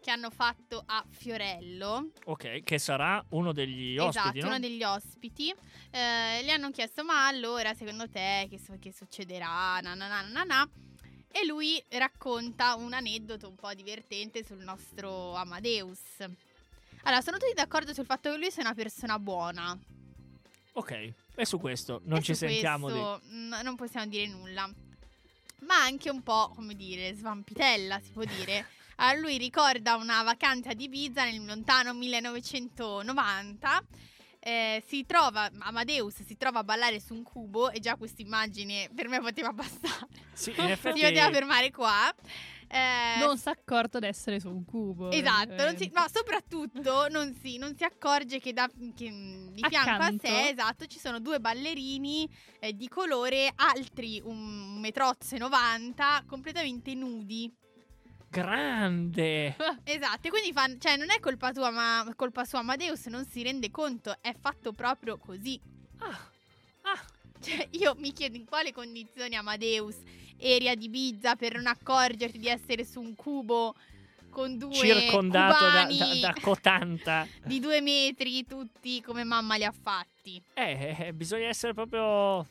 che 0.01 0.11
hanno 0.11 0.29
fatto 0.29 0.83
a 0.85 1.03
Fiorello, 1.09 2.11
Ok, 2.25 2.63
che 2.63 2.77
sarà 2.77 3.23
uno 3.29 3.53
degli 3.53 3.97
ospiti, 3.97 4.17
esatto, 4.19 4.39
no? 4.41 4.47
uno 4.47 4.59
degli 4.59 4.83
ospiti, 4.83 5.53
eh, 5.91 6.43
gli 6.43 6.49
hanno 6.49 6.71
chiesto, 6.71 7.03
ma 7.03 7.27
allora, 7.27 7.73
secondo 7.73 8.09
te, 8.09 8.47
che, 8.49 8.59
che 8.79 8.93
succederà? 8.93 9.79
Na, 9.81 9.93
na, 9.93 10.07
na, 10.07 10.21
na, 10.21 10.43
na. 10.43 10.69
E 11.31 11.45
lui 11.45 11.83
racconta 11.89 12.75
un 12.75 12.93
aneddoto 12.93 13.49
un 13.49 13.55
po' 13.55 13.73
divertente 13.73 14.43
sul 14.45 14.59
nostro 14.63 15.33
Amadeus. 15.33 15.99
Allora, 17.03 17.21
sono 17.21 17.37
tutti 17.37 17.53
d'accordo 17.53 17.93
sul 17.93 18.05
fatto 18.05 18.31
che 18.31 18.37
lui 18.37 18.51
sia 18.51 18.63
una 18.63 18.73
persona 18.73 19.19
buona. 19.19 19.77
Ok, 20.73 21.13
e 21.35 21.45
su 21.45 21.59
questo 21.59 22.01
non 22.05 22.19
E 22.19 22.21
ci 22.21 22.35
sentiamo 22.35 22.87
di... 22.87 22.93
questo, 22.93 23.21
mm, 23.27 23.53
non 23.63 23.75
possiamo 23.75 24.05
dire 24.07 24.27
nulla. 24.27 24.69
Ma 25.61 25.75
anche 25.81 26.09
un 26.09 26.21
po', 26.21 26.51
come 26.55 26.75
dire, 26.75 27.13
svampitella, 27.13 27.99
si 27.99 28.11
può 28.11 28.23
dire. 28.23 28.67
Allora, 28.97 29.19
lui 29.19 29.37
ricorda 29.37 29.95
una 29.95 30.23
vacanza 30.23 30.73
di 30.73 30.85
Ibiza 30.85 31.23
nel 31.25 31.43
lontano 31.43 31.93
1990. 31.93 33.83
eh, 34.39 34.83
si 34.85 35.05
trova, 35.05 35.49
Amadeus 35.59 36.23
si 36.23 36.37
trova 36.37 36.59
a 36.59 36.63
ballare 36.63 36.99
su 36.99 37.13
un 37.15 37.23
cubo 37.23 37.71
e 37.71 37.79
già 37.79 37.95
questa 37.95 38.21
immagine 38.21 38.89
per 38.93 39.07
me 39.07 39.19
poteva 39.19 39.51
bastare. 39.51 40.07
Sì, 40.33 40.53
in 40.57 40.69
effetti... 40.69 40.99
Si 40.99 41.05
poteva 41.05 41.31
fermare 41.31 41.71
qua. 41.71 42.13
Eh, 42.67 43.19
Non 43.19 43.37
si 43.37 43.47
è 43.47 43.51
accorto 43.51 43.99
di 43.99 44.05
essere 44.07 44.39
su 44.39 44.49
un 44.49 44.63
cubo. 44.65 45.11
Esatto, 45.11 45.55
non 45.63 45.75
si- 45.77 45.89
ma 45.93 46.07
soprattutto 46.07 47.07
non 47.09 47.33
si, 47.41 47.57
non 47.57 47.75
si 47.75 47.83
accorge 47.83 48.39
che, 48.39 48.53
da, 48.53 48.67
che, 48.95 49.09
mm, 49.09 49.47
di 49.49 49.63
fianco 49.67 49.89
Accanto. 49.89 50.27
a 50.27 50.29
sé 50.29 50.49
esatto, 50.49 50.85
ci 50.85 50.99
sono 50.99 51.19
due 51.19 51.39
ballerini 51.39 52.29
eh, 52.59 52.73
di 52.73 52.87
colore, 52.87 53.51
altri 53.55 54.21
un 54.23 54.79
metrozzo 54.79 55.35
e 55.35 55.39
90, 55.39 56.23
completamente 56.27 56.93
nudi. 56.93 57.51
Grande! 58.35 59.55
Esatto, 59.85 60.27
e 60.27 60.29
quindi 60.29 60.51
fan- 60.51 60.77
cioè, 60.77 60.97
non 60.97 61.09
è 61.09 61.21
colpa 61.21 61.53
tua, 61.53 61.69
ma 61.71 62.05
colpa 62.17 62.43
sua. 62.43 62.59
Amadeus 62.59 63.05
non 63.05 63.25
si 63.25 63.41
rende 63.43 63.71
conto, 63.71 64.17
è 64.19 64.35
fatto 64.37 64.73
proprio 64.73 65.17
così. 65.17 65.57
Ah, 65.99 66.19
ah, 66.81 67.05
Cioè, 67.39 67.69
io 67.71 67.95
mi 67.97 68.11
chiedo 68.11 68.35
in 68.35 68.43
quale 68.43 68.73
condizioni 68.73 69.35
Amadeus 69.35 69.95
eri 70.37 70.67
ad 70.67 70.83
Ibiza 70.83 71.37
per 71.37 71.55
non 71.55 71.67
accorgerti 71.67 72.37
di 72.37 72.49
essere 72.49 72.83
su 72.83 72.99
un 72.99 73.15
cubo 73.15 73.73
con 74.29 74.57
due 74.57 74.73
circondato 74.73 75.63
da, 75.63 75.85
da, 75.85 76.19
da 76.19 76.33
cotanta. 76.41 77.25
di 77.45 77.61
due 77.61 77.79
metri, 77.79 78.45
tutti 78.45 79.01
come 79.01 79.23
mamma 79.23 79.55
li 79.55 79.63
ha 79.63 79.71
fatti. 79.71 80.43
Eh, 80.55 80.95
eh, 80.99 81.13
bisogna 81.13 81.47
essere 81.47 81.73
proprio 81.73 82.45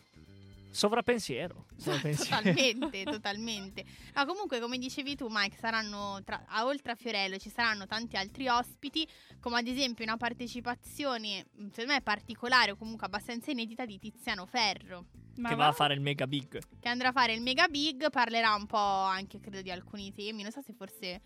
sovrappensiero. 0.75 1.67
sovrappensiero. 1.77 2.37
Totalmente, 2.43 3.03
totalmente. 3.05 3.85
Ma 4.15 4.27
comunque, 4.27 4.61
come 4.61 4.77
dicevi 4.79 5.15
tu, 5.17 5.29
Mike, 5.31 5.57
saranno 5.57 6.21
tra- 6.25 6.45
a- 6.47 6.67
oltre 6.67 6.93
a 6.93 6.95
Fiorello 6.95 7.37
ci 7.39 7.49
saranno 7.51 7.87
tanti 7.87 8.17
altri 8.17 8.49
ospiti, 8.49 9.07
come 9.41 9.59
ad 9.59 9.67
esempio 9.67 10.05
una 10.05 10.17
partecipazione, 10.17 11.47
secondo 11.71 11.93
me 11.93 12.01
particolare 12.03 12.73
o 12.73 12.77
comunque 12.77 13.07
abbastanza 13.07 13.51
inedita 13.51 13.85
di 13.87 13.99
Tiziano 13.99 14.47
Ferro, 14.47 15.07
Ma 15.37 15.49
che 15.51 15.55
va 15.55 15.69
a 15.69 15.73
fare 15.73 15.95
il 15.95 16.01
mega 16.01 16.27
big. 16.27 16.61
che 16.81 16.89
andrà 16.89 17.09
a 17.09 17.13
fare 17.13 17.33
il 17.35 17.41
Mega 17.41 17.69
Big, 17.69 18.11
parlerà 18.11 18.55
un 18.55 18.67
po' 18.67 18.77
anche, 18.79 19.41
credo, 19.41 19.63
di 19.63 19.71
alcuni 19.71 20.13
temi. 20.13 20.43
Non 20.43 20.51
so 20.51 20.61
se 20.61 20.73
forse 20.73 21.21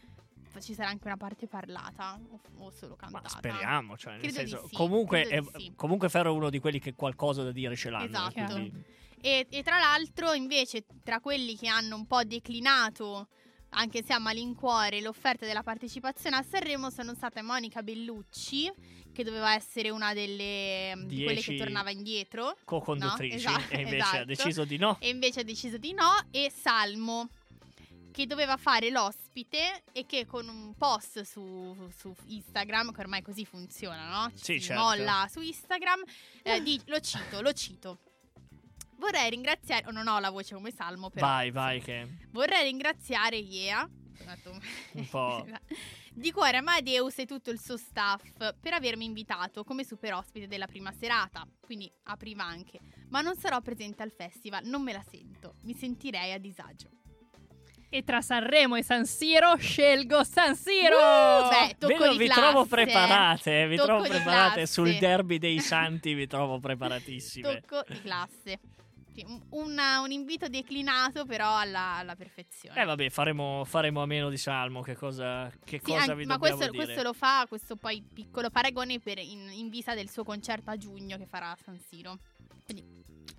ci 0.61 0.75
sarà 0.75 0.89
anche 0.89 1.07
una 1.07 1.17
parte 1.17 1.47
parlata 1.47 2.19
o, 2.59 2.71
solo 2.71 2.97
Ma 2.99 3.07
cantata. 3.21 3.29
speriamo, 3.29 3.97
cioè, 3.97 4.13
nel 4.15 4.23
Credo 4.23 4.43
di 4.43 4.49
senso, 4.49 4.67
sì, 4.67 4.75
comunque, 4.75 5.23
credo 5.23 5.51
è- 5.51 5.59
di 5.59 5.65
sì. 5.65 5.73
comunque 5.77 6.09
Ferro 6.09 6.33
è 6.33 6.35
uno 6.37 6.51
di 6.51 6.59
quelli 6.59 6.81
che 6.81 6.95
qualcosa 6.95 7.43
da 7.45 7.53
dire 7.53 7.77
ce 7.77 7.91
l'hanno. 7.91 8.07
Esatto. 8.07 8.45
quindi- 8.55 8.97
E, 9.21 9.47
e 9.51 9.63
tra 9.63 9.79
l'altro, 9.79 10.33
invece, 10.33 10.85
tra 11.03 11.21
quelli 11.21 11.57
che 11.57 11.69
hanno 11.69 11.97
un 11.97 12.07
po' 12.07 12.23
declinato, 12.25 13.29
anche 13.71 14.03
se 14.03 14.13
a 14.13 14.19
malincuore, 14.19 15.01
l'offerta 15.01 15.45
della 15.47 15.63
partecipazione 15.63 16.37
a 16.37 16.43
Sanremo 16.43 16.91
sono 16.91 17.15
state 17.15 17.43
Monica 17.43 17.83
Bellucci, 17.83 18.71
che 19.13 19.25
doveva 19.25 19.55
essere 19.55 19.91
una 19.91 20.15
delle 20.15 20.95
di 21.07 21.23
quelle 21.25 21.41
che 21.41 21.49
Dieci 21.51 21.57
tornava 21.57 21.91
indietro, 21.91 22.57
co-conduttrici 22.65 23.45
No, 23.45 23.57
esatto, 23.57 23.75
e 23.75 23.81
invece 23.81 24.03
ha 24.03 24.07
esatto. 24.09 24.25
deciso 24.25 24.65
di 24.65 24.77
no. 24.77 24.97
e 25.01 25.09
invece 25.09 25.41
ha 25.41 25.45
deciso 25.45 25.77
di 25.79 25.93
no, 25.93 26.11
e 26.31 26.51
Salmo. 26.55 27.29
Che 28.11 28.27
doveva 28.27 28.57
fare 28.57 28.91
l'ospite 28.91 29.83
e 29.93 30.05
che 30.05 30.27
con 30.27 30.49
un 30.49 30.75
post 30.77 31.21
su, 31.21 31.89
su 31.97 32.13
Instagram, 32.27 32.91
che 32.91 33.01
ormai 33.01 33.23
così 33.23 33.45
funziona, 33.45 34.09
no? 34.09 34.31
Ci 34.31 34.37
Sì, 34.45 34.53
si 34.55 34.61
certo. 34.61 34.83
molla 34.83 35.29
su 35.31 35.41
Instagram, 35.41 36.03
eh, 36.43 36.61
di- 36.61 36.81
lo 36.87 36.99
cito, 36.99 37.41
lo 37.41 37.53
cito. 37.53 37.99
Vorrei 38.99 39.31
ringraziare, 39.31 39.87
oh, 39.87 39.91
non 39.93 40.09
ho 40.09 40.19
la 40.19 40.31
voce 40.31 40.55
come 40.55 40.73
Salmo, 40.73 41.09
però 41.09 41.27
Vai, 41.27 41.51
vai, 41.51 41.81
che... 41.81 42.07
vorrei 42.31 42.65
ringraziare 42.65 43.37
Iea 43.37 43.89
Un 44.93 45.09
po'. 45.09 45.47
Di 46.13 46.33
cuore 46.33 46.57
Amadeus 46.57 47.19
e 47.19 47.27
tutto 47.27 47.51
il 47.51 47.61
suo 47.61 47.77
staff 47.77 48.23
per 48.61 48.73
avermi 48.73 49.05
invitato 49.05 49.63
come 49.63 49.85
super 49.85 50.15
ospite 50.15 50.49
della 50.49 50.67
prima 50.67 50.91
serata, 50.91 51.47
quindi 51.61 51.91
apriva 52.05 52.45
anche. 52.45 52.81
Ma 53.11 53.21
non 53.21 53.37
sarò 53.37 53.61
presente 53.61 54.03
al 54.03 54.11
festival, 54.11 54.65
non 54.65 54.83
me 54.83 54.93
la 54.93 55.05
sento, 55.09 55.55
mi 55.63 55.75
sentirei 55.75 56.33
a 56.33 56.39
disagio. 56.39 56.89
E 57.91 58.03
tra 58.03 58.21
Sanremo 58.21 58.77
e 58.77 58.83
San 58.83 59.07
Siro 59.07 59.57
scelgo 59.57 60.23
San 60.23 60.57
Siro! 60.57 60.97
Uh, 60.97 61.49
beh, 61.49 61.77
tocco 61.79 61.97
Vedo, 61.97 62.13
di 62.13 62.19
vi 62.19 62.29
trovo 62.29 62.67
preparate, 62.67 63.63
eh, 63.63 63.69
vi 63.69 63.77
Tocco 63.77 63.87
trovo 63.87 64.03
preparate 64.03 64.55
classe. 64.57 64.73
sul 64.73 64.99
derby 64.99 65.39
dei 65.39 65.61
santi, 65.61 66.13
vi 66.13 66.27
trovo 66.27 66.59
preparatissime. 66.59 67.61
Tocco 67.61 67.85
di 67.89 68.01
classe. 68.03 68.59
Sì, 69.19 69.25
un, 69.27 69.43
una- 69.51 70.01
un 70.01 70.13
invito 70.13 70.47
declinato 70.49 71.25
però 71.27 71.57
alla, 71.59 71.97
alla 71.97 72.15
perfezione. 72.15 72.81
Eh 72.81 72.85
vabbè, 72.85 73.11
faremo, 73.11 73.65
faremo 73.65 74.01
a 74.03 74.07
meno 74.07 74.29
di 74.31 74.37
Salmo, 74.37 74.81
che 74.83 74.95
cosa, 74.95 75.51
che 75.65 75.79
Sì, 75.83 75.91
cosa 75.91 76.01
anche- 76.03 76.15
vi 76.15 76.25
ma 76.27 76.39
questo, 76.39 76.71
dire? 76.71 76.85
questo 76.85 77.03
lo 77.03 77.13
fa, 77.13 77.45
questo 77.49 77.75
poi 77.75 78.01
piccolo 78.15 78.49
paragone 78.51 79.01
per- 79.01 79.19
in, 79.19 79.51
in 79.53 79.69
vista 79.71 79.95
del 79.95 80.09
suo 80.09 80.23
concerto 80.23 80.71
a 80.71 80.77
giugno 80.77 81.17
che 81.17 81.27
farà 81.27 81.51
a 81.51 81.59
San 81.65 81.79
Siro. 81.81 82.19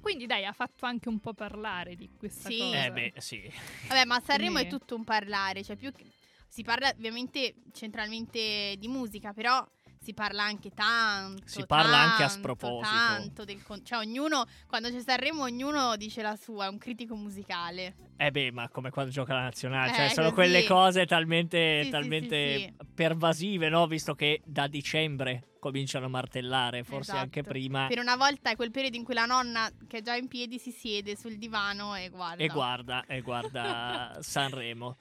Quindi 0.01 0.25
dai, 0.25 0.45
ha 0.45 0.53
fatto 0.53 0.85
anche 0.85 1.07
un 1.09 1.19
po' 1.19 1.33
parlare 1.33 1.95
di 1.95 2.09
questa 2.17 2.49
Sì. 2.49 2.57
cosa. 2.57 2.85
Eh 2.85 2.91
beh, 2.91 3.13
sì. 3.17 3.51
Vabbè, 3.87 4.05
ma 4.05 4.15
a 4.15 4.19
Sanremo 4.21 4.57
è 4.57 4.61
Quindi- 4.61 4.77
tutto 4.77 4.95
un 4.95 5.03
parlare, 5.03 5.63
cioè 5.63 5.75
più 5.75 5.91
che- 5.91 6.05
si 6.47 6.63
parla 6.63 6.89
ovviamente 6.89 7.53
centralmente 7.73 8.75
di 8.77 8.87
musica, 8.87 9.33
però 9.33 9.65
si 10.01 10.13
parla 10.13 10.43
anche 10.43 10.71
tanto. 10.73 11.41
Si 11.45 11.65
parla 11.65 11.97
anche 11.97 12.23
a 12.23 12.27
tanto, 12.27 12.37
sproposito. 12.39 12.89
Tanto 12.95 13.43
del 13.45 13.61
con- 13.63 13.83
cioè 13.83 13.99
ognuno, 13.99 14.45
quando 14.65 14.89
c'è 14.89 15.01
Sanremo, 15.01 15.43
ognuno 15.43 15.95
dice 15.97 16.21
la 16.21 16.35
sua, 16.37 16.65
è 16.65 16.69
un 16.69 16.77
critico 16.77 17.15
musicale. 17.15 17.95
Eh 18.17 18.31
beh, 18.31 18.51
ma 18.51 18.69
come 18.69 18.89
quando 18.91 19.11
gioca 19.11 19.33
la 19.33 19.41
nazionale, 19.43 19.93
cioè 19.93 20.05
Eh, 20.05 20.09
sono 20.09 20.31
così. 20.31 20.35
quelle 20.35 20.63
cose 20.65 21.05
talmente, 21.05 21.79
Sì, 21.79 21.85
sì, 21.85 21.89
talmente 21.91 22.57
sì, 22.57 22.73
pervasive, 22.93 23.69
no? 23.69 23.87
Visto 23.87 24.13
che 24.15 24.41
da 24.45 24.67
dicembre 24.67 25.43
cominciano 25.59 26.05
a 26.05 26.09
martellare, 26.09 26.83
forse 26.83 27.11
Esatto. 27.11 27.19
anche 27.19 27.43
prima. 27.43 27.87
Per 27.87 27.99
una 27.99 28.15
volta 28.15 28.49
è 28.51 28.55
quel 28.55 28.71
periodo 28.71 28.95
in 28.95 29.03
cui 29.03 29.13
la 29.13 29.25
nonna, 29.25 29.69
che 29.87 29.97
è 29.97 30.01
già 30.01 30.15
in 30.15 30.27
piedi, 30.29 30.57
si 30.59 30.71
siede 30.71 31.17
sul 31.17 31.37
divano 31.37 31.95
e 31.95 32.09
guarda. 32.09 32.41
E 32.43 32.47
guarda, 32.47 33.05
e 33.05 33.21
guarda 33.21 34.17
Sanremo. 34.21 34.95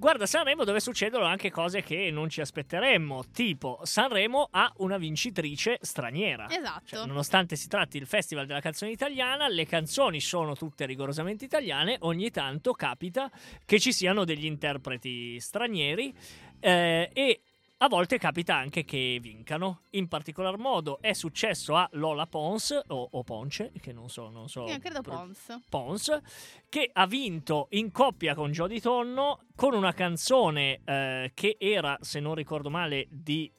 Guarda 0.00 0.26
Sanremo 0.26 0.62
dove 0.62 0.78
succedono 0.78 1.24
anche 1.24 1.50
cose 1.50 1.82
che 1.82 2.12
non 2.12 2.28
ci 2.28 2.40
aspetteremmo, 2.40 3.30
tipo 3.32 3.80
Sanremo 3.82 4.46
ha 4.48 4.72
una 4.76 4.96
vincitrice 4.96 5.76
straniera. 5.80 6.48
Esatto. 6.48 6.86
Cioè, 6.86 7.04
nonostante 7.04 7.56
si 7.56 7.66
tratti 7.66 7.98
del 7.98 8.06
Festival 8.06 8.46
della 8.46 8.60
canzone 8.60 8.92
italiana, 8.92 9.48
le 9.48 9.66
canzoni 9.66 10.20
sono 10.20 10.54
tutte 10.54 10.86
rigorosamente 10.86 11.46
italiane, 11.46 11.96
ogni 12.02 12.30
tanto 12.30 12.74
capita 12.74 13.28
che 13.64 13.80
ci 13.80 13.92
siano 13.92 14.24
degli 14.24 14.44
interpreti 14.44 15.40
stranieri 15.40 16.14
eh, 16.60 17.10
e 17.12 17.40
a 17.80 17.88
volte 17.88 18.18
capita 18.18 18.56
anche 18.56 18.84
che 18.84 19.18
vincano. 19.20 19.82
In 19.90 20.08
particolar 20.08 20.58
modo 20.58 20.98
è 21.00 21.12
successo 21.12 21.76
a 21.76 21.88
Lola 21.92 22.26
Pons 22.26 22.80
o, 22.88 23.08
o 23.12 23.22
Ponce, 23.22 23.72
che 23.80 23.92
non 23.92 24.08
so, 24.08 24.28
non 24.30 24.48
so. 24.48 24.66
Io 24.66 24.78
credo 24.78 25.00
pro- 25.00 25.16
Pons. 25.16 25.60
Pons, 25.68 26.20
che 26.68 26.90
ha 26.92 27.06
vinto 27.06 27.68
in 27.70 27.90
coppia 27.92 28.34
con 28.34 28.50
Jody 28.50 28.80
Tonno 28.80 29.40
con 29.54 29.74
una 29.74 29.92
canzone 29.92 30.80
eh, 30.84 31.30
che 31.34 31.56
era, 31.58 31.96
se 32.00 32.20
non 32.20 32.34
ricordo 32.34 32.70
male, 32.70 33.06
di 33.10 33.50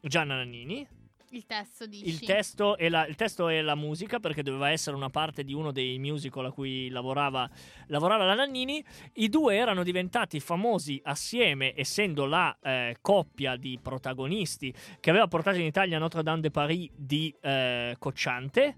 Gianna 0.00 0.36
Nannini. 0.36 1.00
Il 1.34 1.46
testo 1.46 1.86
dici. 1.86 2.08
Il 2.08 2.20
testo, 2.20 2.76
e 2.76 2.90
la, 2.90 3.06
il 3.06 3.14
testo 3.14 3.48
e 3.48 3.62
la 3.62 3.74
musica, 3.74 4.20
perché 4.20 4.42
doveva 4.42 4.70
essere 4.70 4.96
una 4.96 5.08
parte 5.08 5.44
di 5.44 5.54
uno 5.54 5.72
dei 5.72 5.98
musical 5.98 6.44
a 6.44 6.50
cui 6.50 6.90
lavorava, 6.90 7.48
lavorava 7.86 8.24
la 8.24 8.34
Nannini. 8.34 8.84
I 9.14 9.28
due 9.30 9.56
erano 9.56 9.82
diventati 9.82 10.40
famosi 10.40 11.00
assieme, 11.04 11.72
essendo 11.74 12.26
la 12.26 12.54
eh, 12.62 12.96
coppia 13.00 13.56
di 13.56 13.78
protagonisti 13.80 14.74
che 15.00 15.08
aveva 15.08 15.26
portato 15.26 15.56
in 15.56 15.64
Italia 15.64 15.98
Notre 15.98 16.22
Dame 16.22 16.42
de 16.42 16.50
Paris 16.50 16.90
di 16.94 17.34
eh, 17.40 17.96
Cocciante. 17.98 18.76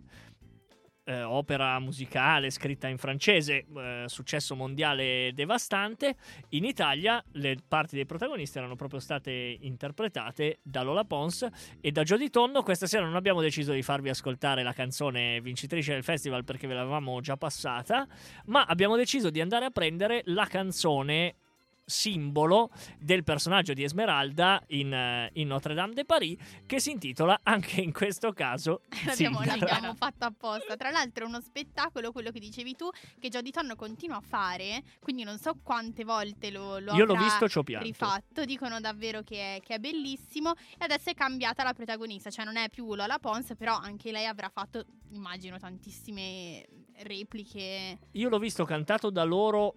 Eh, 1.05 1.23
opera 1.23 1.79
musicale 1.79 2.51
scritta 2.51 2.89
in 2.89 2.99
francese, 2.99 3.67
eh, 3.77 4.05
successo 4.07 4.55
mondiale 4.55 5.33
devastante. 5.35 6.17
In 6.51 6.65
Italia 6.65 7.23
le 7.33 7.57
parti 7.67 7.97
dei 7.97 8.07
protagonisti 8.07 8.59
erano 8.59 8.77
proprio 8.77 9.01
state 9.01 9.59
interpretate 9.61 10.59
da 10.63 10.83
Lola 10.83 11.05
Pons 11.05 11.47
e 11.81 11.93
da 11.93 12.03
Jody 12.03 12.31
Tonno. 12.31 12.63
Questa 12.63 12.87
sera 12.87 13.05
non 13.05 13.17
abbiamo 13.17 13.41
deciso 13.41 13.73
di 13.73 13.83
farvi 13.83 14.09
ascoltare 14.09 14.63
la 14.63 14.73
canzone 14.73 15.41
vincitrice 15.41 15.93
del 15.93 16.05
festival 16.05 16.45
perché 16.45 16.67
ve 16.67 16.75
l'avevamo 16.75 17.21
già 17.21 17.37
passata, 17.37 18.07
ma 18.47 18.65
abbiamo 18.65 18.97
deciso 18.97 19.31
di 19.31 19.41
andare 19.41 19.67
a 19.67 19.71
prendere 19.71 20.23
la 20.27 20.47
canzone 20.47 21.37
simbolo 21.85 22.71
del 22.99 23.25
personaggio 23.25 23.73
di 23.73 23.85
Esmeralda 23.85 24.63
in, 24.69 24.93
eh, 24.93 25.31
in 25.35 25.49
Notre 25.49 25.75
Dame 25.75 25.95
de 25.95 26.05
Paris 26.05 26.39
che 26.67 26.81
si 26.81 26.91
intitola 26.91 27.41
anche 27.43 27.81
in 27.81 27.93
questo 27.93 28.33
caso 28.33 28.83
L'abbiamo, 29.05 29.43
l'abbiamo 29.45 29.95
fatto 29.95 30.25
apposta. 30.25 30.77
Tra 30.77 30.91
l'altro, 30.91 31.25
è 31.25 31.29
uno 31.29 31.41
spettacolo, 31.41 32.13
quello 32.13 32.31
che 32.31 32.41
dicevi 32.41 32.75
tu, 32.75 32.89
che 33.19 33.29
Jodie 33.29 33.53
Tonno 33.53 33.77
continua 33.77 34.17
a 34.17 34.21
fare. 34.21 34.83
Quindi 35.01 35.25
non 35.25 35.39
so 35.39 35.59
quante 35.63 36.05
volte 36.05 36.51
lo, 36.51 36.79
lo 36.79 36.95
Io 36.95 37.05
l'ho 37.05 37.17
visto, 37.17 37.49
ci 37.49 37.59
ho 37.59 37.63
pianto. 37.63 37.87
rifatto. 37.87 38.45
Dicono 38.45 38.81
davvero 38.81 39.23
che 39.23 39.57
è, 39.57 39.61
che 39.61 39.75
è 39.75 39.79
bellissimo. 39.79 40.53
E 40.53 40.85
adesso 40.85 41.11
è 41.11 41.15
cambiata 41.15 41.63
la 41.63 41.75
protagonista, 41.75 42.31
cioè 42.31 42.45
non 42.45 42.57
è 42.57 42.69
più 42.71 42.95
Lola 42.95 43.19
Pons, 43.19 43.55
però 43.57 43.77
anche 43.77 44.11
lei 44.11 44.27
avrà 44.27 44.49
fatto, 44.49 44.85
immagino, 45.11 45.59
tantissime 45.59 46.67
repliche. 47.03 47.99
Io 48.13 48.29
l'ho 48.29 48.39
visto 48.39 48.65
cantato 48.65 49.11
da 49.11 49.25
loro 49.25 49.77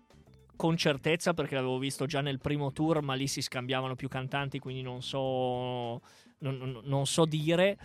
con 0.58 0.76
certezza 0.76 1.34
perché 1.34 1.56
l'avevo 1.56 1.78
visto 1.78 2.06
già 2.06 2.20
nel 2.20 2.40
primo 2.40 2.74
tour, 2.74 3.02
ma 3.02 3.14
lì 3.14 3.28
si 3.28 3.42
scambiavano 3.42 3.96
più 3.96 4.10
cantanti, 4.10 4.60
quindi 4.60 4.82
non 4.82 5.02
so, 5.02 6.02
non, 6.40 6.58
non- 6.58 6.82
so 7.06 7.24
dire. 7.24 7.78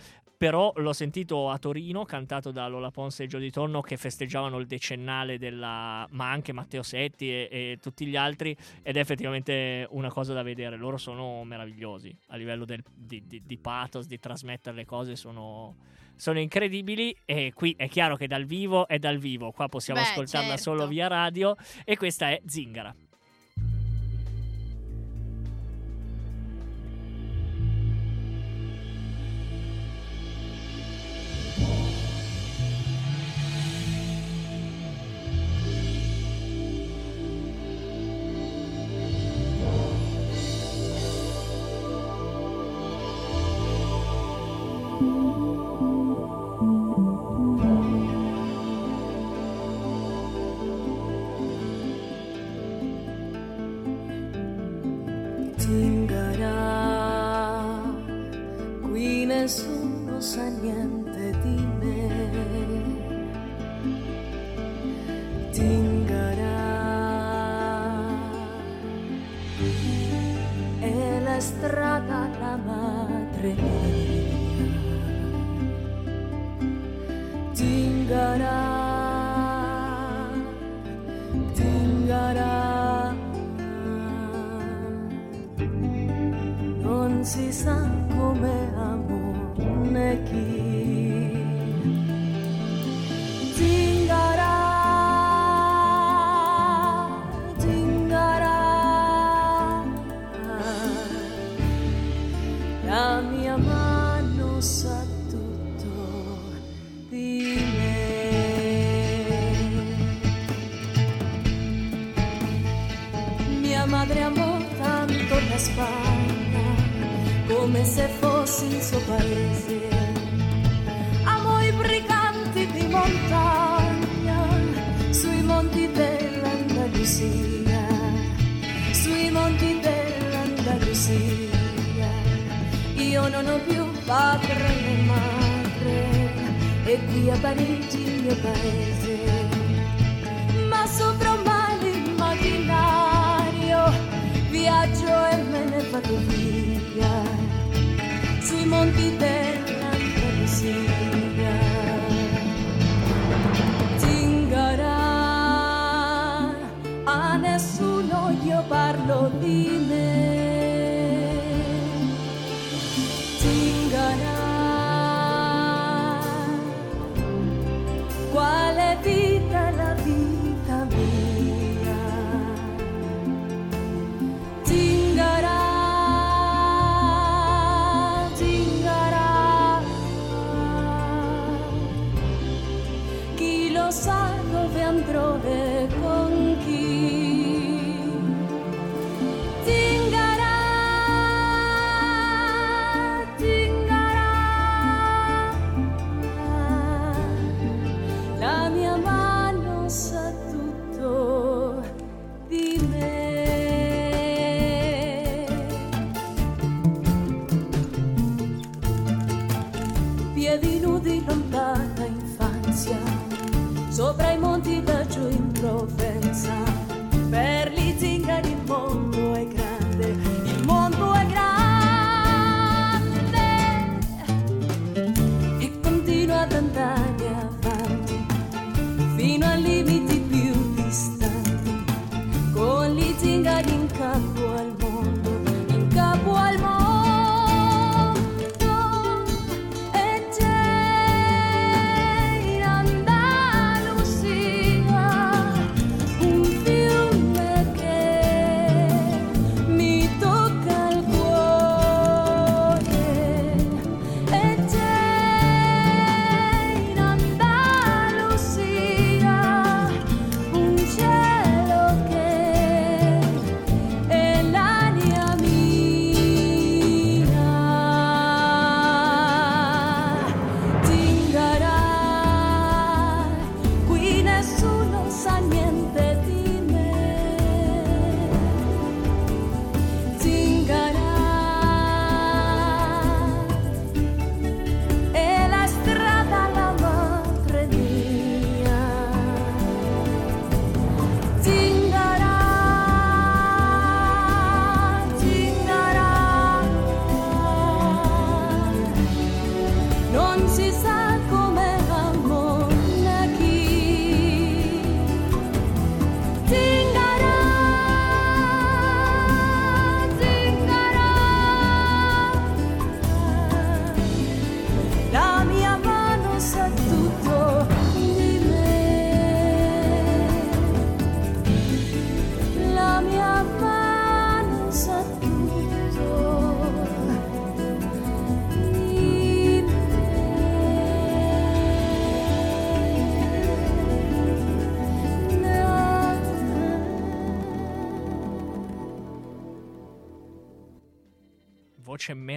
Però 0.43 0.73
l'ho 0.75 0.91
sentito 0.91 1.49
a 1.49 1.57
Torino, 1.57 2.03
cantato 2.03 2.51
da 2.51 2.67
Lola 2.67 2.91
Ponce 2.91 3.23
e 3.23 3.27
Jody 3.27 3.49
Tonno, 3.49 3.79
che 3.79 3.95
festeggiavano 3.95 4.57
il 4.57 4.67
decennale 4.67 5.37
della. 5.37 6.05
ma 6.11 6.31
anche 6.31 6.51
Matteo 6.51 6.83
Setti 6.83 7.29
e, 7.29 7.47
e 7.49 7.77
tutti 7.81 8.05
gli 8.05 8.17
altri. 8.17 8.53
Ed 8.81 8.97
è 8.97 8.99
effettivamente 8.99 9.87
una 9.91 10.09
cosa 10.09 10.33
da 10.33 10.43
vedere. 10.43 10.75
Loro 10.75 10.97
sono 10.97 11.45
meravigliosi 11.45 12.13
a 12.27 12.35
livello 12.35 12.65
del- 12.65 12.83
di, 12.93 13.23
di- 13.25 13.41
di 13.45 13.57
pathos, 13.57 14.05
di 14.05 14.19
trasmettere 14.19 14.75
le 14.75 14.85
cose. 14.85 15.15
Sono, 15.15 15.77
sono 16.17 16.39
incredibili. 16.41 17.15
E 17.23 17.53
qui 17.55 17.73
è 17.77 17.87
chiaro 17.87 18.17
che 18.17 18.27
dal 18.27 18.43
vivo 18.43 18.85
è 18.89 18.99
dal 18.99 19.19
vivo. 19.19 19.51
Qua 19.51 19.69
possiamo 19.69 20.01
Beh, 20.01 20.07
ascoltarla 20.07 20.47
certo. 20.47 20.61
solo 20.61 20.87
via 20.87 21.07
radio. 21.07 21.55
E 21.85 21.95
questa 21.95 22.31
è. 22.31 22.41
Zingara, 22.45 22.93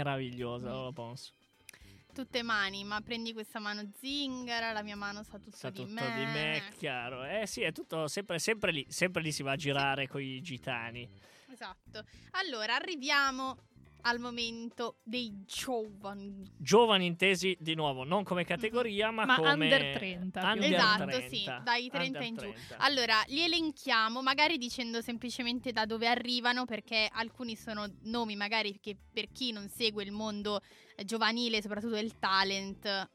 meravigliosa, 0.07 0.71
Lola 0.71 0.93
Pons. 0.93 1.33
Tutte 2.15 2.43
mani, 2.43 2.83
ma 2.85 3.01
prendi 3.03 3.35
questa 3.35 3.59
mano 3.59 3.91
zingara, 3.99 4.73
la 4.73 4.83
mia 4.83 4.97
mano 4.97 5.23
sa 5.23 5.39
tutto, 5.39 5.57
Sa 5.57 5.69
di, 5.69 5.81
tutto 5.83 5.93
me. 5.93 6.15
di 6.15 6.25
me, 6.25 6.63
chiaro. 6.79 7.25
Eh 7.25 7.47
sì, 7.47 7.61
è 7.61 7.73
tutto 7.73 8.09
sempre, 8.09 8.39
sempre 8.39 8.73
lì. 8.73 8.87
Sempre 8.89 9.21
lì 9.21 9.33
si 9.33 9.43
va 9.43 9.53
a 9.53 9.57
girare 9.57 10.09
con 10.09 10.23
i 10.23 10.41
gitani. 10.41 11.07
Esatto. 11.53 12.05
Allora, 12.33 12.75
arriviamo 12.75 13.59
al 14.07 14.21
momento 14.21 14.99
dei 15.03 15.45
giovani. 15.45 16.49
Giovani 16.57 17.07
intesi 17.07 17.57
di 17.61 17.75
nuovo, 17.75 18.05
non 18.05 18.23
come 18.23 18.45
categoria, 18.45 19.11
ma, 19.11 19.25
Ma 19.25 19.37
come 19.37 19.53
under 19.53 19.97
30 19.99 20.41
più 20.41 20.49
o 20.49 20.53
Under. 20.53 20.73
Esatto, 20.73 21.05
30. 21.07 21.29
sì, 21.29 21.45
dai 21.65 21.89
30 21.89 22.23
in 22.23 22.29
Under 22.31 22.45
giù. 22.45 22.53
30. 22.53 22.77
Allora, 22.79 23.23
li 23.27 23.43
elenchiamo, 23.43 24.23
magari 24.23 24.59
dicendo 24.59 25.01
semplicemente 25.03 25.73
da 25.73 25.87
dove 25.87 26.07
arrivano, 26.07 26.65
perché 26.67 27.09
alcuni 27.13 27.57
sono 27.57 27.85
nomi 28.03 28.37
magari 28.37 28.79
che 28.81 28.97
per 29.13 29.31
chi 29.33 29.51
non 29.51 29.69
segue 29.69 30.05
il 30.05 30.13
mondo 30.13 30.61
eh, 30.95 31.05
giovanile, 31.05 31.61
soprattutto 31.61 31.97
il 31.99 32.17
talent, 32.19 33.11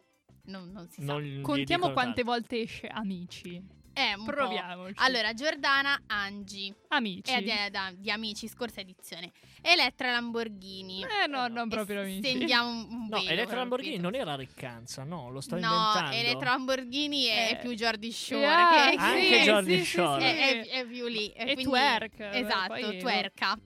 non, 0.46 0.72
non 0.72 0.90
si 0.90 1.02
sa. 1.02 1.14
Non 1.14 1.42
Contiamo 1.42 1.92
quante 1.94 2.24
tanto. 2.24 2.32
volte 2.32 2.60
esce 2.60 2.88
Amici. 2.88 3.80
Eh, 3.94 4.14
un 4.16 4.24
po'. 4.26 4.32
Proviamoci. 4.32 4.94
Allora, 4.98 5.34
Giordana 5.34 6.04
Angi, 6.08 6.74
Amici. 6.90 7.32
è 7.32 7.42
di, 7.42 7.52
da- 7.70 7.92
di 7.94 8.10
Amici, 8.10 8.48
scorsa 8.48 8.80
edizione. 8.80 9.32
Elettra 9.62 10.12
Lamborghini. 10.12 11.04
Eh 11.04 11.28
no, 11.28 11.48
non 11.48 11.70
proprio 11.70 12.02
Amici. 12.02 12.20
Stendiamo 12.30 12.70
un, 12.70 12.88
un 12.90 13.08
No. 13.12 13.22
Elettra 13.28 13.58
Lamborghini 13.58 13.98
non 13.98 14.16
era 14.16 14.36
riccanza, 14.36 15.04
no, 15.04 15.30
lo 15.30 15.42
sto 15.42 15.58
No, 15.58 15.62
inventando. 15.68 16.16
Elettra 16.16 16.50
Lamborghini 16.52 17.26
è 17.26 17.50
Eh, 17.52 17.56
più 17.58 17.74
Jordi 17.74 18.12
Shore. 18.12 18.46
ah, 18.46 18.90
che- 18.90 18.96
Anche 19.02 19.38
sì, 19.40 19.44
Jordi 19.44 19.78
sì, 19.80 19.86
Shore. 19.86 20.22
sì. 20.22 20.28
È, 20.38 20.60
è- 20.62 20.68
è 20.82 20.86
più 20.86 21.08
lì. 21.08 21.28
E 21.30 21.44
quindi- 21.44 21.64
twerk, 21.64 22.16
beh, 22.18 22.40
Esatto, 22.40 22.68
poi- 22.74 22.98
twerka. 23.00 23.58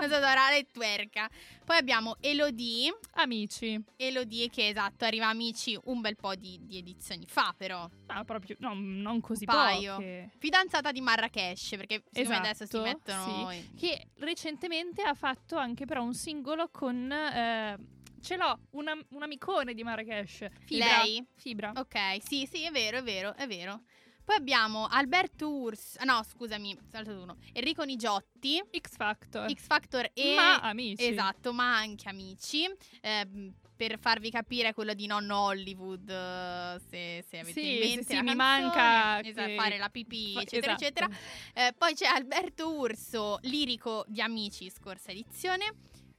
Non 0.00 0.08
so 0.08 0.14
adorare 0.16 0.66
twerka. 0.72 1.28
Poi 1.64 1.76
abbiamo 1.76 2.16
Elodie. 2.20 2.96
Amici. 3.16 3.78
Elodie 3.96 4.48
che 4.48 4.68
esatto, 4.68 5.04
arriva 5.04 5.26
Amici 5.28 5.78
un 5.84 6.00
bel 6.00 6.16
po' 6.16 6.34
di, 6.34 6.58
di 6.62 6.78
edizioni 6.78 7.26
fa 7.28 7.54
però. 7.56 7.86
Ah, 8.06 8.24
proprio, 8.24 8.56
no, 8.60 8.72
non 8.74 9.20
così 9.20 9.44
paio. 9.44 9.96
poche. 9.96 10.30
Fidanzata 10.38 10.92
di 10.92 11.02
Marrakesh, 11.02 11.74
perché 11.76 12.02
siccome 12.10 12.36
adesso 12.36 12.64
si 12.64 12.76
Esatto, 12.76 12.82
mettono... 12.82 13.50
sì. 13.50 13.70
Che 13.78 14.06
recentemente 14.20 14.97
ha 15.02 15.14
fatto 15.14 15.56
anche 15.56 15.84
però 15.84 16.02
un 16.02 16.14
singolo 16.14 16.68
con... 16.70 17.10
eh, 17.10 17.78
ce 18.20 18.36
l'ho, 18.36 18.58
una, 18.70 18.98
un 19.10 19.22
amicone 19.22 19.74
di 19.74 19.82
Marrakesh. 19.82 20.46
Fibra. 20.64 21.02
Lei? 21.02 21.26
Fibra. 21.36 21.72
Ok, 21.76 21.98
sì, 22.20 22.46
sì, 22.50 22.64
è 22.64 22.70
vero, 22.70 22.98
è 22.98 23.02
vero, 23.02 23.34
è 23.34 23.46
vero. 23.46 23.82
Poi 24.24 24.36
abbiamo 24.36 24.86
Alberto 24.86 25.50
Urs, 25.50 25.96
no, 26.04 26.22
scusami, 26.22 26.78
saltato 26.86 27.22
uno. 27.22 27.38
Enrico 27.54 27.82
Nigiotti, 27.84 28.62
X 28.78 28.96
Factor. 28.96 29.50
X 29.50 29.66
Factor 29.66 30.10
e 30.12 30.34
Ma 30.34 30.56
amici. 30.56 31.06
Esatto, 31.06 31.54
ma 31.54 31.76
anche 31.76 32.10
amici. 32.10 32.68
Ehm, 33.00 33.54
per 33.78 33.96
farvi 34.00 34.28
capire 34.28 34.74
quello 34.74 34.92
di 34.92 35.06
nonno 35.06 35.36
Hollywood, 35.38 36.08
se, 36.88 37.24
se 37.28 37.38
avete 37.38 37.60
Sì, 37.60 37.72
in 37.74 37.78
mente. 37.78 38.02
sì, 38.02 38.08
sì, 38.08 38.14
la 38.16 38.22
mi 38.22 38.34
canzone, 38.34 38.34
manca 38.34 39.20
esatto, 39.28 39.46
che- 39.46 39.54
fare 39.54 39.78
la 39.78 39.88
pipì, 39.88 40.32
Fa- 40.32 40.40
eccetera, 40.42 40.74
esatto. 40.74 40.84
eccetera. 40.84 41.08
Eh, 41.54 41.74
poi 41.78 41.94
c'è 41.94 42.06
Alberto 42.06 42.74
Urso, 42.74 43.38
lirico 43.42 44.04
di 44.08 44.20
Amici, 44.20 44.68
scorsa 44.68 45.12
edizione. 45.12 45.64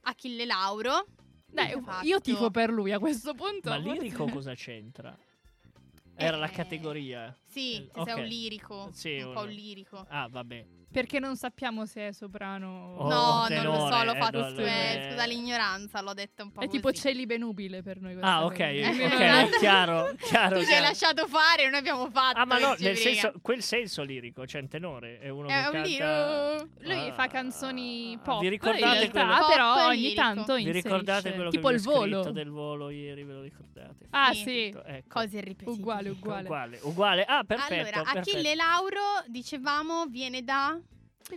Achille 0.04 0.46
Lauro. 0.46 1.04
Dai, 1.46 1.74
io 2.04 2.20
tifo 2.22 2.50
per 2.50 2.70
lui 2.70 2.92
a 2.92 2.98
questo 2.98 3.34
punto. 3.34 3.68
Ma 3.68 3.76
lirico 3.76 4.24
cosa 4.24 4.54
c'entra? 4.54 5.14
Era 6.16 6.38
la 6.38 6.46
Eh, 6.48 6.52
categoria. 6.52 7.36
Sì, 7.46 7.74
Eh, 7.76 7.90
se 7.92 8.02
sei 8.04 8.12
ok. 8.14 8.18
un 8.20 8.24
lirico. 8.24 8.90
Sì, 8.94 9.16
un 9.18 9.24
uno- 9.24 9.32
po' 9.34 9.40
un 9.42 9.50
lirico. 9.50 10.06
Ah, 10.08 10.28
vabbè. 10.30 10.66
Perché 10.92 11.20
non 11.20 11.36
sappiamo 11.36 11.86
se 11.86 12.08
è 12.08 12.12
soprano 12.12 12.94
Oh, 12.98 13.08
no, 13.08 13.38
non 13.38 13.46
tenore, 13.48 13.66
lo 13.68 13.90
so, 13.96 14.02
l'ho 14.04 14.14
fatto. 14.16 14.56
eh, 14.56 14.64
eh. 14.64 15.08
scusa 15.10 15.24
l'ignoranza, 15.24 16.00
l'ho 16.00 16.14
detto 16.14 16.42
un 16.42 16.50
po' 16.50 16.60
È 16.62 16.64
così. 16.64 16.76
tipo 16.78 16.92
celibe 16.92 17.36
nubile 17.38 17.80
per 17.82 18.00
noi. 18.00 18.14
questa 18.14 18.28
Ah, 18.32 18.44
ok, 18.44 18.50
ok, 18.50 19.58
chiaro, 19.58 20.14
chiaro. 20.20 20.56
Tu 20.58 20.64
ci 20.64 20.64
hai 20.64 20.64
chiaro. 20.64 20.82
lasciato 20.82 21.26
fare, 21.28 21.68
noi 21.70 21.78
abbiamo 21.78 22.10
fatto. 22.10 22.38
Ah, 22.40 22.44
ma 22.44 22.58
no, 22.58 22.74
che 22.74 22.82
nel 22.82 22.96
senso, 22.96 23.32
quel 23.40 23.62
senso 23.62 24.02
lirico, 24.02 24.46
cioè 24.46 24.60
in 24.62 24.68
tenore, 24.68 25.20
è 25.20 25.28
uno 25.28 25.46
che 25.46 25.52
È 25.54 25.66
un 25.66 25.72
canta... 25.72 26.66
Lui 26.80 27.08
Ah, 27.08 27.12
fa 27.12 27.26
canzoni 27.28 28.08
vi 28.10 28.18
pop 28.22 28.42
ricordate 28.42 28.80
in 29.04 29.12
realtà, 29.12 29.24
quello- 29.26 29.46
però 29.48 29.74
Pop 29.74 29.86
ogni 29.86 30.00
lirico. 30.00 30.20
tanto 30.20 30.54
Vi 30.54 30.60
inserisce. 30.62 30.88
ricordate 30.88 31.32
quello 31.34 31.50
tipo 31.50 31.68
che 31.68 31.74
il 31.74 31.80
vi 31.80 31.86
volo. 31.86 32.30
del 32.30 32.50
volo 32.50 32.90
ieri, 32.90 33.22
ve 33.22 33.32
lo 33.32 33.42
ricordate? 33.42 34.06
Ah, 34.10 34.32
Sì. 34.32 34.42
sì. 34.42 34.74
Ecco. 34.84 35.06
Cose 35.20 35.36
irripetibili. 35.38 35.78
Uguale, 35.78 36.08
uguale. 36.08 36.42
Uguale, 36.42 36.78
uguale. 36.82 37.24
Ah, 37.24 37.44
perfetto. 37.44 37.98
allora, 38.00 38.10
Achille. 38.18 38.54
Lauro, 38.56 39.00
dicevamo, 39.26 40.06
viene 40.06 40.42
da... 40.42 40.78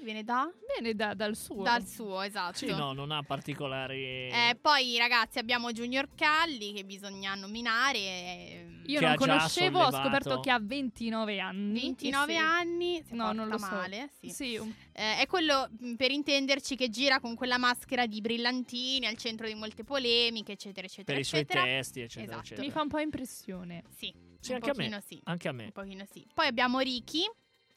Viene 0.01 0.23
da? 0.23 0.51
Viene 0.79 0.95
da- 0.95 1.13
dal 1.13 1.35
suo. 1.35 1.61
Dal 1.61 1.85
suo, 1.85 2.21
esatto. 2.21 2.57
Sì, 2.57 2.65
no, 2.67 2.93
non 2.93 3.11
ha 3.11 3.21
particolari... 3.21 4.01
Eh, 4.29 4.57
poi 4.59 4.97
ragazzi 4.97 5.37
abbiamo 5.37 5.71
Junior 5.71 6.07
Calli 6.15 6.73
che 6.73 6.83
bisogna 6.83 7.35
nominare. 7.35 7.97
eh, 7.99 8.67
Io 8.87 8.99
Che 8.99 9.05
non 9.05 9.15
conoscevo, 9.15 9.79
ho 9.81 9.91
scoperto 9.91 10.39
che 10.39 10.49
ha 10.49 10.59
29 10.59 11.39
anni. 11.39 11.81
29 11.81 12.33
e 12.33 12.35
se- 12.35 12.41
anni, 12.41 13.03
si 13.05 13.13
No, 13.13 13.25
porta 13.25 13.33
non 13.39 13.47
lo 13.49 13.57
so. 13.59 13.65
male. 13.67 14.09
Sì. 14.19 14.29
Sì, 14.29 14.55
Eh, 14.93 15.17
è 15.17 15.27
quello, 15.27 15.69
mh, 15.77 15.93
per 15.93 16.09
intenderci, 16.11 16.75
che 16.75 16.89
gira 16.89 17.19
con 17.19 17.35
quella 17.35 17.57
maschera 17.59 18.07
di 18.07 18.19
brillantini 18.19 19.05
al 19.05 19.17
centro 19.17 19.45
di 19.47 19.53
molte 19.53 19.83
polemiche, 19.83 20.53
eccetera, 20.53 20.87
eccetera, 20.87 21.13
per 21.13 21.19
i 21.19 21.23
suoi 21.23 21.41
eccetera. 21.41 21.65
testi, 21.65 21.99
eccetera, 22.01 22.23
Esatto. 22.31 22.39
eccetera. 22.45 22.65
mi 22.67 22.71
fa 22.73 22.81
un 22.81 22.87
po' 22.87 22.99
impressione. 22.99 23.83
Sì, 23.95 24.11
Sì, 24.39 24.51
un 24.53 24.55
anche 24.55 24.69
a 24.71 24.73
me. 24.75 25.01
sì. 25.05 25.19
Anche 25.25 25.47
a 25.47 25.51
me. 25.51 25.63
Un 25.65 25.71
pochino 25.71 26.03
sì. 26.11 26.25
Poi 26.33 26.47
abbiamo 26.47 26.79
Ricky, 26.79 27.29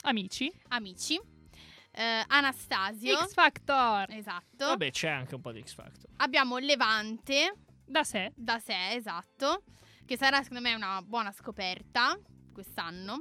Amici. 0.03 0.51
amici, 0.69 1.21
eh, 1.97 2.25
Anastasio. 2.29 3.17
X 3.17 3.33
Factor. 3.33 4.07
Esatto. 4.11 4.67
Vabbè, 4.67 4.91
c'è 4.91 5.09
anche 5.09 5.35
un 5.35 5.41
po' 5.41 5.53
di 5.53 5.63
X 5.63 5.75
Factor. 5.75 6.11
Abbiamo 6.17 6.59
Levante, 6.59 7.55
Da 7.85 8.05
sé. 8.05 8.33
da 8.35 8.59
sé, 8.59 8.93
esatto. 8.93 9.63
Che 10.05 10.17
sarà 10.17 10.43
secondo 10.43 10.63
me 10.63 10.75
una 10.75 11.01
buona 11.03 11.33
scoperta 11.33 12.19
quest'anno. 12.53 13.21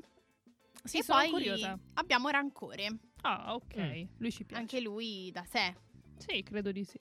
Sì, 0.83 0.99
e 0.99 1.03
sono 1.03 1.19
poi 1.19 1.29
curiosa. 1.31 1.77
abbiamo 1.95 2.29
Rancore, 2.29 2.89
Ah, 3.21 3.55
ok. 3.55 3.75
Mm. 3.77 4.03
Lui 4.19 4.31
ci 4.31 4.45
piace. 4.45 4.61
anche 4.61 4.79
lui 4.81 5.31
da 5.31 5.43
sé. 5.45 5.73
Sì, 6.17 6.43
credo 6.43 6.71
di 6.71 6.83
sì. 6.83 6.99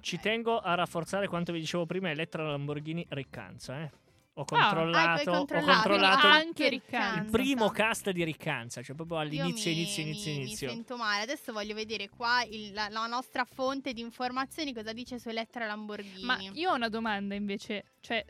Ci 0.00 0.16
Ok. 0.16 0.20
tengo 0.20 0.58
a 0.58 0.74
rafforzare 0.74 1.28
quanto 1.28 1.50
vi 1.52 1.60
dicevo 1.60 1.86
prima, 1.86 2.10
Elettra 2.10 2.42
Lamborghini 2.46 3.06
Riccanza, 3.08 3.80
eh. 3.82 3.90
Ho 4.34 4.42
Ah, 4.42 4.44
controllato, 4.46 5.30
ho 5.30 5.34
controllato. 5.36 5.72
controllato 5.72 6.26
Ah, 6.26 6.36
il- 6.40 6.46
anche 6.46 6.68
Riccanza. 6.70 7.20
il 7.22 7.30
primo 7.30 7.68
cast 7.68 8.10
di 8.12 8.24
Riccanza, 8.24 8.82
cioè 8.82 8.96
proprio 8.96 9.18
Io 9.18 9.22
all'inizio, 9.24 9.70
mi, 9.70 9.76
inizio, 9.76 10.02
inizio, 10.02 10.30
mi- 10.30 10.36
inizio. 10.38 10.68
Mi 10.68 10.72
sento 10.74 10.96
male. 10.96 11.22
Adesso 11.24 11.52
voglio 11.52 11.74
vedere 11.74 12.08
qua 12.08 12.42
il- 12.44 12.72
la, 12.72 12.88
la 12.88 13.06
nostra 13.06 13.44
fonte 13.44 13.92
di 13.92 14.00
informazioni 14.00 14.72
cosa 14.72 14.94
dice 14.94 15.18
su 15.18 15.28
Elettra 15.28 15.66
Lamborghini. 15.66 16.24
Ma 16.24 16.38
io 16.40 16.70
ho 16.70 16.74
una 16.74 16.88
domanda 16.88 17.34
invece. 17.34 17.84
Cioè, 18.00 18.24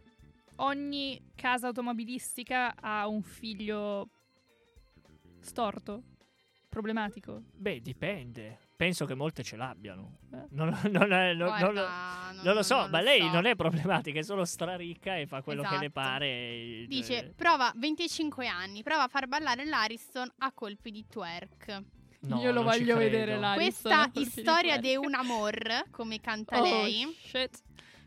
ogni 0.57 1.21
casa 1.37 1.69
automobilistica 1.69 2.75
ha 2.81 3.07
un 3.07 3.23
figlio 3.23 4.09
storto? 5.41 6.03
Problematico? 6.69 7.43
Beh, 7.53 7.81
dipende. 7.81 8.59
Penso 8.83 9.07
che 9.07 9.15
molte 9.15 9.45
ce 9.45 9.55
l'abbiano. 9.55 10.19
Non, 10.51 10.77
non 10.91 11.13
è- 11.13 11.35
non- 11.35 11.47
Guarda, 11.49 11.65
non 11.67 11.75
lo- 11.75 11.87
non- 11.87 12.41
non 12.43 12.55
lo 12.55 12.63
so, 12.65 12.81
non 12.81 12.91
ma 12.91 12.99
lo 12.99 13.05
lei 13.05 13.21
so. 13.21 13.29
non 13.31 13.47
è 13.47 13.55
problematica, 13.55 14.19
è 14.19 14.23
solo 14.23 14.45
straricca 14.45 15.17
e 15.17 15.27
fa 15.27 15.41
quello 15.41 15.63
che 15.63 15.69
le 15.79 15.87
Esatto. 15.87 15.91
pare. 15.93 16.85
Dice, 16.89 17.19
eh, 17.19 17.25
prova 17.31 17.73
25 17.77 18.49
anni, 18.49 18.83
prova 18.83 19.05
a 19.05 19.09
far 19.09 19.29
ballare 19.29 19.65
l'Ariston 19.65 20.29
a 20.39 20.51
colpi 20.53 20.91
di 20.91 21.05
twerk. 21.09 21.83
no, 22.23 22.41
Io 22.41 22.51
lo 22.51 22.63
voglio 22.65 22.97
vedere 22.97 23.39
là. 23.39 23.53
Ariston 23.53 23.93
Questa 24.13 24.21
di 24.21 24.25
storia 24.43 24.79
de 24.79 24.97
un 24.97 25.15
amor, 25.15 25.85
come 25.93 26.21
canta 26.21 26.59
Oh, 26.61 26.63
lei, 26.65 27.07
shit. 27.23 27.63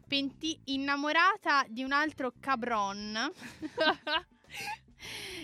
penti- 0.09 0.59
innamorata 0.65 1.63
di 1.69 1.83
un 1.83 1.93
altro 1.93 2.33
cabron 2.41 3.17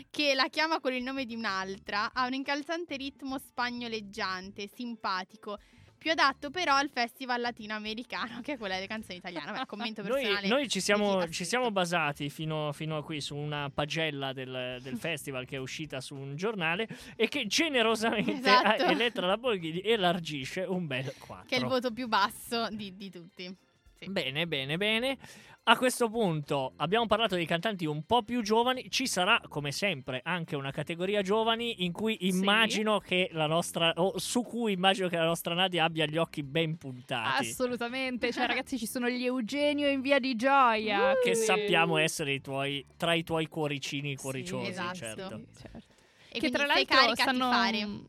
che 0.09 0.33
la 0.33 0.47
chiama 0.49 0.79
con 0.79 0.93
il 0.93 1.03
nome 1.03 1.25
di 1.25 1.35
un'altra, 1.35 2.11
ha 2.13 2.25
un 2.25 2.33
incalzante 2.33 2.95
ritmo 2.97 3.37
spagnoleggiante, 3.37 4.67
simpatico, 4.67 5.57
più 6.01 6.09
adatto 6.09 6.49
però 6.49 6.73
al 6.73 6.89
festival 6.89 7.41
latinoamericano, 7.41 8.41
che 8.41 8.53
è 8.53 8.57
quella 8.57 8.73
delle 8.73 8.87
canzoni 8.87 9.19
italiane. 9.19 9.51
Beh, 9.51 9.65
commento 9.67 10.01
Noi, 10.01 10.23
personale. 10.23 10.47
noi 10.47 10.67
ci, 10.67 10.79
di 10.79 10.83
siamo, 10.83 11.29
ci 11.29 11.45
siamo 11.45 11.69
basati 11.69 12.27
fino, 12.31 12.71
fino 12.73 12.97
a 12.97 13.03
qui 13.03 13.21
su 13.21 13.35
una 13.35 13.69
pagella 13.71 14.33
del, 14.33 14.79
del 14.81 14.97
festival 14.97 15.45
che 15.45 15.57
è 15.57 15.59
uscita 15.59 16.01
su 16.01 16.15
un 16.15 16.35
giornale 16.35 16.87
e 17.15 17.27
che 17.27 17.45
generosamente 17.45 18.49
Esatto. 18.49 18.85
Elettra 18.85 19.27
Lamborghini 19.27 19.81
elargisce 19.81 20.61
un 20.61 20.87
bel 20.87 21.13
4. 21.19 21.45
Che 21.47 21.55
è 21.55 21.59
il 21.59 21.65
voto 21.65 21.91
più 21.91 22.07
basso 22.07 22.67
di, 22.71 22.97
di 22.97 23.11
tutti. 23.11 23.55
Sì. 23.93 24.09
Bene, 24.09 24.47
bene, 24.47 24.77
bene. 24.77 25.17
A 25.65 25.77
questo 25.77 26.09
punto 26.09 26.73
abbiamo 26.77 27.05
parlato 27.05 27.35
dei 27.35 27.45
cantanti 27.45 27.85
un 27.85 28.03
po' 28.03 28.23
più 28.23 28.41
giovani. 28.41 28.89
Ci 28.89 29.05
sarà, 29.05 29.39
come 29.47 29.71
sempre, 29.71 30.21
anche 30.23 30.55
una 30.55 30.71
categoria 30.71 31.21
giovani 31.21 31.85
in 31.85 31.91
cui 31.91 32.17
immagino 32.27 32.97
che 32.97 33.29
la 33.33 33.45
nostra, 33.45 33.93
o 33.97 34.17
su 34.17 34.41
cui 34.41 34.73
immagino 34.73 35.07
che 35.07 35.17
la 35.17 35.25
nostra 35.25 35.53
Nadia 35.53 35.83
abbia 35.83 36.07
gli 36.07 36.17
occhi 36.17 36.41
ben 36.41 36.77
puntati. 36.77 37.47
Assolutamente. 37.47 38.31
Cioè, 38.31 38.47
ragazzi, 38.47 38.79
ci 38.79 38.87
sono 38.87 39.07
gli 39.07 39.23
Eugenio 39.23 39.87
in 39.87 40.01
via 40.01 40.17
di 40.17 40.35
gioia. 40.35 41.13
che 41.13 41.29
quindi- 41.29 41.39
sappiamo 41.39 41.97
essere 41.97 42.33
i 42.33 42.41
tuoi, 42.41 42.83
tra 42.97 43.13
i 43.13 43.23
tuoi 43.23 43.47
cuoricini 43.47 44.15
cuoriciosi, 44.15 44.71
esatto. 44.71 44.95
certo. 44.95 45.41
Sì, 45.51 45.61
certo. 45.61 45.93
E 46.31 46.39
che 46.39 46.49
tra 46.49 46.65
l'altro 46.65 46.95
carica 46.95 47.21
stanno... 47.21 47.45
di 47.45 47.53
fare. 47.53 47.99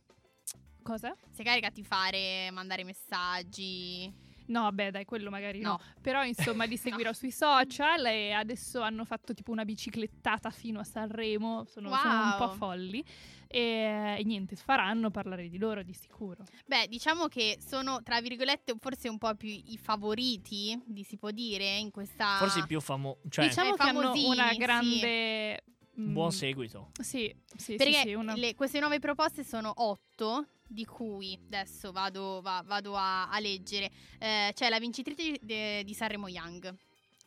Cosa? 0.82 1.14
Sei 1.30 1.44
carica 1.44 1.68
di 1.68 1.84
fare, 1.84 2.50
mandare 2.50 2.82
messaggi. 2.82 4.30
No, 4.52 4.70
beh, 4.70 4.90
dai, 4.90 5.04
quello 5.06 5.30
magari 5.30 5.60
no. 5.60 5.70
No. 5.70 5.80
Però, 6.02 6.22
insomma, 6.24 6.64
li 6.64 6.76
seguirò 7.08 7.12
sui 7.14 7.30
social 7.32 8.04
e 8.06 8.32
adesso 8.32 8.82
hanno 8.82 9.04
fatto 9.06 9.32
tipo 9.32 9.50
una 9.50 9.64
biciclettata 9.64 10.50
fino 10.50 10.78
a 10.80 10.84
Sanremo. 10.84 11.64
Sono, 11.64 11.88
sono 11.96 12.22
un 12.24 12.34
po' 12.36 12.44
Wow. 12.48 12.54
folli. 12.56 13.04
E, 13.48 14.16
e 14.18 14.22
niente, 14.24 14.56
faranno 14.56 15.10
parlare 15.10 15.48
di 15.48 15.58
loro 15.58 15.82
di 15.82 15.92
sicuro. 15.92 16.44
Beh, 16.66 16.86
diciamo 16.88 17.28
che 17.28 17.58
sono, 17.66 18.02
tra 18.02 18.20
virgolette, 18.20 18.74
forse 18.78 19.08
un 19.08 19.18
po' 19.18 19.34
più 19.34 19.48
i 19.48 19.78
favoriti, 19.80 20.78
di 20.86 21.02
si 21.02 21.16
può 21.16 21.30
dire, 21.30 21.76
in 21.76 21.90
questa... 21.90 22.36
Forse 22.38 22.60
i 22.60 22.66
più 22.66 22.80
famosi, 22.80 23.18
cioè 23.30 23.48
diciamo 23.48 23.74
Eh, 23.74 23.76
che 23.76 23.82
hanno 23.88 24.12
una 24.26 24.50
sì. 24.50 24.56
grande... 24.56 25.64
mm, 25.98 26.12
buon 26.12 26.32
seguito. 26.32 26.90
Sì, 27.00 27.34
sì, 27.56 27.76
Perché 27.76 27.92
sì, 27.92 28.08
sì, 28.08 28.14
una- 28.14 28.34
le- 28.34 28.54
queste 28.54 28.80
nuove 28.80 28.98
proposte 28.98 29.44
sono 29.44 29.72
otto, 29.76 30.46
di 30.72 30.84
cui 30.84 31.38
adesso 31.46 31.92
vado, 31.92 32.40
va- 32.42 32.62
vado 32.66 32.96
a, 32.96 33.28
a 33.28 33.38
leggere. 33.38 33.90
Eh, 34.18 34.50
c'è 34.54 34.68
la 34.68 34.78
vincitrice 34.78 35.38
di, 35.40 35.84
di 35.84 35.94
Sanremo 35.94 36.28
Young, 36.28 36.74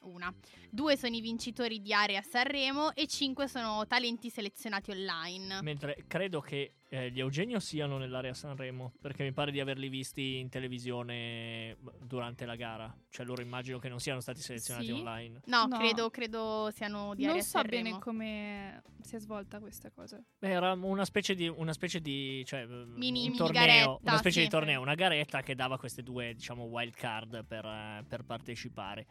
una. 0.05 0.33
Due 0.69 0.97
sono 0.97 1.15
i 1.15 1.21
vincitori 1.21 1.81
di 1.81 1.93
Area 1.93 2.21
Sanremo 2.21 2.93
e 2.93 3.07
cinque 3.07 3.47
sono 3.47 3.85
talenti 3.87 4.29
selezionati 4.29 4.91
online. 4.91 5.61
Mentre 5.61 6.03
credo 6.07 6.41
che 6.41 6.73
eh, 6.89 7.09
gli 7.11 7.19
Eugenio 7.19 7.59
siano 7.59 7.97
nell'area 7.97 8.33
Sanremo, 8.33 8.93
perché 9.01 9.23
mi 9.23 9.33
pare 9.33 9.51
di 9.51 9.59
averli 9.59 9.89
visti 9.89 10.37
in 10.37 10.49
televisione 10.49 11.77
durante 12.01 12.45
la 12.45 12.55
gara. 12.55 12.95
Cioè 13.09 13.25
loro 13.25 13.41
immagino 13.41 13.79
che 13.79 13.89
non 13.89 13.99
siano 13.99 14.19
stati 14.19 14.41
selezionati 14.41 14.87
Sì? 14.87 14.91
online. 14.91 15.41
No, 15.45 15.65
No. 15.65 15.77
Credo, 15.77 16.09
credo 16.09 16.69
siano 16.73 17.15
di 17.15 17.23
non 17.23 17.31
Area 17.31 17.43
so 17.43 17.49
Sanremo. 17.57 17.83
bene 17.83 17.99
come 17.99 18.81
si 19.01 19.15
è 19.15 19.19
svolta 19.19 19.59
questa 19.59 19.89
cosa. 19.91 20.21
Beh, 20.37 20.49
Era 20.49 20.73
una 20.73 21.05
specie 21.05 21.33
di, 21.35 21.47
una 21.47 21.73
specie 21.73 21.99
di 22.01 22.43
cioè, 22.45 22.65
Mini- 22.65 22.85
un 22.85 22.95
mini 23.25 23.35
torneo, 23.35 23.61
garetta, 23.65 23.97
una 24.01 24.17
specie 24.17 24.39
sì. 24.39 24.45
di 24.45 24.49
torneo, 24.49 24.81
una 24.81 24.95
garetta 24.95 25.41
che 25.41 25.55
dava 25.55 25.77
queste 25.77 26.03
due, 26.03 26.33
diciamo, 26.33 26.63
wild 26.65 26.93
card 26.93 27.43
per, 27.45 27.65
eh, 27.65 28.03
per 28.07 28.23
partecipare. 28.23 29.05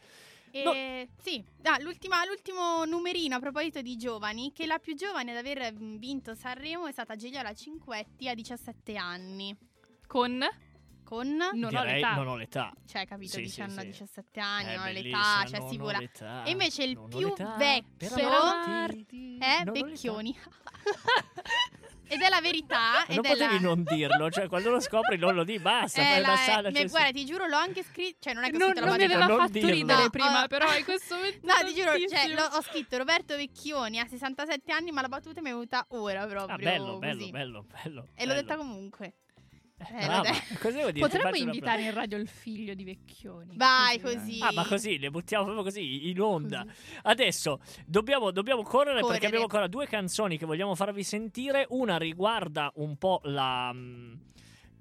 E, 0.60 1.08
Sì, 1.20 1.44
ah, 1.62 1.78
l'ultima- 1.80 2.24
l'ultimo 2.24 2.84
numerino 2.84 3.36
a 3.36 3.40
proposito 3.40 3.80
di 3.82 3.96
giovani, 3.96 4.52
che 4.52 4.66
la 4.66 4.78
più 4.78 4.94
giovane 4.94 5.32
ad 5.32 5.36
aver 5.38 5.72
mm, 5.72 5.96
vinto 5.96 6.34
Sanremo 6.34 6.86
è 6.86 6.92
stata 6.92 7.16
Gigliola 7.16 7.52
Cinquetti 7.54 8.28
a 8.28 8.34
17 8.34 8.96
anni. 8.96 9.56
Con 10.06 10.44
Con... 11.02 11.28
non 11.28 11.64
ho 11.64 11.68
Direi 11.68 11.94
l'età. 11.96 12.14
non 12.14 12.28
ho 12.28 12.36
l'età. 12.36 12.72
Cioè, 12.86 13.06
capito, 13.06 13.32
Sì, 13.32 13.42
dice 13.42 13.52
sì, 13.54 13.60
hanno 13.62 13.80
sì. 13.80 13.86
17 13.86 14.40
anni, 14.40 14.68
È 14.68 14.76
non 14.76 14.86
ho 14.86 14.90
l'età, 14.90 15.44
cioè 15.46 15.58
non 15.58 15.68
si 15.68 15.74
ho 15.74 15.78
vola. 15.78 15.98
l'età, 15.98 16.44
E 16.44 16.50
invece 16.50 16.82
il 16.84 16.92
non 16.94 17.04
ho 17.04 17.08
più 17.08 17.34
vecchio 17.34 18.08
per 18.08 18.12
amarti. 18.24 19.38
è 19.38 19.64
Non 19.64 19.68
ho. 19.68 19.72
Vecchioni. 19.84 20.38
Ed 22.14 22.20
è 22.22 22.28
la 22.28 22.40
verità. 22.40 23.04
Ma 23.08 23.14
non 23.14 23.22
potevi 23.22 23.54
la... 23.54 23.60
non 23.60 23.82
dirlo, 23.84 24.30
cioè 24.30 24.48
quando 24.48 24.70
lo 24.70 24.80
scopri 24.80 25.16
non 25.16 25.34
lo 25.34 25.44
di, 25.44 25.58
basta, 25.58 26.00
è 26.00 26.04
fai 26.04 26.20
la- 26.20 26.28
la 26.28 26.36
sala. 26.36 26.68
mi- 26.70 26.76
cioè, 26.76 26.88
guarda, 26.88 27.10
ti 27.10 27.24
giuro, 27.24 27.46
l'ho 27.46 27.56
anche 27.56 27.82
scritto. 27.82 28.16
Cioè, 28.20 28.32
non 28.34 28.44
è 28.44 28.50
che 28.50 28.56
ho 28.56 28.58
non, 28.58 28.68
scritto 28.70 28.80
la 28.80 28.86
non 28.86 28.96
mi 28.96 29.06
battuta. 29.06 29.24
aveva 29.24 29.36
non 29.36 29.46
fatto 29.46 29.58
dirlo. 29.58 29.70
ridere 29.74 30.02
No, 30.02 30.10
prima, 30.10 30.42
oh. 30.42 30.46
però 30.46 30.76
in 30.76 30.84
questo 30.84 31.14
momento. 31.16 31.46
No, 31.46 31.54
ti 31.66 31.74
giuro, 31.74 31.90
cioè, 32.08 32.56
ho 32.56 32.62
scritto 32.62 32.96
Roberto 32.96 33.36
Vecchioni 33.36 33.98
a 33.98 34.06
67 34.06 34.72
anni, 34.72 34.90
ma 34.92 35.00
la 35.00 35.08
battuta 35.08 35.40
mi 35.40 35.48
è 35.48 35.52
venuta 35.52 35.84
ora 35.90 36.26
proprio. 36.26 36.54
Ah, 36.54 36.58
bello, 36.58 36.98
bello, 36.98 37.18
così. 37.18 37.30
bello, 37.30 37.64
bello. 37.64 38.08
E 38.14 38.26
l'ho 38.26 38.34
detta 38.34 38.56
comunque. 38.56 39.14
Eh, 39.92 40.06
brava. 40.06 40.30
Cosa 40.60 40.76
devo 40.76 40.90
dire? 40.90 40.92
Ti 40.92 41.00
Potremmo 41.00 41.24
faccio 41.30 41.42
un 41.42 41.48
invitare 41.48 41.82
in 41.82 41.94
radio 41.94 42.18
il 42.18 42.28
figlio 42.28 42.74
di 42.74 42.84
Vecchioni. 42.84 43.56
Vai, 43.56 44.00
così. 44.00 44.38
Ah, 44.42 44.52
ma 44.52 44.64
così, 44.66 44.98
le 44.98 45.10
buttiamo 45.10 45.44
proprio 45.44 45.64
così, 45.64 46.08
in 46.10 46.20
onda. 46.20 46.64
Così. 46.64 46.98
Adesso 47.02 47.60
dobbiamo, 47.86 48.30
dobbiamo 48.30 48.62
correre, 48.62 49.00
Correre. 49.00 49.08
perché 49.12 49.26
abbiamo 49.26 49.44
ancora 49.44 49.66
due 49.66 49.86
canzoni 49.86 50.38
che 50.38 50.46
vogliamo 50.46 50.74
farvi 50.74 51.02
sentire. 51.02 51.66
Una 51.70 51.96
riguarda 51.98 52.70
un 52.76 52.96
po' 52.96 53.20
la. 53.24 53.72
mm, 53.72 54.12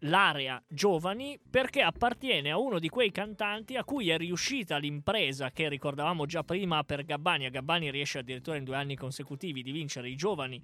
L'area 0.05 0.61
giovani 0.67 1.39
perché 1.49 1.81
appartiene 1.81 2.51
a 2.51 2.57
uno 2.57 2.77
di 2.77 2.89
quei 2.89 3.09
cantanti 3.09 3.77
a 3.77 3.85
cui 3.85 4.09
è 4.09 4.17
riuscita 4.17 4.75
l'impresa 4.75 5.49
che 5.51 5.69
ricordavamo 5.69 6.25
già 6.25 6.43
prima 6.43 6.83
per 6.83 7.05
Gabbani. 7.05 7.45
A 7.45 7.49
Gabbani 7.49 7.89
riesce 7.89 8.19
addirittura 8.19 8.57
in 8.57 8.65
due 8.65 8.75
anni 8.75 8.97
consecutivi 8.97 9.63
di 9.63 9.71
vincere 9.71 10.09
i 10.09 10.15
giovani 10.17 10.61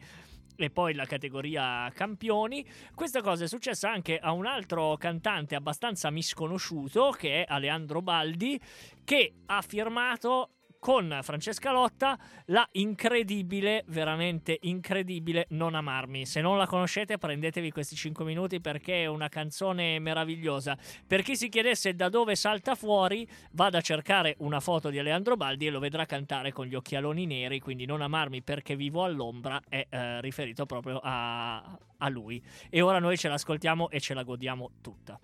e 0.66 0.70
poi 0.70 0.94
la 0.94 1.06
categoria 1.06 1.90
campioni. 1.94 2.66
Questa 2.94 3.22
cosa 3.22 3.46
è 3.46 3.48
successa 3.48 3.90
anche 3.90 4.18
a 4.18 4.32
un 4.32 4.46
altro 4.46 4.98
cantante 4.98 5.56
abbastanza 5.56 6.10
misconosciuto 6.10 7.12
che 7.12 7.44
è 7.44 7.46
Aleandro 7.48 8.02
Baldi 8.02 8.60
che 9.04 9.34
ha 9.46 9.62
firmato 9.62 10.52
con 10.80 11.20
Francesca 11.22 11.72
Lotta 11.72 12.18
la 12.46 12.68
incredibile, 12.74 13.84
veramente 13.88 14.58
incredibile 14.62 15.46
Non 15.50 15.76
amarmi. 15.76 16.26
Se 16.26 16.42
non 16.42 16.58
la 16.58 16.66
conoscete 16.66 17.18
prendetevi 17.18 17.72
questi 17.72 17.96
5 17.96 18.24
minuti 18.26 18.62
perché 18.62 19.04
è 19.04 19.06
una 19.06 19.30
canzone 19.30 20.00
meravigliosa. 20.00 20.78
Per 21.06 21.22
chi 21.22 21.36
si 21.36 21.50
chiedesse 21.50 21.94
da 21.94 22.10
dove 22.10 22.36
salta 22.36 22.76
fuori, 22.76 23.28
vada 23.52 23.80
a 23.80 23.82
cercare 23.82 24.36
una 24.40 24.60
foto 24.60 24.90
di 24.90 24.98
Aleandro 24.98 25.36
Baldi 25.36 25.68
e 25.68 25.70
lo 25.70 25.80
vedrà 25.80 26.06
cantare 26.06 26.52
con 26.52 26.66
gli 26.66 26.76
occhialoni 26.76 27.26
neri, 27.26 27.60
quindi 27.60 27.86
Non 27.86 28.02
amarmi 28.02 28.42
perché 28.42 28.76
vivo 28.76 29.04
all'ombra 29.04 29.62
è 29.68 29.86
eh, 29.90 30.22
riferito 30.22 30.66
proprio 30.66 31.00
a, 31.04 31.78
a 31.98 32.10
lui. 32.10 32.42
E 32.70 32.82
ora 32.82 33.00
noi 33.00 33.18
ce 33.18 33.28
l'ascoltiamo 33.28 33.90
e 33.90 34.00
ce 34.00 34.14
la 34.14 34.24
godiamo 34.24 34.72
tutta. 34.82 35.20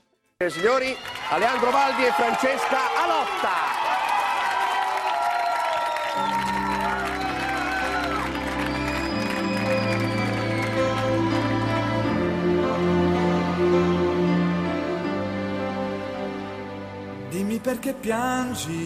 Signori, 0.47 0.93
Aleandro 1.29 1.71
Valdi 1.71 2.03
e 2.03 2.11
Francesca 2.11 3.01
Alotta. 3.01 3.94
Dimmi 17.55 17.67
perché 17.67 17.93
piangi 17.93 18.85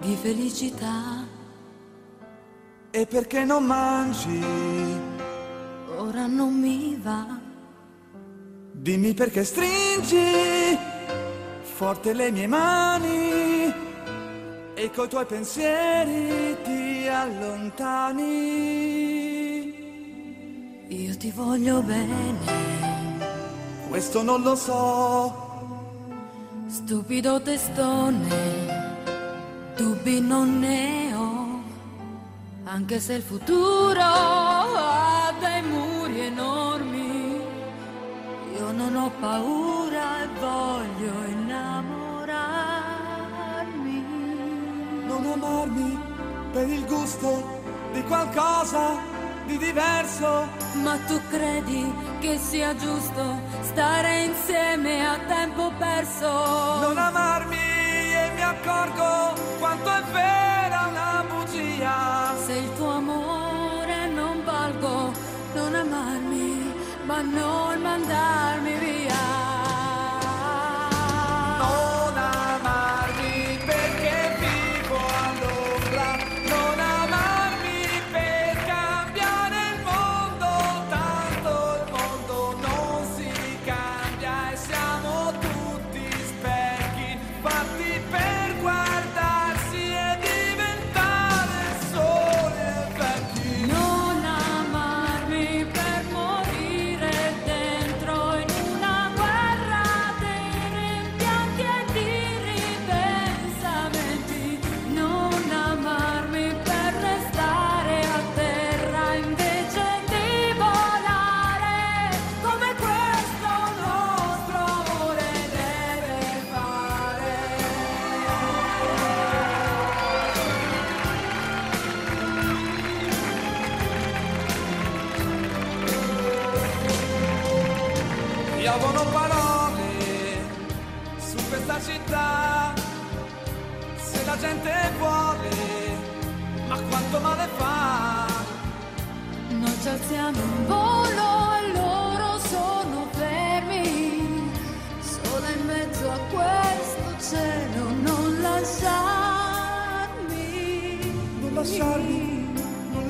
di 0.00 0.16
felicità. 0.16 1.24
e 2.90 3.06
perché 3.06 3.42
non 3.42 3.64
mangi. 3.64 4.38
Ora 5.96 6.26
non 6.26 6.52
mi 6.52 6.98
va. 7.02 7.40
Dimmi 8.72 9.14
perché 9.14 9.44
stringi 9.44 10.76
forte 11.62 12.12
le 12.12 12.30
mie 12.30 12.46
mani 12.46 13.72
e 14.74 14.90
coi 14.90 15.08
tuoi 15.08 15.24
pensieri 15.24 16.54
ti 16.64 17.06
allontani. 17.08 18.24
Io 20.88 21.16
ti 21.16 21.30
voglio 21.30 21.80
bene, 21.80 22.38
Questo 23.88 24.22
non 24.22 24.42
lo 24.42 24.54
so, 24.54 25.45
stupido 26.76 27.40
testone. 27.40 28.64
Dubbi 29.76 30.20
non 30.20 30.58
ne 30.58 31.14
ho, 31.14 31.62
anche 32.64 33.00
se 33.00 33.14
il 33.14 33.22
futuro 33.22 34.02
ha 34.02 35.32
dei 35.40 35.62
muri 35.62 36.20
enormi. 36.20 37.40
Io 38.58 38.72
non 38.72 38.94
ho 38.94 39.10
paura 39.20 40.22
e 40.22 40.28
voglio 40.38 41.14
innamorarmi. 41.34 42.04
non 45.06 45.24
amarmi 45.32 45.98
per 46.52 46.68
il 46.68 46.84
gusto 46.84 47.60
di 47.92 48.02
qualcosa 48.02 49.15
di 49.46 49.58
diverso. 49.58 50.48
Ma 50.82 50.98
tu 51.06 51.20
credi 51.30 51.92
che 52.20 52.38
sia 52.38 52.74
giusto 52.76 53.40
stare 53.62 54.24
insieme 54.24 55.06
a 55.06 55.18
tempo 55.26 55.72
perso? 55.78 56.28
Non 56.80 56.98
amarmi 56.98 57.56
e 57.56 58.30
mi 58.34 58.42
accorgo 58.42 59.40
quanto 59.58 59.90
è 59.90 60.02
vera 60.12 60.86
una 60.90 61.24
bugia. 61.28 62.34
Se 62.44 62.52
il 62.52 62.74
tuo 62.74 62.90
amore 62.90 64.08
non 64.08 64.42
valgo, 64.44 65.12
non 65.54 65.74
amarmi, 65.74 66.74
ma 67.04 67.20
non 67.22 67.80
mandarmi 67.80 68.72
via. 68.78 69.35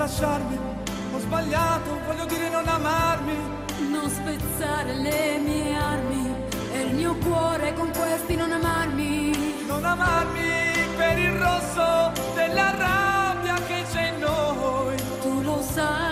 Lasciarmi, 0.06 0.56
ho 1.12 1.18
sbagliato, 1.18 1.98
voglio 2.06 2.24
dire 2.26 2.48
non 2.48 2.66
amarmi. 2.68 3.34
Non 3.90 4.08
spezzare 4.08 4.94
le 4.94 5.38
mie 5.38 5.74
armi 5.76 6.32
e 6.72 6.80
il 6.82 6.94
mio 6.94 7.16
cuore 7.16 7.74
con 7.74 7.90
questi 7.90 8.36
non 8.36 8.52
amarmi. 8.52 9.64
Non 9.66 9.84
amarmi 9.84 10.48
per 10.96 11.18
il 11.18 11.32
rosso 11.32 12.12
della 12.34 12.70
rabbia 12.70 13.54
che 13.66 13.84
c'è 13.92 14.12
in 14.12 14.20
noi. 14.20 14.96
Tu 15.22 15.42
lo 15.42 15.60
sai 15.60 16.05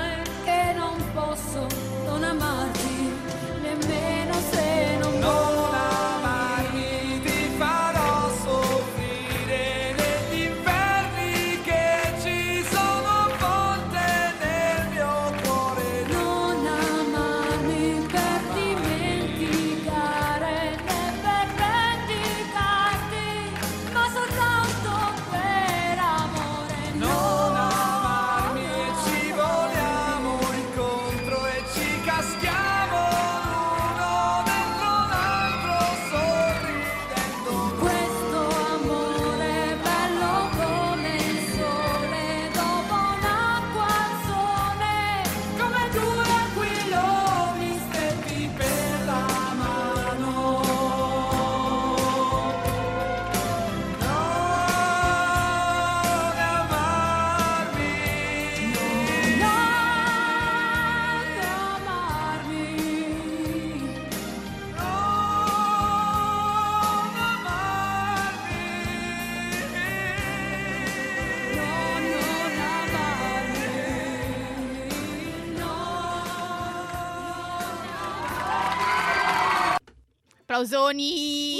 Applausoni. 80.55 81.57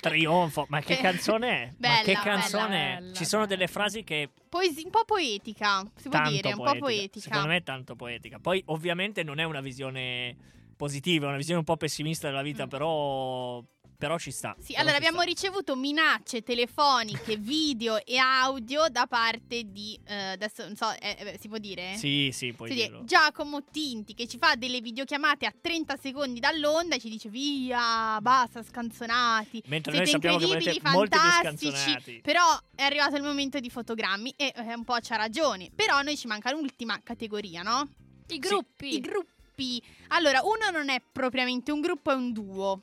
Trionfo, 0.00 0.64
ma 0.70 0.80
che 0.80 0.94
Eh, 0.94 0.96
canzone 1.02 1.48
è? 1.50 1.66
ma 1.66 1.74
bella, 1.76 1.96
che 2.02 2.12
bella, 2.14 2.20
canzone 2.22 2.96
è? 2.96 2.98
bella, 3.00 3.12
Ci 3.14 3.24
sono 3.26 3.42
bella. 3.44 3.54
delle 3.56 3.68
frasi 3.68 4.04
che 4.04 4.30
Poesi- 4.48 4.82
un 4.84 4.90
po' 4.90 5.04
poetica, 5.04 5.82
si 5.96 6.08
può 6.08 6.20
dire, 6.28 6.48
un 6.48 6.54
poetica. 6.56 6.72
po' 6.72 6.78
poetica. 6.78 7.20
Secondo 7.20 7.48
me 7.48 7.56
è 7.56 7.62
tanto 7.62 7.94
poetica. 7.94 8.38
Poi 8.38 8.62
ovviamente 8.66 9.22
non 9.22 9.38
è 9.38 9.44
una 9.44 9.60
visione 9.60 10.34
positiva, 10.76 11.26
è 11.26 11.28
una 11.28 11.36
visione 11.36 11.58
un 11.58 11.64
po' 11.64 11.76
pessimista 11.76 12.28
della 12.28 12.42
vita, 12.42 12.64
Mm. 12.64 12.68
però 12.68 13.62
però 13.98 14.16
ci 14.16 14.30
sta. 14.30 14.56
Sì, 14.60 14.74
allora 14.74 14.96
abbiamo 14.96 15.18
sta. 15.18 15.26
ricevuto 15.26 15.74
minacce 15.74 16.42
telefoniche, 16.42 17.36
video 17.36 18.02
e 18.04 18.16
audio 18.16 18.88
da 18.88 19.06
parte 19.06 19.64
di 19.64 19.98
eh, 20.06 20.14
adesso 20.14 20.64
non 20.64 20.76
so, 20.76 20.92
eh, 21.00 21.16
eh, 21.18 21.38
si 21.40 21.48
può 21.48 21.58
dire? 21.58 21.96
Sì, 21.96 22.30
sì, 22.32 22.52
puoi 22.52 22.70
Si 22.70 22.74
può 22.74 22.84
dire, 22.84 22.86
dirlo. 22.86 23.04
Giacomo 23.04 23.64
Tinti 23.64 24.14
che 24.14 24.28
ci 24.28 24.38
fa 24.38 24.54
delle 24.54 24.80
videochiamate 24.80 25.46
a 25.46 25.54
30 25.60 25.96
secondi 25.96 26.38
dall'onda 26.38 26.94
e 26.94 27.00
ci 27.00 27.08
dice 27.10 27.28
via, 27.28 28.20
basta, 28.20 28.62
scanzonati. 28.62 29.64
Mentre 29.66 29.92
Siete 29.92 29.96
noi 29.96 30.06
sappiamo 30.06 30.38
che 30.38 30.44
incredibili, 30.44 30.92
volete 30.92 31.18
fantastici. 31.18 32.20
Però 32.20 32.44
è 32.76 32.82
arrivato 32.82 33.16
il 33.16 33.22
momento 33.24 33.58
di 33.58 33.68
fotogrammi 33.68 34.32
e 34.36 34.52
eh, 34.54 34.74
un 34.74 34.84
po' 34.84 34.96
c'ha 35.00 35.16
ragione. 35.16 35.70
Però 35.74 35.96
a 35.96 36.02
noi 36.02 36.16
ci 36.16 36.28
manca 36.28 36.52
l'ultima 36.52 37.00
categoria, 37.02 37.62
no? 37.62 37.88
I 38.28 38.38
gruppi. 38.38 38.94
I 38.94 39.00
gruppi. 39.00 39.82
Allora, 40.08 40.42
uno 40.44 40.70
non 40.70 40.88
è 40.88 41.02
propriamente 41.10 41.72
un 41.72 41.80
gruppo, 41.80 42.12
è 42.12 42.14
un 42.14 42.32
duo. 42.32 42.80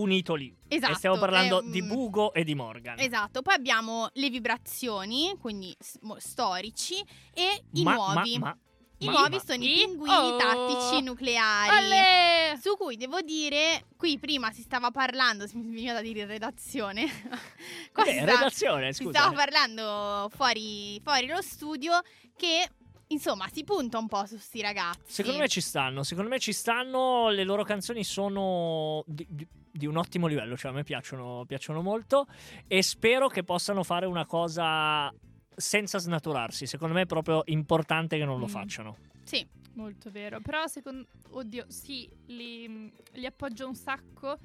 Unito 0.00 0.34
lì. 0.34 0.54
Esatto, 0.68 0.92
E 0.92 0.96
stiamo 0.96 1.18
parlando 1.18 1.60
un- 1.62 1.70
di 1.70 1.82
Bugo 1.82 2.32
e 2.32 2.44
di 2.44 2.54
Morgan. 2.54 2.98
Esatto, 3.00 3.42
poi 3.42 3.54
abbiamo 3.54 4.08
le 4.14 4.30
vibrazioni, 4.30 5.36
quindi 5.40 5.74
storici, 6.18 7.02
e 7.34 7.64
i 7.72 7.82
Ma- 7.82 7.94
nuovi. 7.94 8.38
ma- 8.38 8.46
ma- 8.46 8.58
I 9.00 9.04
ma- 9.06 9.12
nuovi 9.12 9.36
ma- 9.36 9.42
sono 9.44 9.62
i 9.64 9.74
pinguini 9.74 10.12
Oh. 10.14 10.36
tattici 10.36 11.02
nucleari. 11.02 11.76
Alle! 11.76 12.58
Su 12.60 12.76
cui 12.76 12.96
devo 12.96 13.20
dire, 13.20 13.84
qui 13.96 14.18
prima 14.18 14.50
si 14.50 14.62
stava 14.62 14.90
parlando, 14.90 15.46
mi 15.54 15.72
veniva 15.74 15.92
da 15.92 16.00
dire 16.02 16.24
redazione. 16.26 17.06
Qua 17.92 18.02
Vabbè, 18.04 18.10
si 18.12 18.16
sta- 18.22 18.24
redazione, 18.32 18.92
si 18.92 19.04
scusa. 19.04 19.18
stava 19.20 19.34
parlando 19.36 20.28
fuori, 20.34 21.00
fuori 21.02 21.26
lo 21.28 21.40
studio 21.42 22.00
che 22.36 22.68
insomma 23.10 23.48
si 23.52 23.62
punta 23.64 23.98
un 23.98 24.08
po' 24.08 24.26
su 24.26 24.36
sti 24.36 24.60
ragazzi. 24.62 25.00
Secondo 25.06 25.38
me 25.38 25.48
ci 25.48 25.60
stanno, 25.60 26.02
secondo 26.02 26.28
me 26.28 26.38
ci 26.40 26.52
stanno, 26.52 27.28
le 27.30 27.44
loro 27.44 27.62
canzoni 27.62 28.02
sono 28.04 29.02
di, 29.06 29.24
di- 29.30 29.46
di 29.70 29.86
un 29.86 29.96
ottimo 29.96 30.26
livello, 30.26 30.56
cioè 30.56 30.70
a 30.70 30.74
me 30.74 30.82
piacciono, 30.84 31.44
piacciono 31.46 31.82
molto 31.82 32.26
e 32.66 32.82
spero 32.82 33.28
che 33.28 33.44
possano 33.44 33.82
fare 33.82 34.06
una 34.06 34.26
cosa 34.26 35.12
senza 35.54 35.98
snaturarsi, 35.98 36.66
secondo 36.66 36.94
me 36.94 37.02
è 37.02 37.06
proprio 37.06 37.42
importante 37.46 38.16
che 38.18 38.24
non 38.24 38.38
lo 38.38 38.46
Mm. 38.46 38.48
facciano. 38.48 38.96
Sì, 39.24 39.46
Molto 39.74 40.10
vero. 40.10 40.40
Però 40.40 40.66
secondo... 40.66 41.06
Oddio, 41.30 41.66
sì, 41.68 42.10
li, 42.26 42.92
li 43.12 43.26
appoggio 43.26 43.68
un 43.68 43.76
sacco. 43.76 44.36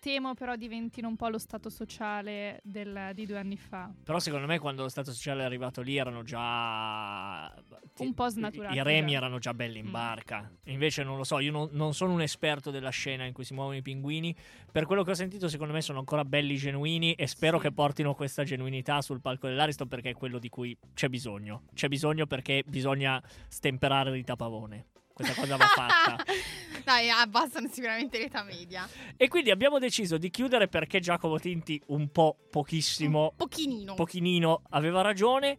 Temo 0.00 0.34
però 0.34 0.56
diventino 0.56 1.06
un 1.06 1.14
po' 1.14 1.28
lo 1.28 1.38
stato 1.38 1.70
sociale 1.70 2.58
del- 2.64 3.12
di 3.14 3.24
due 3.24 3.38
anni 3.38 3.56
fa. 3.56 3.88
Però 4.02 4.18
secondo 4.18 4.48
me 4.48 4.58
quando 4.58 4.82
lo 4.82 4.88
Stato 4.88 5.12
sociale 5.12 5.42
è 5.42 5.44
arrivato 5.44 5.80
lì 5.80 5.96
erano 5.96 6.24
già... 6.24 7.54
Un 8.02 8.14
po' 8.14 8.28
snaturati, 8.28 8.76
I 8.76 8.82
remi 8.82 9.14
erano 9.14 9.38
già 9.38 9.52
belli 9.54 9.78
in 9.78 9.86
Mm. 9.86 9.90
barca. 9.90 10.50
Invece 10.64 11.02
non 11.02 11.16
lo 11.16 11.24
so, 11.24 11.38
io 11.38 11.52
non, 11.52 11.68
non 11.72 11.94
sono 11.94 12.12
un 12.12 12.22
esperto 12.22 12.70
della 12.70 12.90
scena 12.90 13.24
in 13.24 13.32
cui 13.32 13.44
si 13.44 13.54
muovono 13.54 13.76
i 13.76 13.82
pinguini. 13.82 14.34
Per 14.70 14.86
quello 14.86 15.02
che 15.02 15.10
ho 15.10 15.14
sentito 15.14 15.48
secondo 15.48 15.72
me 15.72 15.80
sono 15.80 15.98
ancora 15.98 16.24
belli 16.24 16.56
genuini 16.56 17.12
e 17.14 17.26
spero 17.26 17.56
Sì. 17.58 17.64
che 17.64 17.72
portino 17.72 18.14
questa 18.14 18.44
genuinità 18.44 19.00
sul 19.02 19.20
palco 19.20 19.46
dell'Ariston 19.48 19.88
perché 19.88 20.10
è 20.10 20.14
quello 20.14 20.38
di 20.38 20.48
cui 20.48 20.76
c'è 20.94 21.08
bisogno. 21.08 21.62
C'è 21.74 21.88
bisogno 21.88 22.26
perché 22.26 22.62
bisogna 22.66 23.22
stemperare 23.48 24.10
Rita 24.12 24.36
Pavone. 24.36 24.86
Questa 25.12 25.38
cosa 25.38 25.56
va 25.56 25.66
fatta. 25.66 26.24
dai, 26.82 27.10
abbassano 27.10 27.68
sicuramente 27.68 28.18
l'età 28.18 28.42
media. 28.42 28.88
E 29.18 29.28
quindi 29.28 29.50
abbiamo 29.50 29.78
deciso 29.78 30.16
di 30.16 30.30
chiudere 30.30 30.66
perché 30.68 30.98
Giacomo 31.00 31.38
Tinti 31.38 31.78
un 31.88 32.08
po' 32.10 32.38
pochissimo 32.50 33.34
Pochinino. 33.36 33.94
pochinino 33.94 34.62
aveva 34.70 35.02
ragione. 35.02 35.58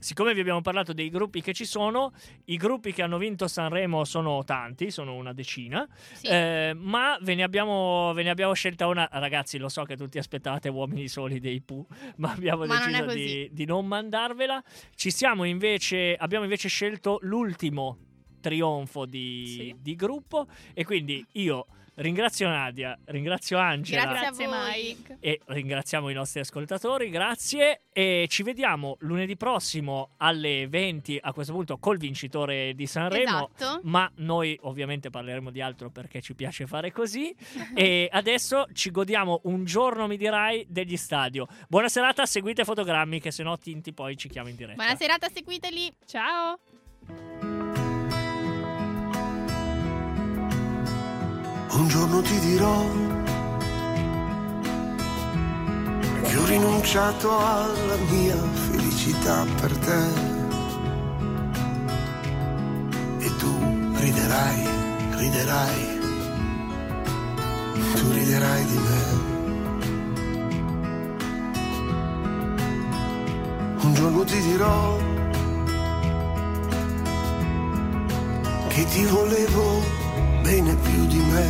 Siccome 0.00 0.32
vi 0.32 0.40
abbiamo 0.40 0.60
parlato 0.60 0.92
dei 0.92 1.08
gruppi 1.10 1.40
che 1.42 1.52
ci 1.52 1.64
sono, 1.64 2.12
i 2.46 2.56
gruppi 2.56 2.92
che 2.92 3.02
hanno 3.02 3.18
vinto 3.18 3.48
Sanremo 3.48 4.04
sono 4.04 4.44
tanti, 4.44 4.92
sono 4.92 5.14
una 5.14 5.32
decina, 5.32 5.86
Sì. 6.12 6.28
eh, 6.28 6.72
ma 6.76 7.18
ve 7.20 7.34
ne, 7.34 7.42
abbiamo, 7.42 8.12
ve 8.14 8.22
ne 8.22 8.30
abbiamo 8.30 8.52
scelta 8.52 8.86
una. 8.86 9.08
Ragazzi, 9.10 9.58
lo 9.58 9.68
so 9.68 9.82
che 9.82 9.96
tutti 9.96 10.18
aspettate 10.18 10.68
uomini 10.68 11.08
soli 11.08 11.40
dei 11.40 11.60
Pooh, 11.60 11.84
ma 12.18 12.30
abbiamo 12.32 12.64
Ma 12.64 12.78
non 12.78 12.86
deciso 12.86 13.04
così. 13.06 13.18
di, 13.18 13.48
di 13.52 13.64
non 13.64 13.86
mandarvela. 13.86 14.62
Ci 14.94 15.10
siamo 15.10 15.42
invece, 15.42 16.14
abbiamo 16.14 16.44
invece 16.44 16.68
scelto 16.68 17.18
l'ultimo 17.22 17.98
trionfo 18.40 19.04
di, 19.04 19.46
Sì. 19.46 19.76
di 19.80 19.96
gruppo, 19.96 20.46
e 20.74 20.84
quindi 20.84 21.26
io 21.32 21.66
ringrazio 21.98 22.48
Nadia, 22.48 22.98
ringrazio 23.06 23.58
Angela. 23.58 24.06
Grazie 24.06 24.44
a 24.44 24.48
voi. 24.48 24.68
Mike. 24.74 25.16
E 25.20 25.40
ringraziamo 25.44 26.08
i 26.08 26.14
nostri 26.14 26.40
ascoltatori, 26.40 27.08
grazie. 27.10 27.82
E 27.92 28.26
ci 28.28 28.42
vediamo 28.42 28.96
lunedì 29.00 29.36
prossimo 29.36 30.10
alle 30.18 30.68
20, 30.68 31.18
a 31.20 31.32
questo 31.32 31.52
punto 31.52 31.78
col 31.78 31.98
vincitore 31.98 32.74
di 32.74 32.86
Sanremo. 32.86 33.50
Esatto. 33.54 33.80
Ma 33.84 34.10
noi 34.16 34.58
ovviamente 34.62 35.10
parleremo 35.10 35.50
di 35.50 35.60
altro 35.60 35.90
perché 35.90 36.20
ci 36.20 36.34
piace 36.34 36.66
fare 36.66 36.92
così. 36.92 37.34
e 37.74 38.08
adesso 38.10 38.66
ci 38.72 38.90
godiamo 38.90 39.40
un 39.44 39.64
giorno, 39.64 40.06
mi 40.06 40.16
dirai, 40.16 40.66
degli 40.68 40.96
stadio. 40.96 41.46
Buona 41.68 41.88
serata, 41.88 42.26
seguite 42.26 42.64
fotogrammi 42.64 43.20
che 43.20 43.30
se 43.30 43.42
no 43.42 43.56
Tinti 43.58 43.92
poi 43.92 44.16
ci 44.16 44.28
chiama 44.28 44.48
in 44.48 44.56
diretta. 44.56 44.76
Buona 44.76 44.96
serata, 44.96 45.28
seguiteli. 45.28 45.92
Ciao! 46.06 47.47
Un 51.78 51.86
giorno 51.86 52.20
ti 52.22 52.38
dirò 52.40 52.84
che 56.24 56.36
ho 56.36 56.44
rinunciato 56.46 57.38
alla 57.38 57.96
mia 58.10 58.36
felicità 58.68 59.46
per 59.60 59.78
te. 59.78 60.02
E 63.18 63.36
tu 63.36 63.52
riderai, 63.94 64.68
riderai, 65.18 66.00
tu 67.94 68.10
riderai 68.10 68.64
di 68.64 68.78
me. 68.86 69.26
Un 73.82 73.94
giorno 73.94 74.24
ti 74.24 74.40
dirò 74.40 74.98
che 78.66 78.84
ti 78.84 79.04
volevo 79.04 79.97
bene 80.48 80.74
più 80.76 81.06
di 81.06 81.18
me. 81.30 81.46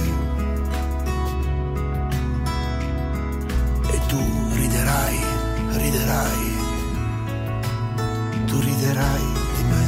E 3.94 4.00
tu 4.08 4.20
riderai, 4.54 5.18
riderai, 5.70 6.42
tu 8.46 8.58
riderai 8.58 9.26
di 9.54 9.62
me. 9.70 9.86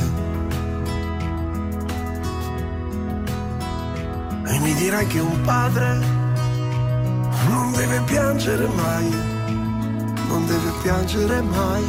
E 4.45 4.59
mi 4.61 4.75
dirai 4.75 5.07
che 5.09 5.19
un 5.19 5.41
padre 5.41 5.99
non 7.49 7.73
deve 7.73 8.01
piangere 8.03 8.69
mai, 8.69 9.11
non 10.29 10.47
deve 10.47 10.71
piangere 10.83 11.41
mai. 11.41 11.85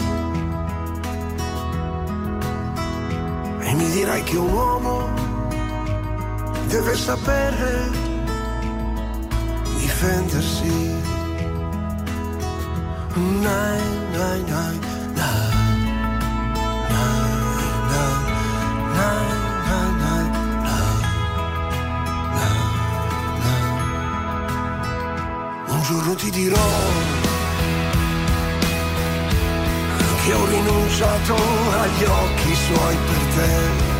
E 3.59 3.73
mi 3.75 3.89
dirai 3.91 4.23
che 4.23 4.37
un 4.37 4.51
uomo 4.51 5.30
deve 6.71 6.95
sapere 6.95 7.89
difendersi. 9.77 10.99
Nai, 13.13 13.81
nai, 14.13 14.43
nai. 14.47 14.79
Un 25.67 25.81
giorno 25.83 26.15
ti 26.15 26.29
dirò 26.29 26.69
che 30.23 30.33
ho 30.33 30.45
rinunciato 30.45 31.35
agli 31.35 32.03
occhi 32.03 32.55
suoi 32.55 32.95
per 32.95 33.33
te. 33.35 33.90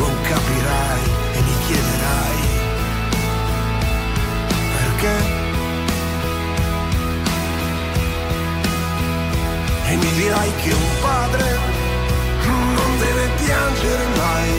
Non 0.00 0.14
capirai 0.22 1.02
e 1.36 1.40
mi 1.46 1.56
chiederai 1.66 2.40
perché. 4.76 5.14
E 9.90 9.96
mi 9.96 10.12
dirai 10.12 10.50
che 10.62 10.72
un 10.72 10.88
padre 11.02 11.48
non 12.46 12.98
deve 12.98 13.28
piangere 13.44 14.06
mai, 14.16 14.50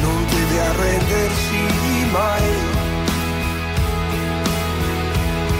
non 0.00 0.26
deve 0.34 0.60
arrendersi 0.70 1.60
mai. 2.12 2.48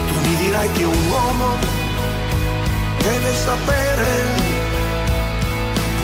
Tu 0.07 0.15
mi 0.27 0.35
dirai 0.35 0.71
che 0.71 0.83
un 0.83 1.07
uomo 1.09 1.57
deve 2.99 3.33
sapere 3.45 4.11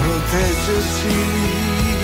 proteggersi. 0.02 1.95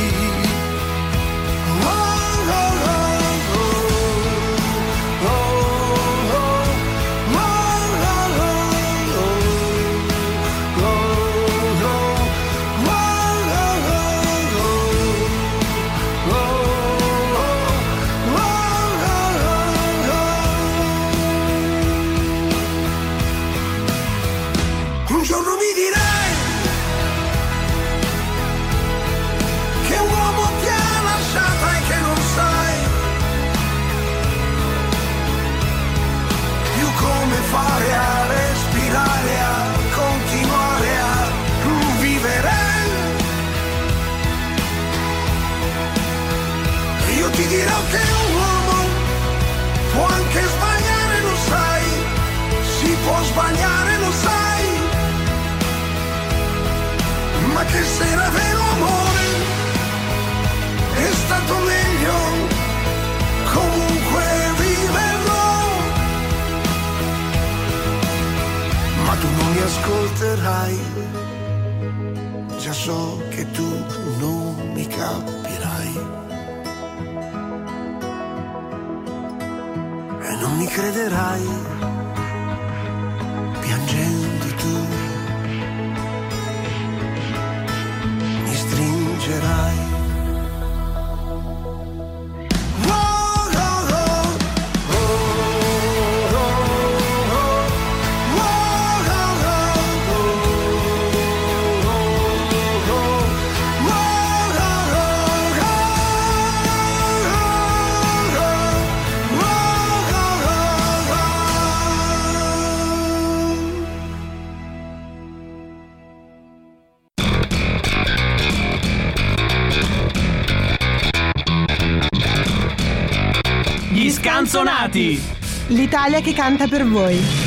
Scanzonati! 124.91 125.21
L'Italia 125.67 126.19
che 126.19 126.33
canta 126.33 126.67
per 126.67 126.85
voi. 126.85 127.40